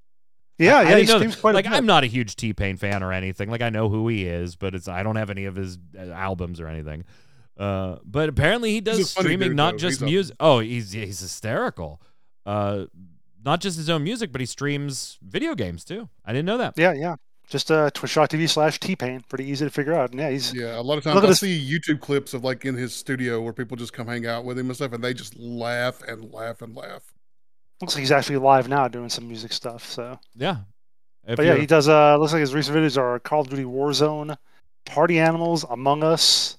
Yeah, 0.58 0.78
I, 0.78 0.82
yeah, 0.82 0.96
I 0.96 1.00
he 1.00 1.06
streams 1.06 1.36
quite 1.36 1.54
like 1.54 1.66
I'm 1.68 1.86
not 1.86 2.02
a 2.02 2.08
huge 2.08 2.34
T 2.34 2.52
Pain 2.52 2.76
fan 2.76 3.04
or 3.04 3.12
anything. 3.12 3.48
Like 3.48 3.62
I 3.62 3.70
know 3.70 3.88
who 3.88 4.08
he 4.08 4.26
is, 4.26 4.56
but 4.56 4.74
it's 4.74 4.88
I 4.88 5.04
don't 5.04 5.16
have 5.16 5.30
any 5.30 5.44
of 5.44 5.54
his 5.54 5.78
uh, 5.96 6.10
albums 6.10 6.60
or 6.60 6.66
anything. 6.66 7.04
Uh, 7.56 7.98
but 8.04 8.28
apparently 8.28 8.72
he 8.72 8.80
does 8.80 9.10
streaming, 9.10 9.50
dude, 9.50 9.56
not 9.56 9.74
though. 9.74 9.78
just 9.78 10.02
music. 10.02 10.34
Oh, 10.40 10.58
he's 10.58 10.90
he's 10.90 11.20
hysterical. 11.20 12.02
Uh, 12.44 12.86
not 13.44 13.60
just 13.60 13.76
his 13.76 13.90
own 13.90 14.02
music, 14.04 14.32
but 14.32 14.40
he 14.40 14.46
streams 14.46 15.18
video 15.22 15.54
games 15.54 15.84
too. 15.84 16.08
I 16.24 16.32
didn't 16.32 16.46
know 16.46 16.58
that. 16.58 16.74
Yeah, 16.76 16.92
yeah 16.92 17.16
just 17.48 17.70
uh, 17.70 17.90
twitch.tv 17.90 18.48
slash 18.48 18.80
T-Pain. 18.80 19.22
Pretty 19.28 19.44
easy 19.44 19.64
to 19.64 19.70
figure 19.70 19.94
out. 19.94 20.10
And 20.10 20.20
yeah, 20.20 20.30
he's 20.30 20.54
yeah. 20.54 20.78
A 20.78 20.82
lot 20.82 20.98
of 20.98 21.04
times 21.04 21.22
I 21.24 21.32
see 21.32 21.70
YouTube 21.70 22.00
clips 22.00 22.34
of 22.34 22.44
like 22.44 22.64
in 22.64 22.74
his 22.74 22.94
studio 22.94 23.40
where 23.40 23.52
people 23.52 23.76
just 23.76 23.92
come 23.92 24.06
hang 24.06 24.26
out 24.26 24.44
with 24.44 24.58
him 24.58 24.66
and 24.66 24.76
stuff, 24.76 24.92
and 24.92 25.02
they 25.02 25.14
just 25.14 25.38
laugh 25.38 26.02
and 26.02 26.32
laugh 26.32 26.62
and 26.62 26.74
laugh. 26.74 27.12
Looks 27.80 27.94
like 27.94 28.00
he's 28.00 28.12
actually 28.12 28.38
live 28.38 28.68
now 28.68 28.88
doing 28.88 29.08
some 29.08 29.28
music 29.28 29.52
stuff. 29.52 29.84
So 29.84 30.18
yeah, 30.34 30.58
if 31.26 31.36
but 31.36 31.46
yeah, 31.46 31.56
he 31.56 31.66
does. 31.66 31.88
Uh, 31.88 32.16
looks 32.16 32.32
like 32.32 32.40
his 32.40 32.54
recent 32.54 32.76
videos 32.76 32.96
are 32.96 33.18
Call 33.20 33.42
of 33.42 33.50
Duty 33.50 33.64
Warzone, 33.64 34.36
Party 34.86 35.18
Animals, 35.18 35.64
Among 35.68 36.02
Us, 36.02 36.56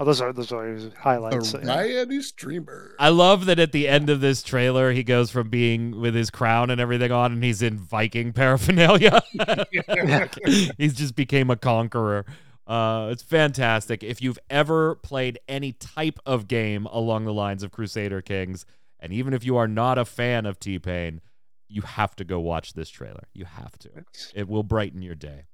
Oh, 0.00 0.04
those 0.04 0.22
are 0.22 0.32
those 0.32 0.50
are 0.50 0.90
highlights. 0.98 1.52
Variety 1.52 2.14
yeah. 2.14 2.20
streamer. 2.22 2.94
I 2.98 3.10
love 3.10 3.44
that 3.44 3.58
at 3.58 3.72
the 3.72 3.86
end 3.86 4.08
of 4.08 4.22
this 4.22 4.42
trailer, 4.42 4.92
he 4.92 5.02
goes 5.02 5.30
from 5.30 5.50
being 5.50 6.00
with 6.00 6.14
his 6.14 6.30
crown 6.30 6.70
and 6.70 6.80
everything 6.80 7.12
on, 7.12 7.32
and 7.32 7.44
he's 7.44 7.60
in 7.60 7.76
Viking 7.76 8.32
paraphernalia. 8.32 9.20
he's 10.78 10.94
just 10.94 11.14
became 11.14 11.50
a 11.50 11.56
conqueror. 11.56 12.24
Uh, 12.66 13.10
it's 13.12 13.22
fantastic. 13.22 14.02
If 14.02 14.22
you've 14.22 14.38
ever 14.48 14.94
played 14.94 15.38
any 15.46 15.72
type 15.72 16.18
of 16.24 16.48
game 16.48 16.86
along 16.86 17.26
the 17.26 17.34
lines 17.34 17.62
of 17.62 17.70
Crusader 17.70 18.22
Kings, 18.22 18.64
and 19.00 19.12
even 19.12 19.34
if 19.34 19.44
you 19.44 19.58
are 19.58 19.68
not 19.68 19.98
a 19.98 20.06
fan 20.06 20.46
of 20.46 20.58
T 20.58 20.78
Pain, 20.78 21.20
you 21.68 21.82
have 21.82 22.16
to 22.16 22.24
go 22.24 22.40
watch 22.40 22.72
this 22.72 22.88
trailer. 22.88 23.24
You 23.34 23.44
have 23.44 23.78
to. 23.80 23.90
It 24.34 24.48
will 24.48 24.62
brighten 24.62 25.02
your 25.02 25.14
day. 25.14 25.44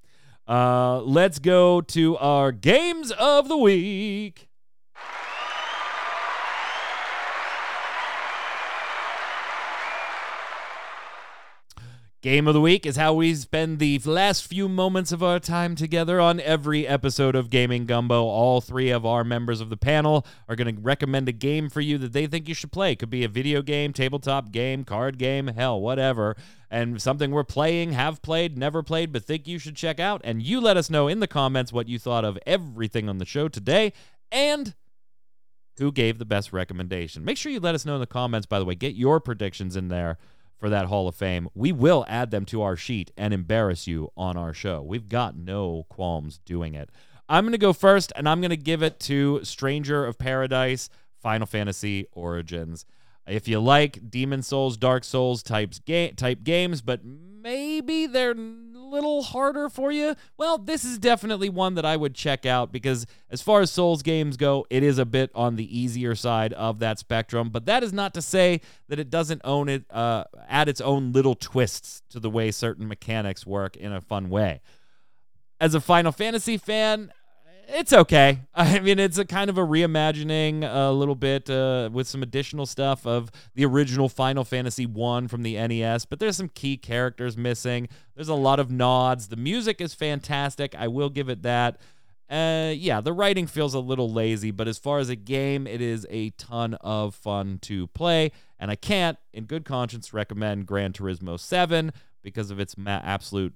Uh, 0.48 1.00
let's 1.00 1.38
go 1.40 1.80
to 1.80 2.16
our 2.18 2.52
games 2.52 3.10
of 3.12 3.48
the 3.48 3.56
week. 3.56 4.48
Game 12.26 12.48
of 12.48 12.54
the 12.54 12.60
Week 12.60 12.84
is 12.86 12.96
how 12.96 13.14
we 13.14 13.36
spend 13.36 13.78
the 13.78 14.00
last 14.00 14.48
few 14.48 14.68
moments 14.68 15.12
of 15.12 15.22
our 15.22 15.38
time 15.38 15.76
together 15.76 16.20
on 16.20 16.40
every 16.40 16.84
episode 16.84 17.36
of 17.36 17.50
Gaming 17.50 17.86
Gumbo. 17.86 18.24
All 18.24 18.60
three 18.60 18.90
of 18.90 19.06
our 19.06 19.22
members 19.22 19.60
of 19.60 19.70
the 19.70 19.76
panel 19.76 20.26
are 20.48 20.56
going 20.56 20.74
to 20.74 20.82
recommend 20.82 21.28
a 21.28 21.32
game 21.32 21.70
for 21.70 21.80
you 21.80 21.98
that 21.98 22.12
they 22.12 22.26
think 22.26 22.48
you 22.48 22.54
should 22.54 22.72
play. 22.72 22.90
It 22.92 22.98
could 22.98 23.10
be 23.10 23.22
a 23.22 23.28
video 23.28 23.62
game, 23.62 23.92
tabletop 23.92 24.50
game, 24.50 24.82
card 24.82 25.18
game, 25.18 25.46
hell, 25.46 25.80
whatever. 25.80 26.34
And 26.76 27.00
something 27.00 27.30
we're 27.30 27.42
playing, 27.42 27.92
have 27.92 28.20
played, 28.20 28.58
never 28.58 28.82
played, 28.82 29.10
but 29.10 29.24
think 29.24 29.48
you 29.48 29.58
should 29.58 29.76
check 29.76 29.98
out. 29.98 30.20
And 30.24 30.42
you 30.42 30.60
let 30.60 30.76
us 30.76 30.90
know 30.90 31.08
in 31.08 31.20
the 31.20 31.26
comments 31.26 31.72
what 31.72 31.88
you 31.88 31.98
thought 31.98 32.22
of 32.22 32.38
everything 32.46 33.08
on 33.08 33.16
the 33.16 33.24
show 33.24 33.48
today 33.48 33.94
and 34.30 34.74
who 35.78 35.90
gave 35.90 36.18
the 36.18 36.26
best 36.26 36.52
recommendation. 36.52 37.24
Make 37.24 37.38
sure 37.38 37.50
you 37.50 37.60
let 37.60 37.74
us 37.74 37.86
know 37.86 37.94
in 37.94 38.00
the 38.00 38.06
comments, 38.06 38.46
by 38.46 38.58
the 38.58 38.66
way. 38.66 38.74
Get 38.74 38.94
your 38.94 39.20
predictions 39.20 39.74
in 39.74 39.88
there 39.88 40.18
for 40.58 40.68
that 40.68 40.88
Hall 40.88 41.08
of 41.08 41.14
Fame. 41.14 41.48
We 41.54 41.72
will 41.72 42.04
add 42.08 42.30
them 42.30 42.44
to 42.44 42.60
our 42.60 42.76
sheet 42.76 43.10
and 43.16 43.32
embarrass 43.32 43.86
you 43.86 44.12
on 44.14 44.36
our 44.36 44.52
show. 44.52 44.82
We've 44.82 45.08
got 45.08 45.34
no 45.34 45.86
qualms 45.88 46.40
doing 46.44 46.74
it. 46.74 46.90
I'm 47.26 47.44
going 47.44 47.52
to 47.52 47.58
go 47.58 47.72
first, 47.72 48.12
and 48.16 48.28
I'm 48.28 48.42
going 48.42 48.50
to 48.50 48.56
give 48.58 48.82
it 48.82 49.00
to 49.00 49.42
Stranger 49.44 50.04
of 50.04 50.18
Paradise 50.18 50.90
Final 51.22 51.46
Fantasy 51.46 52.06
Origins. 52.12 52.84
If 53.26 53.48
you 53.48 53.60
like 53.60 54.10
Demon 54.10 54.42
Souls, 54.42 54.76
Dark 54.76 55.04
Souls 55.04 55.42
types 55.42 55.80
ga- 55.80 56.12
type 56.12 56.44
games, 56.44 56.80
but 56.80 57.00
maybe 57.04 58.06
they're 58.06 58.32
a 58.32 58.34
little 58.34 59.22
harder 59.22 59.68
for 59.68 59.90
you, 59.90 60.14
well, 60.36 60.58
this 60.58 60.84
is 60.84 60.98
definitely 60.98 61.48
one 61.48 61.74
that 61.74 61.84
I 61.84 61.96
would 61.96 62.14
check 62.14 62.46
out 62.46 62.72
because 62.72 63.06
as 63.30 63.42
far 63.42 63.60
as 63.60 63.70
Souls 63.70 64.02
games 64.02 64.36
go, 64.36 64.66
it 64.70 64.82
is 64.82 64.98
a 64.98 65.04
bit 65.04 65.30
on 65.34 65.56
the 65.56 65.78
easier 65.78 66.14
side 66.14 66.52
of 66.52 66.78
that 66.78 66.98
spectrum. 66.98 67.50
But 67.50 67.66
that 67.66 67.82
is 67.82 67.92
not 67.92 68.14
to 68.14 68.22
say 68.22 68.60
that 68.88 68.98
it 68.98 69.10
doesn't 69.10 69.42
own 69.44 69.68
it, 69.68 69.84
uh, 69.90 70.24
add 70.48 70.68
its 70.68 70.80
own 70.80 71.12
little 71.12 71.34
twists 71.34 72.02
to 72.10 72.20
the 72.20 72.30
way 72.30 72.50
certain 72.50 72.86
mechanics 72.88 73.46
work 73.46 73.76
in 73.76 73.92
a 73.92 74.00
fun 74.00 74.30
way. 74.30 74.60
As 75.60 75.74
a 75.74 75.80
Final 75.80 76.12
Fantasy 76.12 76.58
fan, 76.58 77.10
it's 77.68 77.92
okay. 77.92 78.40
I 78.54 78.78
mean, 78.80 78.98
it's 78.98 79.18
a 79.18 79.24
kind 79.24 79.50
of 79.50 79.58
a 79.58 79.62
reimagining 79.62 80.62
a 80.62 80.90
little 80.92 81.14
bit 81.14 81.48
uh, 81.50 81.90
with 81.92 82.06
some 82.06 82.22
additional 82.22 82.66
stuff 82.66 83.06
of 83.06 83.30
the 83.54 83.64
original 83.64 84.08
Final 84.08 84.44
Fantasy 84.44 84.86
one 84.86 85.28
from 85.28 85.42
the 85.42 85.54
NES, 85.54 86.04
but 86.06 86.18
there's 86.18 86.36
some 86.36 86.48
key 86.48 86.76
characters 86.76 87.36
missing. 87.36 87.88
There's 88.14 88.28
a 88.28 88.34
lot 88.34 88.60
of 88.60 88.70
nods. 88.70 89.28
The 89.28 89.36
music 89.36 89.80
is 89.80 89.94
fantastic. 89.94 90.74
I 90.74 90.88
will 90.88 91.10
give 91.10 91.28
it 91.28 91.42
that. 91.42 91.78
Uh, 92.28 92.72
yeah, 92.76 93.00
the 93.00 93.12
writing 93.12 93.46
feels 93.46 93.72
a 93.72 93.78
little 93.78 94.10
lazy, 94.10 94.50
but 94.50 94.66
as 94.66 94.78
far 94.78 94.98
as 94.98 95.08
a 95.08 95.16
game, 95.16 95.66
it 95.66 95.80
is 95.80 96.06
a 96.10 96.30
ton 96.30 96.74
of 96.74 97.14
fun 97.14 97.58
to 97.62 97.86
play. 97.88 98.32
And 98.58 98.70
I 98.70 98.74
can't, 98.74 99.16
in 99.32 99.44
good 99.44 99.64
conscience, 99.64 100.12
recommend 100.12 100.66
Gran 100.66 100.92
Turismo 100.92 101.38
7 101.38 101.92
because 102.22 102.50
of 102.50 102.58
its 102.58 102.76
ma- 102.76 103.00
absolute 103.04 103.54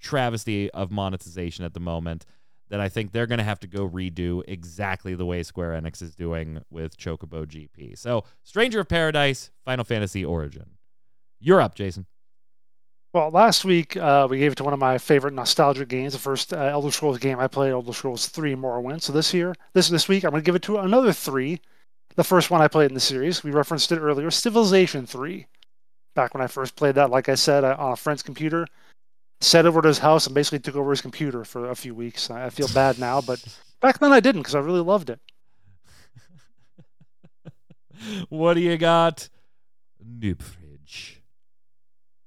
travesty 0.00 0.70
of 0.72 0.90
monetization 0.90 1.64
at 1.64 1.72
the 1.72 1.80
moment 1.80 2.26
that 2.68 2.80
I 2.80 2.88
think 2.88 3.12
they're 3.12 3.26
going 3.26 3.38
to 3.38 3.44
have 3.44 3.60
to 3.60 3.66
go 3.66 3.88
redo 3.88 4.42
exactly 4.48 5.14
the 5.14 5.26
way 5.26 5.42
Square 5.42 5.80
Enix 5.80 6.02
is 6.02 6.14
doing 6.14 6.62
with 6.70 6.96
Chocobo 6.96 7.46
GP. 7.46 7.98
So, 7.98 8.24
Stranger 8.42 8.80
of 8.80 8.88
Paradise, 8.88 9.50
Final 9.64 9.84
Fantasy 9.84 10.24
Origin. 10.24 10.70
You're 11.40 11.60
up, 11.60 11.74
Jason. 11.74 12.06
Well, 13.14 13.30
last 13.30 13.64
week 13.64 13.96
uh, 13.96 14.26
we 14.28 14.38
gave 14.38 14.50
it 14.50 14.54
to 14.56 14.64
one 14.64 14.72
of 14.72 14.80
my 14.80 14.98
favorite 14.98 15.34
nostalgic 15.34 15.86
games, 15.88 16.14
the 16.14 16.18
first 16.18 16.52
uh, 16.52 16.56
Elder 16.56 16.90
Scrolls 16.90 17.18
game 17.18 17.38
I 17.38 17.46
played, 17.46 17.70
Elder 17.70 17.92
Scrolls 17.92 18.26
3 18.26 18.56
Morrowind. 18.56 19.02
So 19.02 19.12
this 19.12 19.32
year, 19.32 19.54
this 19.72 19.88
this 19.88 20.08
week, 20.08 20.24
I'm 20.24 20.32
going 20.32 20.42
to 20.42 20.44
give 20.44 20.56
it 20.56 20.62
to 20.62 20.78
another 20.78 21.12
three. 21.12 21.60
The 22.16 22.24
first 22.24 22.50
one 22.50 22.60
I 22.60 22.66
played 22.66 22.90
in 22.90 22.94
the 22.94 23.00
series, 23.00 23.44
we 23.44 23.52
referenced 23.52 23.92
it 23.92 24.00
earlier, 24.00 24.32
Civilization 24.32 25.06
3. 25.06 25.46
Back 26.16 26.34
when 26.34 26.42
I 26.42 26.48
first 26.48 26.74
played 26.74 26.96
that, 26.96 27.10
like 27.10 27.28
I 27.28 27.36
said, 27.36 27.62
uh, 27.62 27.76
on 27.78 27.92
a 27.92 27.96
friend's 27.96 28.22
computer, 28.24 28.66
set 29.44 29.66
over 29.66 29.82
to 29.82 29.88
his 29.88 29.98
house 29.98 30.26
and 30.26 30.34
basically 30.34 30.58
took 30.58 30.76
over 30.76 30.90
his 30.90 31.00
computer 31.00 31.44
for 31.44 31.70
a 31.70 31.76
few 31.76 31.94
weeks. 31.94 32.30
I 32.30 32.50
feel 32.50 32.68
bad 32.68 32.98
now, 32.98 33.20
but 33.20 33.42
back 33.80 33.98
then 33.98 34.12
I 34.12 34.20
didn't 34.20 34.42
because 34.42 34.54
I 34.54 34.60
really 34.60 34.80
loved 34.80 35.10
it. 35.10 35.20
what 38.28 38.54
do 38.54 38.60
you 38.60 38.76
got? 38.76 39.28
Noob 40.04 40.42
fridge. 40.42 41.22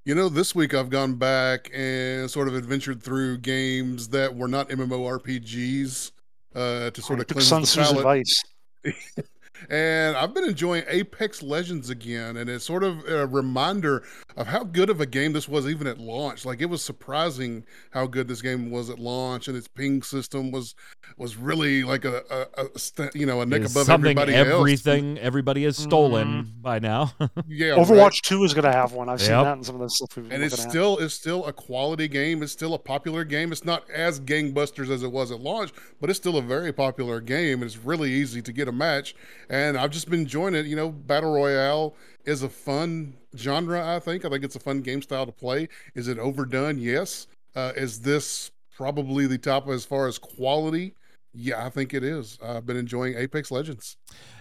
You 0.05 0.15
know, 0.15 0.29
this 0.29 0.55
week 0.55 0.73
I've 0.73 0.89
gone 0.89 1.15
back 1.15 1.69
and 1.73 2.29
sort 2.29 2.47
of 2.47 2.55
adventured 2.55 3.03
through 3.03 3.39
games 3.39 4.07
that 4.09 4.35
were 4.35 4.47
not 4.47 4.69
MMORPGs 4.69 6.11
uh, 6.55 6.91
to 6.91 7.01
sort 7.01 7.19
of 7.19 7.27
cleanse 7.27 7.47
Sun 7.47 7.61
the 7.63 7.67
palate. 7.75 7.97
advice. 7.97 8.43
and 9.69 10.15
I've 10.15 10.33
been 10.33 10.45
enjoying 10.45 10.83
Apex 10.87 11.41
Legends 11.41 11.89
again, 11.89 12.37
and 12.37 12.49
it's 12.49 12.65
sort 12.65 12.83
of 12.83 13.07
a 13.07 13.27
reminder 13.27 14.03
of 14.35 14.47
how 14.47 14.63
good 14.63 14.89
of 14.89 15.01
a 15.01 15.05
game 15.05 15.33
this 15.33 15.47
was 15.47 15.67
even 15.67 15.87
at 15.87 15.99
launch. 15.99 16.45
Like 16.45 16.61
it 16.61 16.67
was 16.67 16.81
surprising 16.81 17.65
how 17.91 18.07
good 18.07 18.27
this 18.27 18.41
game 18.41 18.69
was 18.69 18.89
at 18.89 18.99
launch, 18.99 19.47
and 19.47 19.57
its 19.57 19.67
ping 19.67 20.01
system 20.01 20.51
was 20.51 20.75
was 21.17 21.37
really 21.37 21.83
like 21.83 22.05
a, 22.05 22.23
a, 22.29 22.65
a 22.65 22.79
st- 22.79 23.15
you 23.15 23.25
know 23.25 23.41
a 23.41 23.45
neck 23.45 23.61
Is 23.61 23.71
above 23.71 23.85
something 23.87 24.11
everybody 24.17 24.35
else. 24.35 24.47
everything 24.47 25.17
everybody 25.17 25.63
has 25.63 25.77
stolen 25.77 26.27
mm-hmm. 26.27 26.61
by 26.61 26.79
now. 26.79 27.13
Yeah, 27.49 27.75
Overwatch 27.75 27.97
right. 27.97 28.23
2 28.23 28.43
is 28.43 28.53
going 28.53 28.65
to 28.65 28.71
have 28.71 28.93
one. 28.93 29.09
I've 29.09 29.21
seen 29.21 29.31
that 29.31 29.57
in 29.57 29.63
some 29.63 29.75
of 29.75 29.81
the 29.81 29.89
stuff 29.89 30.15
we've 30.15 30.25
been 30.25 30.33
and 30.33 30.43
it's 30.43 30.53
looking 30.53 30.65
at. 30.65 30.71
still 30.71 30.97
it's 30.97 31.13
still 31.13 31.45
a 31.45 31.53
quality 31.53 32.07
game. 32.07 32.43
It's 32.43 32.51
still 32.51 32.73
a 32.73 32.79
popular 32.79 33.23
game. 33.23 33.51
It's 33.51 33.63
not 33.63 33.89
as 33.89 34.19
gangbusters 34.19 34.89
as 34.89 35.03
it 35.03 35.11
was 35.11 35.31
at 35.31 35.39
launch, 35.39 35.71
but 35.99 36.09
it's 36.09 36.17
still 36.17 36.37
a 36.37 36.41
very 36.41 36.73
popular 36.73 37.21
game. 37.21 37.63
It's 37.63 37.77
really 37.77 38.11
easy 38.11 38.41
to 38.41 38.51
get 38.51 38.67
a 38.67 38.71
match, 38.71 39.15
and 39.49 39.77
I've 39.77 39.91
just 39.91 40.09
been 40.09 40.21
enjoying 40.21 40.55
it. 40.55 40.65
You 40.65 40.75
know, 40.75 40.89
battle 40.89 41.33
royale 41.33 41.95
is 42.25 42.43
a 42.43 42.49
fun 42.49 43.15
genre. 43.35 43.95
I 43.95 43.99
think. 43.99 44.25
I 44.25 44.29
think 44.29 44.43
it's 44.43 44.55
a 44.55 44.59
fun 44.59 44.81
game 44.81 45.01
style 45.01 45.25
to 45.25 45.31
play. 45.31 45.69
Is 45.95 46.07
it 46.07 46.19
overdone? 46.19 46.77
Yes. 46.77 47.27
Uh, 47.55 47.73
is 47.75 48.01
this 48.01 48.51
probably 48.75 49.25
the 49.25 49.37
top 49.37 49.67
as 49.67 49.85
far 49.85 50.07
as 50.07 50.17
quality? 50.17 50.93
Yeah, 51.33 51.65
I 51.65 51.69
think 51.69 51.93
it 51.93 52.03
is. 52.03 52.39
I've 52.43 52.65
been 52.65 52.77
enjoying 52.77 53.15
Apex 53.15 53.51
Legends. 53.51 53.97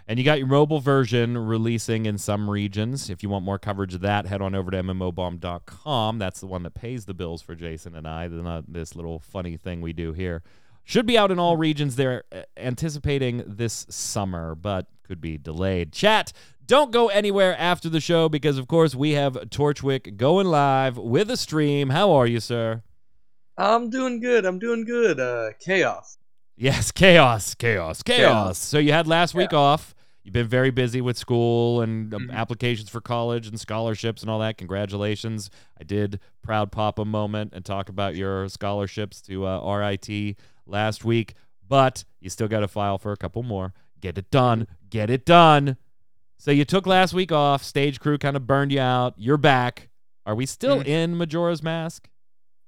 And 0.08 0.18
you 0.18 0.24
got 0.24 0.38
your 0.38 0.46
mobile 0.46 0.80
version 0.80 1.36
releasing 1.36 2.06
in 2.06 2.16
some 2.16 2.48
regions. 2.48 3.10
If 3.10 3.22
you 3.22 3.28
want 3.28 3.44
more 3.44 3.58
coverage 3.58 3.92
of 3.92 4.00
that, 4.02 4.26
head 4.26 4.40
on 4.40 4.54
over 4.54 4.70
to 4.70 4.82
mmobomb.com. 4.82 6.18
That's 6.18 6.40
the 6.40 6.46
one 6.46 6.62
that 6.62 6.74
pays 6.74 7.04
the 7.04 7.12
bills 7.12 7.42
for 7.42 7.54
Jason 7.54 7.96
and 7.96 8.06
I. 8.06 8.28
Not 8.28 8.72
this 8.72 8.94
little 8.94 9.18
funny 9.18 9.56
thing 9.56 9.80
we 9.80 9.92
do 9.92 10.12
here. 10.12 10.42
Should 10.88 11.04
be 11.04 11.18
out 11.18 11.32
in 11.32 11.38
all 11.40 11.56
regions. 11.56 11.96
They're 11.96 12.22
uh, 12.30 12.42
anticipating 12.56 13.42
this 13.44 13.86
summer, 13.90 14.54
but 14.54 14.86
could 15.02 15.20
be 15.20 15.36
delayed. 15.36 15.92
Chat, 15.92 16.32
don't 16.64 16.92
go 16.92 17.08
anywhere 17.08 17.58
after 17.58 17.88
the 17.88 17.98
show 18.00 18.28
because, 18.28 18.56
of 18.56 18.68
course, 18.68 18.94
we 18.94 19.10
have 19.12 19.34
Torchwick 19.50 20.16
going 20.16 20.46
live 20.46 20.96
with 20.96 21.28
a 21.28 21.36
stream. 21.36 21.90
How 21.90 22.12
are 22.12 22.26
you, 22.28 22.38
sir? 22.38 22.84
I'm 23.58 23.90
doing 23.90 24.20
good. 24.20 24.44
I'm 24.46 24.60
doing 24.60 24.84
good. 24.84 25.18
Uh, 25.18 25.50
chaos. 25.58 26.18
Yes, 26.56 26.92
chaos, 26.92 27.54
chaos, 27.54 28.04
chaos. 28.04 28.18
Chaos. 28.18 28.58
So 28.58 28.78
you 28.78 28.92
had 28.92 29.08
last 29.08 29.34
week 29.34 29.52
off. 29.52 29.92
You've 30.22 30.32
been 30.34 30.46
very 30.48 30.70
busy 30.70 31.00
with 31.00 31.18
school 31.18 31.80
and 31.82 32.14
um, 32.14 32.28
Mhm. 32.28 32.32
applications 32.32 32.88
for 32.88 33.00
college 33.00 33.46
and 33.48 33.58
scholarships 33.58 34.22
and 34.22 34.30
all 34.30 34.38
that. 34.38 34.56
Congratulations. 34.56 35.50
I 35.80 35.84
did 35.84 36.20
proud 36.42 36.70
papa 36.70 37.04
moment 37.04 37.52
and 37.54 37.64
talk 37.64 37.88
about 37.88 38.14
your 38.16 38.48
scholarships 38.48 39.20
to 39.22 39.46
uh, 39.46 39.60
RIT 39.76 40.36
last 40.66 41.04
week, 41.04 41.34
but 41.66 42.04
you 42.20 42.30
still 42.30 42.48
got 42.48 42.60
to 42.60 42.68
file 42.68 42.98
for 42.98 43.12
a 43.12 43.16
couple 43.16 43.42
more. 43.42 43.72
Get 44.00 44.18
it 44.18 44.30
done. 44.30 44.66
Get 44.90 45.10
it 45.10 45.24
done. 45.24 45.76
So 46.38 46.50
you 46.50 46.64
took 46.64 46.86
last 46.86 47.14
week 47.14 47.32
off. 47.32 47.62
Stage 47.62 47.98
crew 48.00 48.18
kind 48.18 48.36
of 48.36 48.46
burned 48.46 48.72
you 48.72 48.80
out. 48.80 49.14
You're 49.16 49.36
back. 49.38 49.88
Are 50.26 50.34
we 50.34 50.44
still 50.46 50.78
Mhm. 50.82 50.86
in 50.86 51.16
Majora's 51.16 51.62
Mask? 51.62 52.08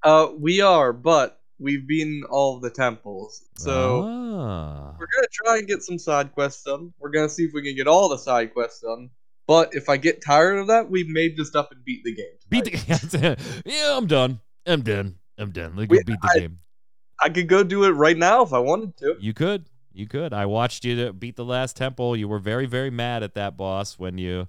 Uh, 0.03 0.28
we 0.38 0.61
are, 0.61 0.92
but 0.92 1.40
we've 1.59 1.86
been 1.86 2.22
all 2.30 2.61
the 2.61 2.70
temples, 2.70 3.42
so 3.57 4.05
Ah. 4.05 4.94
we're 4.99 5.07
gonna 5.14 5.26
try 5.32 5.59
and 5.59 5.66
get 5.66 5.82
some 5.82 5.99
side 5.99 6.32
quests 6.32 6.62
done. 6.62 6.92
We're 7.01 7.11
gonna 7.11 7.28
see 7.28 7.44
if 7.44 7.53
we 7.53 7.62
can 7.62 7.74
get 7.74 7.88
all 7.88 8.09
the 8.09 8.16
side 8.16 8.55
quests 8.55 8.80
done. 8.80 9.11
But 9.46 9.74
if 9.74 9.88
I 9.88 9.96
get 9.96 10.22
tired 10.24 10.59
of 10.59 10.68
that, 10.68 10.88
we 10.90 11.05
may 11.05 11.30
just 11.30 11.57
up 11.57 11.72
and 11.72 11.84
beat 11.84 12.05
the 12.05 12.14
game. 12.14 12.36
Beat 12.49 12.64
the 12.64 12.70
the 12.70 13.62
yeah, 13.66 13.96
I'm 13.96 14.07
done. 14.07 14.40
I'm 14.66 14.82
done. 14.82 15.16
I'm 15.36 15.51
done. 15.51 15.74
Let's 15.76 15.90
We- 15.90 16.03
beat 16.05 16.20
the 16.22 16.30
I- 16.34 16.38
game. 16.38 16.59
I 17.21 17.29
could 17.31 17.49
go 17.49 17.62
do 17.64 17.85
it 17.85 17.91
right 17.91 18.16
now 18.16 18.43
if 18.43 18.53
I 18.53 18.59
wanted 18.59 18.97
to. 18.99 19.16
You 19.21 19.33
could. 19.35 19.66
You 19.93 20.07
could. 20.07 20.33
I 20.33 20.47
watched 20.47 20.85
you 20.85 21.12
beat 21.12 21.37
the 21.37 21.45
last 21.45 21.77
temple. 21.77 22.16
You 22.16 22.29
were 22.29 22.39
very, 22.39 22.66
very 22.66 22.91
mad 22.91 23.23
at 23.25 23.35
that 23.35 23.57
boss 23.57 23.99
when 23.99 24.16
you 24.19 24.47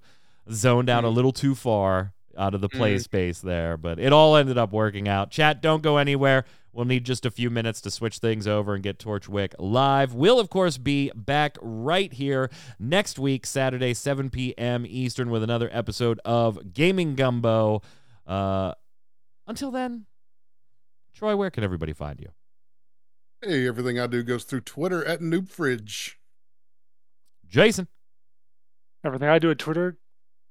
zoned 0.52 0.88
out 0.88 1.04
a 1.04 1.08
Mm. 1.08 1.14
little 1.14 1.32
too 1.32 1.54
far 1.56 2.12
out 2.38 2.54
of 2.54 2.60
the 2.60 2.68
play 2.68 2.94
Mm. 2.96 3.02
space 3.02 3.40
there, 3.40 3.76
but 3.76 3.98
it 3.98 4.12
all 4.12 4.36
ended 4.36 4.56
up 4.56 4.72
working 4.72 5.08
out. 5.08 5.30
Chat, 5.32 5.60
don't 5.60 5.82
go 5.82 5.96
anywhere. 5.96 6.44
We'll 6.72 6.84
need 6.84 7.04
just 7.04 7.26
a 7.26 7.30
few 7.32 7.50
minutes 7.50 7.80
to 7.80 7.90
switch 7.90 8.18
things 8.18 8.46
over 8.46 8.74
and 8.74 8.82
get 8.82 9.00
Torchwick 9.00 9.54
live. 9.58 10.14
We'll, 10.14 10.38
of 10.38 10.48
course, 10.50 10.78
be 10.78 11.10
back 11.16 11.58
right 11.60 12.12
here 12.12 12.48
next 12.78 13.18
week, 13.18 13.44
Saturday, 13.44 13.92
7 13.92 14.30
p.m. 14.30 14.86
Eastern, 14.86 15.30
with 15.30 15.42
another 15.42 15.68
episode 15.72 16.20
of 16.24 16.72
Gaming 16.72 17.16
Gumbo. 17.16 17.82
Uh, 18.24 18.74
until 19.48 19.72
then, 19.72 20.06
Troy, 21.12 21.34
where 21.34 21.50
can 21.50 21.64
everybody 21.64 21.92
find 21.92 22.20
you? 22.20 22.28
Hey, 23.42 23.66
everything 23.66 23.98
I 23.98 24.06
do 24.06 24.22
goes 24.22 24.44
through 24.44 24.60
Twitter 24.62 25.04
at 25.04 25.20
NoobFridge. 25.20 26.14
Jason. 27.48 27.88
Everything 29.04 29.28
I 29.28 29.38
do 29.38 29.50
at 29.50 29.58
Twitter 29.58 29.96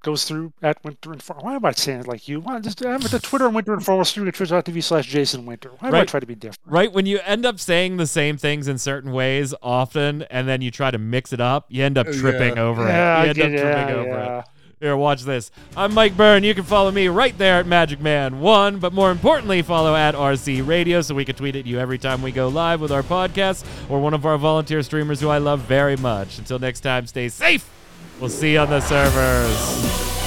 goes 0.01 0.23
through 0.23 0.53
at 0.63 0.83
Winter 0.83 1.11
and 1.11 1.21
Why 1.21 1.55
am 1.55 1.65
I 1.65 1.71
saying 1.71 1.99
it 2.01 2.07
like 2.07 2.27
you? 2.27 2.39
Why 2.39 2.59
just 2.59 2.83
I'm 2.83 2.93
at 2.95 3.11
the 3.11 3.19
Twitter 3.19 3.45
and 3.45 3.53
Winter 3.53 3.73
and 3.73 3.85
Forward 3.85 4.05
streaming 4.05 4.29
at 4.29 4.35
twitch.tv 4.35 4.81
slash 4.83 5.07
Jason 5.07 5.45
Winter. 5.45 5.69
Why 5.79 5.89
do 5.91 5.95
I 5.97 5.99
Right. 5.99 6.07
try 6.07 6.19
to 6.19 6.25
be 6.25 6.35
different? 6.35 6.59
right? 6.65 6.91
When 6.91 7.05
you 7.05 7.19
end 7.25 7.45
up 7.45 7.59
saying 7.59 7.97
the 7.97 8.07
same 8.07 8.37
things 8.37 8.67
in 8.67 8.77
certain 8.79 9.11
ways 9.11 9.53
often, 9.61 10.23
and 10.23 10.47
then 10.47 10.61
you 10.61 10.71
try 10.71 10.89
to 10.89 10.97
mix 10.97 11.31
it 11.31 11.41
up, 11.41 11.67
you 11.69 11.83
end 11.83 11.97
up 11.97 12.07
Uh, 12.07 12.13
tripping 12.13 12.55
yeah. 12.55 12.61
over 12.63 12.83
Yeah, 12.87 12.89
it. 12.89 13.19
I 13.19 13.23
You 13.25 13.29
end 13.29 13.29
up 13.29 13.35
get- 13.35 13.61
tripping 13.61 13.87
yeah, 13.89 13.93
over 13.95 14.09
yeah. 14.09 14.39
it. 14.39 14.45
Here, 14.79 14.95
watch 14.95 15.23
this. 15.23 15.51
I'm 15.75 15.93
Mike 15.93 16.15
Byrne. 16.15 16.45
You 16.45 16.55
can 16.55 16.63
follow 16.63 16.89
me 16.89 17.09
right 17.09 17.37
there 17.37 17.55
at 17.55 17.67
Magic 17.67 17.99
Man 17.99 18.39
One, 18.39 18.79
but 18.79 18.93
more 18.93 19.11
importantly, 19.11 19.61
follow 19.61 19.93
at 19.93 20.15
RC 20.15 20.65
Radio 20.65 21.01
so 21.01 21.13
we 21.15 21.25
can 21.25 21.35
tweet 21.35 21.57
at 21.57 21.65
you 21.65 21.79
every 21.79 21.97
time 21.97 22.21
we 22.21 22.31
go 22.31 22.47
live 22.47 22.79
with 22.79 22.91
our 22.93 23.03
podcast 23.03 23.65
or 23.89 23.99
one 23.99 24.13
of 24.13 24.25
our 24.25 24.37
volunteer 24.37 24.81
streamers 24.81 25.19
who 25.19 25.27
I 25.27 25.39
love 25.39 25.59
very 25.61 25.97
much. 25.97 26.37
Until 26.39 26.59
next 26.59 26.79
time, 26.79 27.07
stay 27.07 27.27
safe. 27.27 27.69
We'll 28.21 28.29
see 28.29 28.53
you 28.53 28.59
on 28.59 28.69
the 28.69 28.79
servers. 28.79 30.18